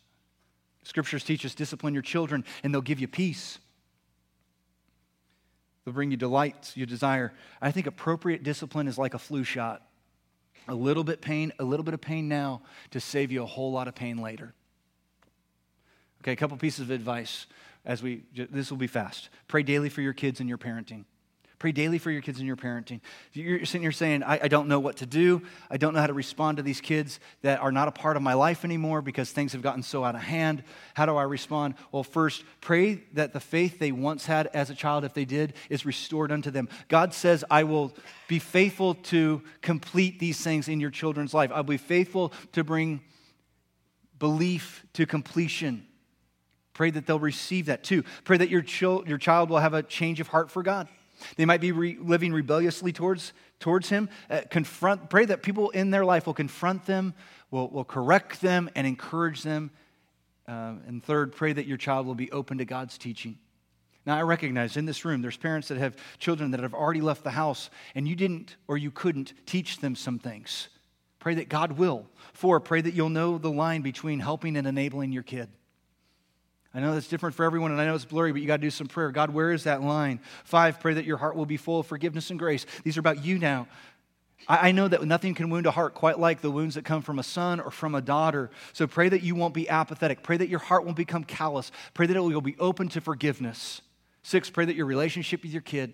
Scriptures 0.83 1.23
teach 1.23 1.45
us 1.45 1.53
discipline 1.53 1.93
your 1.93 2.03
children, 2.03 2.43
and 2.63 2.73
they'll 2.73 2.81
give 2.81 2.99
you 2.99 3.07
peace. 3.07 3.59
They'll 5.85 5.93
bring 5.93 6.11
you 6.11 6.17
delights 6.17 6.77
you 6.77 6.85
desire. 6.85 7.33
I 7.61 7.71
think 7.71 7.87
appropriate 7.87 8.43
discipline 8.43 8.87
is 8.87 8.97
like 8.97 9.13
a 9.13 9.19
flu 9.19 9.43
shot. 9.43 9.83
A 10.71 10.75
little 10.75 11.03
bit 11.03 11.19
pain, 11.19 11.51
a 11.59 11.65
little 11.65 11.83
bit 11.83 11.93
of 11.93 11.99
pain 11.99 12.29
now 12.29 12.61
to 12.91 13.01
save 13.01 13.29
you 13.29 13.43
a 13.43 13.45
whole 13.45 13.73
lot 13.73 13.89
of 13.89 13.93
pain 13.93 14.19
later. 14.19 14.53
Okay, 16.21 16.31
a 16.31 16.35
couple 16.37 16.55
pieces 16.55 16.79
of 16.79 16.91
advice 16.91 17.45
as 17.83 18.01
we 18.01 18.23
this 18.33 18.71
will 18.71 18.77
be 18.77 18.87
fast. 18.87 19.27
Pray 19.49 19.63
daily 19.63 19.89
for 19.89 20.01
your 20.01 20.13
kids 20.13 20.39
and 20.39 20.47
your 20.47 20.57
parenting. 20.57 21.03
Pray 21.61 21.71
daily 21.71 21.99
for 21.99 22.09
your 22.09 22.23
kids 22.23 22.39
and 22.39 22.47
your 22.47 22.55
parenting. 22.55 23.01
You're 23.33 23.65
sitting 23.65 23.83
here 23.83 23.91
saying, 23.91 24.23
I, 24.23 24.39
I, 24.45 24.47
don't 24.47 24.67
know 24.67 24.79
what 24.79 24.97
to 24.97 25.05
do. 25.05 25.43
I 25.69 25.77
don't 25.77 25.93
know 25.93 25.99
how 25.99 26.07
to 26.07 26.13
respond 26.13 26.57
to 26.57 26.63
these 26.63 26.81
kids 26.81 27.19
that 27.43 27.59
are 27.59 27.71
not 27.71 27.87
a 27.87 27.91
part 27.91 28.17
of 28.17 28.23
my 28.23 28.33
life 28.33 28.65
anymore 28.65 29.03
because 29.03 29.29
things 29.29 29.51
have 29.51 29.61
gotten 29.61 29.83
so 29.83 30.03
out 30.03 30.15
of 30.15 30.21
hand. 30.21 30.63
How 30.95 31.05
do 31.05 31.15
I 31.15 31.21
respond? 31.21 31.75
Well, 31.91 32.03
first, 32.03 32.43
pray 32.61 33.03
that 33.13 33.33
the 33.33 33.39
faith 33.39 33.77
they 33.77 33.91
once 33.91 34.25
had 34.25 34.47
as 34.55 34.71
a 34.71 34.73
child, 34.73 35.05
if 35.05 35.13
they 35.13 35.23
did, 35.23 35.53
is 35.69 35.85
restored 35.85 36.31
unto 36.31 36.49
them. 36.49 36.67
God 36.87 37.13
says, 37.13 37.45
I 37.51 37.63
will 37.63 37.93
be 38.27 38.39
faithful 38.39 38.95
to 38.95 39.43
complete 39.61 40.17
these 40.17 40.41
things 40.41 40.67
in 40.67 40.79
your 40.79 40.89
children's 40.89 41.31
life. 41.31 41.51
I'll 41.53 41.61
be 41.61 41.77
faithful 41.77 42.33
to 42.53 42.63
bring 42.63 43.01
belief 44.17 44.83
to 44.93 45.05
completion. 45.05 45.85
Pray 46.73 46.89
that 46.89 47.05
they'll 47.05 47.19
receive 47.19 47.67
that 47.67 47.83
too. 47.83 48.03
Pray 48.23 48.37
that 48.37 48.49
your, 48.49 48.63
chil- 48.63 49.03
your 49.05 49.19
child 49.19 49.51
will 49.51 49.59
have 49.59 49.75
a 49.75 49.83
change 49.83 50.19
of 50.19 50.27
heart 50.27 50.49
for 50.49 50.63
God. 50.63 50.87
They 51.37 51.45
might 51.45 51.61
be 51.61 51.71
re- 51.71 51.97
living 51.99 52.33
rebelliously 52.33 52.91
towards, 52.93 53.33
towards 53.59 53.89
Him. 53.89 54.09
Uh, 54.29 54.41
confront, 54.49 55.09
pray 55.09 55.25
that 55.25 55.41
people 55.41 55.69
in 55.71 55.91
their 55.91 56.05
life 56.05 56.25
will 56.25 56.33
confront 56.33 56.85
them, 56.85 57.13
will, 57.49 57.69
will 57.69 57.85
correct 57.85 58.41
them, 58.41 58.69
and 58.75 58.85
encourage 58.87 59.43
them 59.43 59.71
Uh, 60.47 60.75
and 60.87 61.03
third, 61.03 61.31
pray 61.31 61.53
that 61.53 61.65
your 61.65 61.77
child 61.77 62.05
will 62.05 62.15
be 62.15 62.31
open 62.31 62.57
to 62.57 62.65
God's 62.65 62.97
teaching. 62.97 63.37
Now, 64.05 64.17
I 64.17 64.23
recognize 64.23 64.75
in 64.75 64.85
this 64.85 65.05
room 65.05 65.21
there's 65.21 65.37
parents 65.37 65.67
that 65.67 65.77
have 65.77 65.95
children 66.17 66.51
that 66.51 66.59
have 66.61 66.73
already 66.73 67.01
left 67.01 67.23
the 67.23 67.31
house 67.31 67.69
and 67.95 68.07
you 68.07 68.15
didn't 68.15 68.57
or 68.67 68.77
you 68.77 68.91
couldn't 68.91 69.33
teach 69.45 69.77
them 69.77 69.95
some 69.95 70.19
things. 70.19 70.69
Pray 71.19 71.35
that 71.35 71.47
God 71.47 71.73
will. 71.73 72.07
Four, 72.33 72.59
pray 72.59 72.81
that 72.81 72.93
you'll 72.95 73.09
know 73.09 73.37
the 73.37 73.51
line 73.51 73.81
between 73.83 74.19
helping 74.19 74.57
and 74.57 74.67
enabling 74.67 75.13
your 75.13 75.23
kid. 75.23 75.47
I 76.73 76.79
know 76.79 76.93
that's 76.93 77.07
different 77.07 77.35
for 77.35 77.43
everyone, 77.43 77.71
and 77.71 77.81
I 77.81 77.85
know 77.85 77.95
it's 77.95 78.05
blurry, 78.05 78.31
but 78.31 78.41
you 78.41 78.47
got 78.47 78.57
to 78.57 78.61
do 78.61 78.69
some 78.69 78.87
prayer. 78.87 79.11
God, 79.11 79.29
where 79.31 79.51
is 79.51 79.65
that 79.65 79.81
line? 79.81 80.21
Five, 80.45 80.79
pray 80.79 80.93
that 80.93 81.05
your 81.05 81.17
heart 81.17 81.35
will 81.35 81.45
be 81.45 81.57
full 81.57 81.81
of 81.81 81.87
forgiveness 81.87 82.29
and 82.29 82.39
grace. 82.39 82.65
These 82.83 82.95
are 82.95 83.01
about 83.01 83.25
you 83.25 83.37
now. 83.37 83.67
I 84.47 84.71
know 84.71 84.87
that 84.87 85.03
nothing 85.03 85.35
can 85.35 85.49
wound 85.49 85.67
a 85.67 85.71
heart 85.71 85.93
quite 85.93 86.19
like 86.19 86.41
the 86.41 86.49
wounds 86.49 86.75
that 86.75 86.85
come 86.85 87.01
from 87.03 87.19
a 87.19 87.23
son 87.23 87.59
or 87.59 87.69
from 87.69 87.93
a 87.93 88.01
daughter. 88.01 88.49
So 88.73 88.87
pray 88.87 89.07
that 89.09 89.21
you 89.21 89.35
won't 89.35 89.53
be 89.53 89.69
apathetic. 89.69 90.23
Pray 90.23 90.37
that 90.37 90.49
your 90.49 90.59
heart 90.59 90.83
won't 90.83 90.97
become 90.97 91.23
callous. 91.23 91.71
Pray 91.93 92.07
that 92.07 92.17
it 92.17 92.19
will 92.19 92.41
be 92.41 92.55
open 92.57 92.89
to 92.89 93.01
forgiveness. 93.01 93.81
Six, 94.23 94.49
pray 94.49 94.65
that 94.65 94.75
your 94.75 94.87
relationship 94.87 95.43
with 95.43 95.51
your 95.51 95.61
kid 95.61 95.93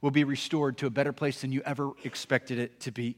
will 0.00 0.10
be 0.10 0.24
restored 0.24 0.78
to 0.78 0.86
a 0.86 0.90
better 0.90 1.12
place 1.12 1.42
than 1.42 1.52
you 1.52 1.62
ever 1.64 1.92
expected 2.02 2.58
it 2.58 2.80
to 2.80 2.90
be. 2.90 3.16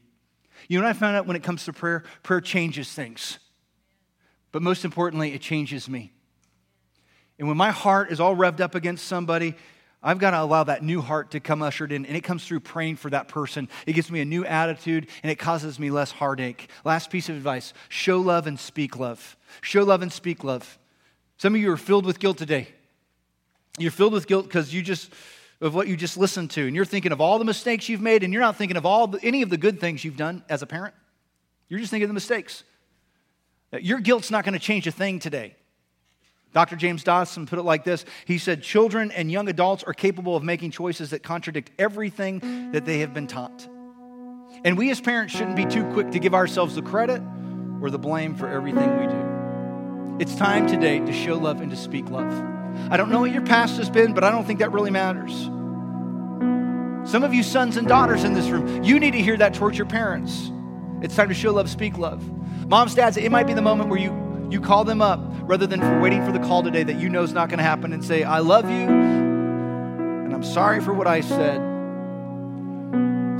You 0.67 0.77
know 0.77 0.85
what 0.85 0.95
I 0.95 0.99
found 0.99 1.15
out 1.15 1.25
when 1.25 1.35
it 1.35 1.43
comes 1.43 1.65
to 1.65 1.73
prayer? 1.73 2.03
Prayer 2.21 2.41
changes 2.41 2.91
things. 2.91 3.39
But 4.51 4.61
most 4.61 4.85
importantly, 4.85 5.33
it 5.33 5.41
changes 5.41 5.89
me. 5.89 6.11
And 7.39 7.47
when 7.47 7.57
my 7.57 7.71
heart 7.71 8.11
is 8.11 8.19
all 8.19 8.35
revved 8.35 8.59
up 8.59 8.75
against 8.75 9.07
somebody, 9.07 9.55
I've 10.03 10.19
got 10.19 10.31
to 10.31 10.41
allow 10.41 10.63
that 10.65 10.83
new 10.83 11.01
heart 11.01 11.31
to 11.31 11.39
come 11.39 11.61
ushered 11.61 11.91
in, 11.91 12.05
and 12.05 12.15
it 12.15 12.21
comes 12.21 12.45
through 12.45 12.59
praying 12.59 12.97
for 12.97 13.09
that 13.09 13.27
person. 13.27 13.67
It 13.85 13.93
gives 13.93 14.11
me 14.11 14.21
a 14.21 14.25
new 14.25 14.45
attitude, 14.45 15.07
and 15.23 15.31
it 15.31 15.35
causes 15.35 15.79
me 15.79 15.89
less 15.89 16.11
heartache. 16.11 16.69
Last 16.85 17.09
piece 17.09 17.27
of 17.29 17.35
advice 17.35 17.73
show 17.87 18.19
love 18.19 18.45
and 18.45 18.59
speak 18.59 18.97
love. 18.97 19.37
Show 19.61 19.83
love 19.83 20.01
and 20.01 20.11
speak 20.11 20.43
love. 20.43 20.77
Some 21.37 21.55
of 21.55 21.61
you 21.61 21.71
are 21.71 21.77
filled 21.77 22.05
with 22.05 22.19
guilt 22.19 22.37
today. 22.37 22.67
You're 23.77 23.91
filled 23.91 24.13
with 24.13 24.27
guilt 24.27 24.45
because 24.45 24.73
you 24.73 24.81
just 24.81 25.11
of 25.61 25.75
what 25.75 25.87
you 25.89 25.97
just 25.97 26.17
listened 26.17 26.51
to, 26.51 26.65
and 26.65 26.75
you're 26.75 26.85
thinking 26.85 27.11
of 27.11 27.19
all 27.19 27.37
the 27.37 27.45
mistakes 27.45 27.89
you've 27.89 28.01
made, 28.01 28.23
and 28.23 28.31
you're 28.31 28.41
not 28.41 28.55
thinking 28.55 28.77
of 28.77 28.85
all 28.85 29.07
the, 29.07 29.19
any 29.21 29.41
of 29.41 29.49
the 29.49 29.57
good 29.57 29.79
things 29.79 30.05
you've 30.05 30.15
done 30.15 30.43
as 30.47 30.61
a 30.61 30.65
parent. 30.65 30.93
You're 31.67 31.79
just 31.79 31.91
thinking 31.91 32.05
of 32.05 32.09
the 32.09 32.13
mistakes. 32.13 32.63
Your 33.73 33.99
guilt's 33.99 34.31
not 34.31 34.45
going 34.45 34.53
to 34.53 34.59
change 34.59 34.87
a 34.87 34.91
thing 34.91 35.19
today. 35.19 35.55
Dr. 36.53 36.75
James 36.75 37.03
Dobson 37.03 37.45
put 37.45 37.59
it 37.59 37.63
like 37.63 37.83
this 37.83 38.05
He 38.25 38.37
said, 38.37 38.63
Children 38.63 39.11
and 39.11 39.31
young 39.31 39.47
adults 39.49 39.83
are 39.83 39.93
capable 39.93 40.35
of 40.35 40.43
making 40.43 40.71
choices 40.71 41.11
that 41.11 41.23
contradict 41.23 41.71
everything 41.77 42.71
that 42.71 42.85
they 42.85 42.99
have 42.99 43.13
been 43.13 43.27
taught. 43.27 43.67
And 44.63 44.77
we 44.77 44.89
as 44.91 44.99
parents 44.99 45.33
shouldn't 45.33 45.55
be 45.55 45.65
too 45.65 45.85
quick 45.93 46.11
to 46.11 46.19
give 46.19 46.33
ourselves 46.33 46.75
the 46.75 46.81
credit 46.81 47.21
or 47.81 47.89
the 47.89 47.99
blame 47.99 48.35
for 48.35 48.49
everything 48.49 48.97
we 48.99 49.07
do. 49.07 50.19
It's 50.19 50.35
time 50.35 50.67
today 50.67 50.99
to 50.99 51.13
show 51.13 51.35
love 51.35 51.61
and 51.61 51.71
to 51.71 51.77
speak 51.77 52.09
love. 52.09 52.31
I 52.91 52.97
don't 52.97 53.09
know 53.09 53.21
what 53.21 53.31
your 53.31 53.45
past 53.45 53.77
has 53.77 53.89
been, 53.89 54.13
but 54.13 54.23
I 54.23 54.31
don't 54.31 54.45
think 54.45 54.59
that 54.59 54.71
really 54.71 54.91
matters. 54.91 55.33
Some 57.09 57.23
of 57.23 57.33
you 57.33 57.41
sons 57.41 57.77
and 57.77 57.87
daughters 57.87 58.23
in 58.23 58.33
this 58.33 58.47
room, 58.49 58.83
you 58.83 58.99
need 58.99 59.11
to 59.11 59.21
hear 59.21 59.37
that 59.37 59.53
towards 59.53 59.77
your 59.77 59.87
parents. 59.87 60.51
It's 61.01 61.15
time 61.15 61.29
to 61.29 61.33
show 61.33 61.53
love, 61.53 61.69
speak 61.69 61.97
love. 61.97 62.21
Moms, 62.67 62.95
dads, 62.95 63.15
it 63.15 63.31
might 63.31 63.47
be 63.47 63.53
the 63.53 63.61
moment 63.61 63.89
where 63.89 63.99
you, 63.99 64.11
you 64.49 64.61
call 64.61 64.83
them 64.83 65.01
up 65.01 65.19
rather 65.43 65.67
than 65.67 65.79
for 65.79 65.99
waiting 65.99 66.25
for 66.25 66.31
the 66.31 66.39
call 66.39 66.63
today 66.63 66.83
that 66.83 66.99
you 66.99 67.09
know 67.09 67.23
is 67.23 67.33
not 67.33 67.49
going 67.49 67.59
to 67.59 67.63
happen 67.63 67.93
and 67.93 68.03
say, 68.03 68.23
I 68.23 68.39
love 68.39 68.65
you 68.65 68.87
and 68.87 70.33
I'm 70.33 70.43
sorry 70.43 70.81
for 70.81 70.93
what 70.93 71.07
I 71.07 71.21
said. 71.21 71.57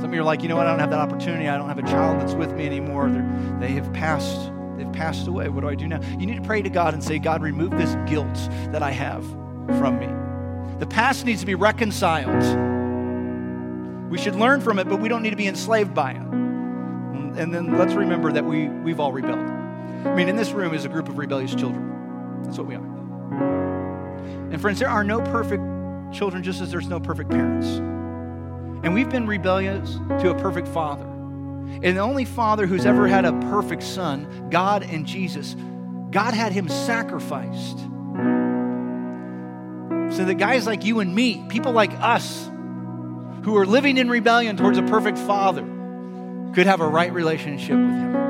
Some 0.00 0.04
of 0.04 0.14
you 0.14 0.20
are 0.20 0.24
like, 0.24 0.42
you 0.42 0.48
know 0.48 0.56
what? 0.56 0.66
I 0.66 0.70
don't 0.70 0.80
have 0.80 0.90
that 0.90 1.00
opportunity. 1.00 1.48
I 1.48 1.56
don't 1.56 1.68
have 1.68 1.78
a 1.78 1.82
child 1.82 2.20
that's 2.20 2.34
with 2.34 2.52
me 2.52 2.66
anymore. 2.66 3.10
They're, 3.10 3.58
they 3.60 3.72
have 3.72 3.92
passed 3.92 4.50
They've 4.80 4.92
passed 4.92 5.26
away. 5.26 5.50
What 5.50 5.60
do 5.60 5.68
I 5.68 5.74
do 5.74 5.86
now? 5.86 6.00
You 6.18 6.26
need 6.26 6.36
to 6.36 6.42
pray 6.42 6.62
to 6.62 6.70
God 6.70 6.94
and 6.94 7.04
say, 7.04 7.18
God, 7.18 7.42
remove 7.42 7.72
this 7.72 7.94
guilt 8.10 8.34
that 8.72 8.82
I 8.82 8.90
have 8.92 9.22
from 9.78 9.98
me. 9.98 10.06
The 10.78 10.86
past 10.86 11.26
needs 11.26 11.40
to 11.40 11.46
be 11.46 11.54
reconciled. 11.54 12.42
We 14.10 14.16
should 14.16 14.36
learn 14.36 14.62
from 14.62 14.78
it, 14.78 14.88
but 14.88 14.98
we 14.98 15.10
don't 15.10 15.22
need 15.22 15.30
to 15.30 15.36
be 15.36 15.48
enslaved 15.48 15.92
by 15.92 16.12
it. 16.12 16.22
And 16.22 17.52
then 17.52 17.76
let's 17.76 17.92
remember 17.92 18.32
that 18.32 18.46
we, 18.46 18.68
we've 18.68 18.98
all 18.98 19.12
rebelled. 19.12 19.59
I 20.04 20.14
mean, 20.14 20.28
in 20.28 20.36
this 20.36 20.52
room 20.52 20.74
is 20.74 20.84
a 20.84 20.88
group 20.88 21.08
of 21.08 21.18
rebellious 21.18 21.54
children. 21.54 22.42
That's 22.44 22.58
what 22.58 22.66
we 22.66 22.74
are. 22.74 23.00
And 24.50 24.60
friends, 24.60 24.78
there 24.78 24.88
are 24.88 25.04
no 25.04 25.20
perfect 25.20 25.62
children, 26.12 26.42
just 26.42 26.60
as 26.60 26.70
there's 26.70 26.88
no 26.88 26.98
perfect 26.98 27.30
parents. 27.30 27.66
And 28.82 28.94
we've 28.94 29.10
been 29.10 29.26
rebellious 29.26 29.94
to 30.20 30.30
a 30.30 30.34
perfect 30.34 30.68
father. 30.68 31.04
And 31.04 31.96
the 31.96 32.00
only 32.00 32.24
father 32.24 32.66
who's 32.66 32.86
ever 32.86 33.06
had 33.06 33.24
a 33.24 33.32
perfect 33.40 33.82
son, 33.82 34.48
God 34.50 34.82
and 34.82 35.06
Jesus, 35.06 35.54
God 36.10 36.34
had 36.34 36.52
him 36.52 36.68
sacrificed. 36.68 37.78
So 40.16 40.24
that 40.24 40.38
guys 40.38 40.66
like 40.66 40.84
you 40.84 41.00
and 41.00 41.14
me, 41.14 41.44
people 41.48 41.72
like 41.72 41.92
us, 41.92 42.50
who 43.44 43.56
are 43.56 43.66
living 43.66 43.96
in 43.96 44.08
rebellion 44.08 44.56
towards 44.56 44.78
a 44.78 44.82
perfect 44.82 45.18
father, 45.18 45.62
could 46.54 46.66
have 46.66 46.80
a 46.80 46.88
right 46.88 47.12
relationship 47.12 47.76
with 47.76 47.90
him. 47.90 48.29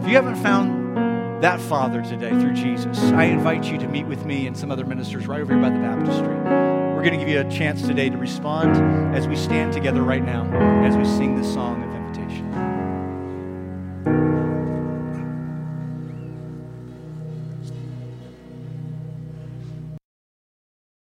If 0.00 0.08
you 0.08 0.14
haven't 0.14 0.36
found 0.36 1.42
that 1.42 1.60
Father 1.60 2.00
today 2.00 2.30
through 2.30 2.54
Jesus, 2.54 2.98
I 3.12 3.24
invite 3.24 3.64
you 3.64 3.76
to 3.76 3.86
meet 3.86 4.06
with 4.06 4.24
me 4.24 4.46
and 4.46 4.56
some 4.56 4.70
other 4.70 4.86
ministers 4.86 5.26
right 5.26 5.42
over 5.42 5.52
here 5.52 5.62
by 5.62 5.68
the 5.68 5.78
baptistry. 5.78 6.36
We're 6.36 7.02
going 7.02 7.12
to 7.12 7.18
give 7.18 7.28
you 7.28 7.40
a 7.40 7.50
chance 7.50 7.82
today 7.82 8.08
to 8.08 8.16
respond 8.16 8.76
as 9.14 9.28
we 9.28 9.36
stand 9.36 9.74
together 9.74 10.02
right 10.02 10.24
now, 10.24 10.46
as 10.84 10.96
we 10.96 11.04
sing 11.04 11.36
this 11.36 11.52
song 11.52 11.82
of 11.82 11.94
invitation. 11.94 12.50